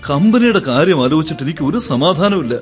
കമ്പനിയുടെ 0.10 0.60
കാര്യം 0.60 1.04
ആലോചിച്ചിട്ട് 1.04 1.44
എനിക്ക് 1.44 1.64
ഒരു 1.64 1.80
സമാധാനമില്ല 1.80 2.56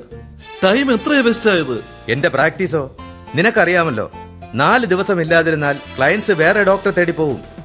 ടൈം 0.64 0.92
എത്രയാ 0.92 1.20
വേസ്റ്റ് 1.20 1.50
ആയത് 1.50 1.84
എന്റെ 2.08 2.28
പ്രാക്ടീസോ? 2.28 2.96
നിനക്കറിയാമല്ലോ. 3.34 4.12
നാല് 4.54 4.86
ദിവസം 4.86 5.20
ഇല്ലാതിരുന്നാൽ 5.20 5.78
ക്ലയൻസ് 5.96 6.32
വേറെ 6.32 6.64
ഡോക്ടറെ 6.64 6.90
തേടി 6.90 7.12
പോവും. 7.12 7.57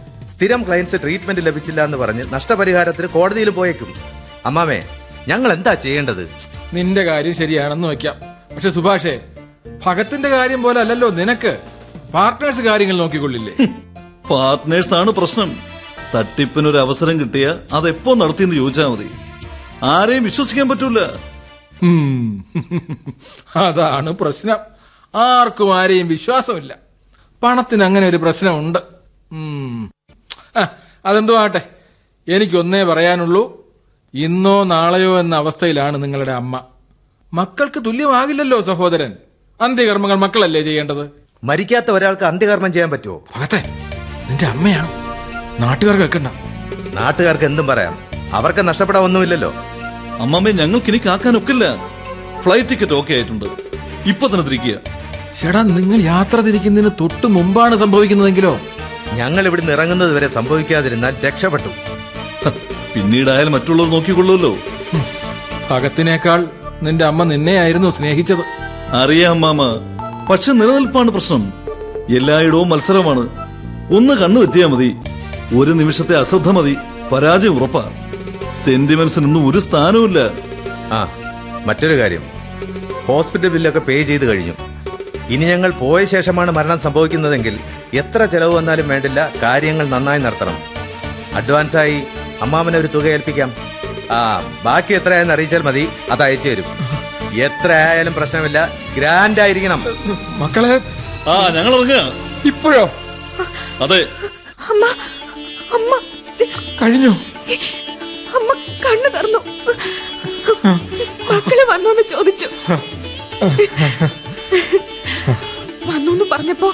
സ്ഥിരം 0.43 0.63
ക്ലയൻസ് 0.67 0.95
ട്രീറ്റ്മെന്റ് 1.03 1.45
ലഭിച്ചില്ല 1.45 1.83
എന്ന് 1.83 1.97
പറഞ്ഞ് 1.97 2.23
നഷ്ടപരിഹാരത്തിന് 2.33 3.07
കോടതിയിൽ 3.07 3.49
പോയേക്കും. 3.49 3.93
അമ്മാമേ 4.45 4.87
ഞങ്ങൾ 5.27 5.53
എന്താ 5.53 5.73
ചെയ്യേണ്ടത്? 5.73 6.29
നിന്റെ 6.73 7.03
കാര്യം 7.03 7.35
ശരിയാണെന്ന് 7.35 7.87
വെക്കാം 7.87 8.15
പക്ഷെ 8.55 8.69
സുഭാഷേ 8.69 9.21
ഭഗത്തിന്റെ 9.85 10.29
കാര്യം 10.29 10.63
പോലെ 10.63 10.81
അല്ലല്ലോ 10.81 11.09
നിനക്ക്. 11.09 11.59
പാർട്ട്നേഴ്സ് 12.13 12.61
കാര്യങ്ങൾ 12.61 12.97
നോക്കിക്കൊള്ളില്ലേ? 12.97 13.67
പാർട്ട്നേഴ്സ് 14.29 14.93
ആണ് 14.93 15.11
പ്രശ്നം. 15.11 15.55
തട്ടിപ്പിനൊരു 16.15 16.77
അവസരം 16.77 17.19
കിട്ടിയ 17.19 17.57
അതെപ്പോ 17.73 18.13
നടത്തിയെന്ന് 18.13 18.55
ചോദിച്ചാൽ 18.55 18.87
മതി. 18.87 19.09
ആരെയും 19.83 20.23
വിശ്വസിക്കാൻ 20.23 20.69
പറ്റൂല. 20.69 20.99
അതാണ് 23.55 24.11
പ്രശ്നം. 24.11 24.57
ആർക്കും 25.15 25.77
ആരെയും 25.77 26.07
വിശ്വാസമില്ല. 26.07 26.75
പണത്തിന് 27.43 27.83
അങ്ങനെ 27.83 28.07
ഒരു 28.07 28.17
പ്രശ്നമുണ്ട്. 28.17 28.79
അതെന്തോ 31.05 31.37
ആട്ടെ. 31.37 31.61
എനിക്കൊന്നേ 32.27 32.83
പറയാനുള്ളൂ. 32.83 33.43
ഇന്നോ 34.13 34.63
നാളെയോ 34.63 35.19
എന്ന 35.19 35.35
അവസ്ഥയിലാണ് 35.35 36.03
നിങ്ങളുടെ 36.03 36.31
അമ്മ. 36.31 36.61
മക്കൾക്ക് 37.33 37.85
തുല്യമാകില്ലല്ലോ 37.85 38.61
സഹോദരൻ. 38.61 39.13
അന്ത്യകർമ്മങ്ങൾ 39.61 40.17
മക്കളല്ലേ 40.17 40.61
ചെയ്യേണ്ടത്? 40.61 41.09
മരിക്കാത്ത 41.43 41.91
ഒരാൾക്ക് 41.91 42.25
അന്ത്യകർമ്മം 42.25 42.73
ചെയ്യാൻ 42.73 42.89
പറ്റുമോ? 42.89 43.23
ഭഗത്തെ 43.35 43.63
നിന്റെ 44.29 44.45
അമ്മയാണ്? 44.45 44.91
നാട്ടുകാർ 45.61 45.95
കേൾക്കണ്ട 45.95 46.27
നാട്ടുകാർക്ക് 46.93 47.43
എന്തും 47.43 47.67
പറയാം. 47.67 47.99
അവർക്ക് 48.33 48.67
നഷ്ടപ്പെടാൻ 48.67 49.03
ഒന്നുമില്ലല്ലോ 49.03 49.53
അമ്മമ്മ 50.19 50.49
ഞങ്ങൾക്ക് 50.49 50.87
ഇനി 50.87 51.01
കാക്കാൻ 51.05 51.37
ഒക്കില്ല 51.37 51.65
ഫ്ലൈറ്റ് 52.41 52.69
ടിക്കറ്റ് 52.69 52.93
ഓക്കെ 52.93 53.13
ആയിട്ടുണ്ട്. 53.13 53.45
ഇപ്പൊ 54.05 54.27
തന്നെ 54.27 54.41
തിരിക്കുക. 54.41 54.75
ചേടാ 55.41 55.61
നിങ്ങൾ 55.61 55.99
യാത്ര 56.01 56.39
തിരിക്കുന്നതിന് 56.39 56.91
തൊട്ട് 57.01 57.27
മുമ്പാണ് 57.27 57.75
സംഭവിക്കുന്നതെങ്കിലോ? 57.75 58.59
ഞങ്ങൾ 59.15 59.45
ഇവിടുന്ന് 59.45 59.71
ഇറങ്ങുന്നത് 59.71 60.15
വരെ 60.15 60.27
സംഭവിക്കാതിരുന്നാൽ 60.27 61.15
രക്ഷപ്പെട്ടു. 61.25 61.69
പിന്നീടായാലും 62.95 63.51
മറ്റുള്ളവർ 63.51 63.89
നോക്കിക്കൊള്ളുമല്ലോ 63.89 64.57
ഭഗത്തിനേക്കാൾ 65.71 66.47
നിന്റെ 66.81 67.05
അമ്മ 67.05 67.23
നിന്നെയായിരുന്നു 67.23 67.89
സ്നേഹിച്ചത്. 67.89 68.39
അറിയാം 68.95 69.31
അമ്മാമ 69.31 69.61
പക്ഷെ 70.29 70.51
നിലനിൽപ്പാണ് 70.51 71.11
പ്രശ്നം. 71.11 71.53
എല്ലായിടവും 72.09 72.69
മത്സരമാണ്. 72.69 73.29
ഒന്ന് 73.93 74.13
കണ്ണു 74.13 74.39
തെറ്റിയാ 74.41 74.67
മതി. 74.67 74.95
ഒരു 75.55 75.71
നിമിഷത്തെ 75.71 76.15
അശ്രദ്ധ 76.15 76.49
മതി. 76.49 76.75
പരാജയം 77.11 77.61
ഉറപ്പാ. 77.61 77.91
സെന്റിമെന്റ്സിനൊന്നും 78.65 79.47
ഒരു 79.47 79.59
സ്ഥാനവുമില്ല. 79.59 80.19
ആ 80.93 81.07
മറ്റൊരു 81.65 81.99
കാര്യം. 81.99 82.23
ഹോസ്പിറ്റൽ 83.05 83.49
ബില്ലൊക്കെ 83.49 83.79
പേ 83.79 84.03
ചെയ്ത് 84.03 84.25
കഴിഞ്ഞു. 84.25 84.53
ഇനി 85.29 85.45
ഞങ്ങൾ 85.45 85.71
പോയ 85.71 86.05
ശേഷമാണ് 86.05 86.51
മരണം 86.51 86.79
സംഭവിക്കുന്നതെങ്കിൽ 86.79 87.59
എത്ര 87.93 88.25
ചെലവ് 88.25 88.55
വന്നാലും 88.55 88.87
വേണ്ടില്ല 88.87 89.31
കാര്യങ്ങൾ 89.41 89.87
നന്നായി 89.87 90.19
നടത്തണം. 90.19 90.57
അഡ്വാൻസായി 91.33 92.03
അമ്മാമനെ 92.41 92.79
ഒരു 92.79 92.87
തുക 92.87 93.05
ഏൽപ്പിക്കാം. 93.07 93.55
ആ 94.11 94.51
ബാക്കി 94.63 94.93
എത്രയായെന്ന് 94.93 95.33
അറിയിച്ചാൽ 95.33 95.61
മതി 95.61 95.89
അത് 96.11 96.23
അയച്ചു 96.23 96.49
തരും. 96.49 96.65
എത്ര 97.33 97.71
ആയാലും 97.71 98.13
പ്രശ്നമില്ല 98.13 98.69
ഗ്രാൻഡ് 98.95 99.39
ആയിരിക്കണം. 99.39 99.85
മക്കളെ 100.37 100.81
ആ 101.29 101.49
ഞങ്ങൾ 101.49 102.01
ഇപ്പോഴോ? 102.45 102.89
അതെ. 103.81 104.07
അമ്മ 104.69 104.85
അമ്മ. 105.73 106.01
കഴിഞ്ഞു? 106.81 107.09
അമ്മ 108.35 108.53
കണ്ണു 108.85 109.09
തുറന്നു. 109.09 109.39
മക്കൾ 111.33 111.71
വന്നോന്ന് 111.71 112.01
ചോദിച്ചു. 112.09 112.47
വന്നോന്ന് 115.89 116.25
പറഞ്ഞപ്പോ 116.33 116.69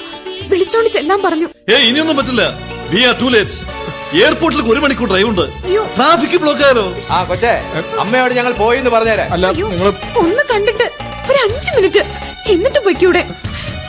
വിളിച്ചോണ്ട് 0.50 0.90
ചെല്ലാൻ 0.96 1.18
പറഞ്ഞു. 1.26 1.46
ഏ 1.72 1.76
ഇനിയൊന്നും 1.88 2.16
പറ്റില്ല. 2.18 2.42
വി 2.92 3.00
ആർ 3.08 3.14
ടു 3.22 3.28
ലേറ്റ് 3.34 3.56
എയർപോർട്ടിലേക്ക് 4.20 4.70
ഒരു 4.74 4.80
മണിക്കൂർ 4.84 5.08
ഡ്രൈവ് 5.12 5.28
ഉണ്ട്. 5.32 5.44
ട്രാഫിക് 5.96 6.36
ബ്ലോക്ക് 6.42 6.62
ആയാലോ? 6.66 6.84
ആ 7.16 7.18
കൊച്ചേ 7.30 7.52
അമ്മയോട് 8.04 8.32
ഞങ്ങൾ 8.38 8.52
പോയി 8.62 8.78
എന്ന് 8.82 8.92
പറഞ്ഞേരാ. 8.94 9.26
അല്ല 9.36 9.46
നിങ്ങൾ 9.72 9.90
ഒന്ന് 10.22 10.42
കണ്ടിട്ട് 10.50 10.86
ഒരു 11.30 11.38
അഞ്ചു 11.46 11.70
മിനിറ്റ്. 11.76 12.02
എന്നിട്ട് 12.54 12.80
പൊയ്ക്കൂടെ? 12.86 13.22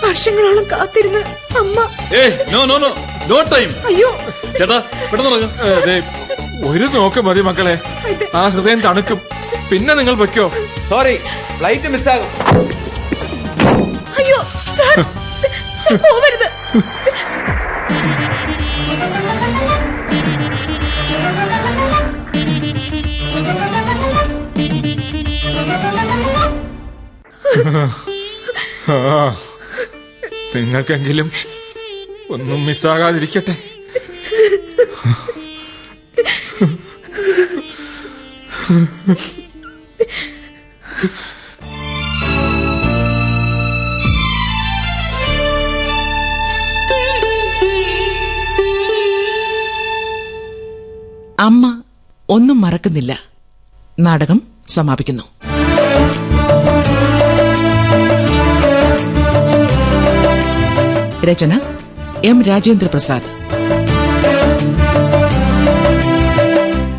വർഷങ്ങളോളം 0.03 0.65
കാത്തിരുന്ന് 0.73 1.21
അമ്മ. 1.61 1.77
ഏ 2.19 2.21
no 2.53 2.61
no 2.71 2.77
no 2.85 2.91
no 3.31 3.37
time 3.53 3.69
അയ്യോ. 3.89 4.09
ചേട്ടാ 4.59 4.77
പെട്ടെന്ന് 5.09 5.97
ഒരു 6.69 6.87
നോക്ക് 6.95 7.19
മതി 7.27 7.41
മക്കളെ. 7.49 7.75
ആ 8.39 8.43
ഹൃദയം 8.55 8.79
തണുക്കും. 8.87 9.19
പിന്നെ 9.71 9.93
നിങ്ങൾ 9.99 10.15
വെക്കോ 10.23 10.45
സോറി 10.91 11.15
ഫ്ലൈറ്റ് 11.59 11.89
മിസ്സാകും 11.93 12.29
അയ്യോ 14.19 14.39
സാർ 14.77 14.97
സാർ 15.83 15.97
പോവരുത്. 16.05 16.47
നിങ്ങൾക്കെങ്കിലും 30.55 31.27
ഒന്നും 32.33 32.59
മിസ്സാകാതിരിക്കട്ടെ. 32.65 33.55
ഒന്നും 52.31 52.61
മറക്കുന്നില്ല. 52.61 53.19
നാടകം 53.99 54.41
സമാപിക്കുന്നു. 54.67 55.23
രചന 61.25 61.59
എം 62.25 62.43
രാജേന്ദ്ര 62.43 62.87
പ്രസാദ് 62.87 63.23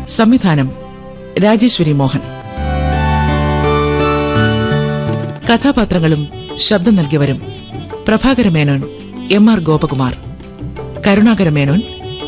സംവിധാനം 0.07 0.71
രാജേശ്വരി 1.43 1.91
മോഹൻ. 1.91 2.21
കഥാപാത്രങ്ങളും 5.49 6.27
ശബ്ദം 6.55 6.95
നൽകിയവരും 6.95 7.41
Prabhakara 8.07 8.49
Menon 8.49 8.83
M 9.31 9.49
R 9.49 9.59
Gopakumar. 9.59 10.17
Karunakara 11.07 11.49
Menon 11.49 11.81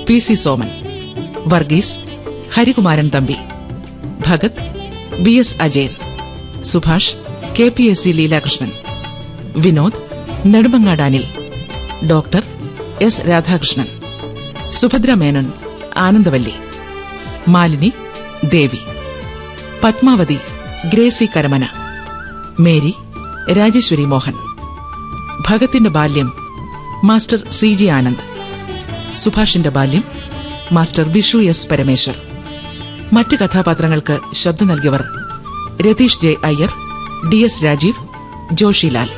P 0.08 0.20
C 0.20 0.34
Soman. 0.34 0.68
Varghese 1.47 2.05
Harikumaran 2.56 3.12
Thampi. 3.16 3.36
Bhagat 4.28 4.86
B 5.20 5.32
S 5.32 5.56
Ajayan. 5.62 5.89
Subhash 6.64 7.16
K 7.60 7.72
P 7.78 7.84
S 7.84 8.03
C 8.03 8.10
Leelakrishnan. 8.10 8.72
Vinod 9.58 9.93
Nedumangad 10.45 11.01
Anil. 11.01 11.24
Doctor 12.10 12.43
S 13.01 13.22
Radhakrishnan. 13.30 13.86
Subhadra 14.74 15.14
Menon 15.14 15.51
Anandavalli. 15.97 16.53
Malini 17.47 17.93
Devi. 18.43 18.78
Padmavathi 19.84 20.38
Gracy 20.93 21.26
Karamana. 21.26 21.68
Mary 22.60 22.95
Rajeshwari 23.53 24.06
Mohan. 24.06 24.34
ഭഗത്തിന്റെ 25.49 25.89
ബാല്യം 25.89 26.34
master 27.03 27.43
C 27.51 27.74
G 27.74 27.86
Anand. 27.86 28.22
സുഭാഷിന്റെ 29.18 29.70
ബാല്യം 29.70 30.03
master 30.72 31.10
Vishu 31.10 31.38
S 31.38 31.68
Parameshwar. 31.68 32.35
മറ്റ് 33.16 33.36
കഥാപാത്രങ്ങൾക്ക് 33.36 34.20
ശബ്ദം 34.34 34.68
നൽകിയവർ 34.68 35.03
Ratheesh 35.82 36.22
J 36.24 36.36
Iyer 36.43 36.72
D 37.30 37.36
S 37.36 37.63
Rajeev 37.66 38.01
Joshilal 38.55 39.09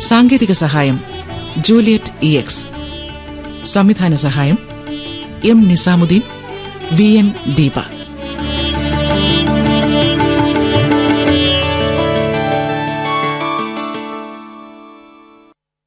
സാങ്കേതിക 0.00 0.52
സഹായം 0.52 1.00
Juliet 1.58 2.24
E 2.24 2.30
X. 2.36 2.64
സംവിധാന 3.64 4.14
സഹായം 4.14 4.58
M 5.44 5.60
Nizamuddin 5.68 6.22
V 6.92 7.04
N 7.04 7.32
Deepa. 7.54 8.01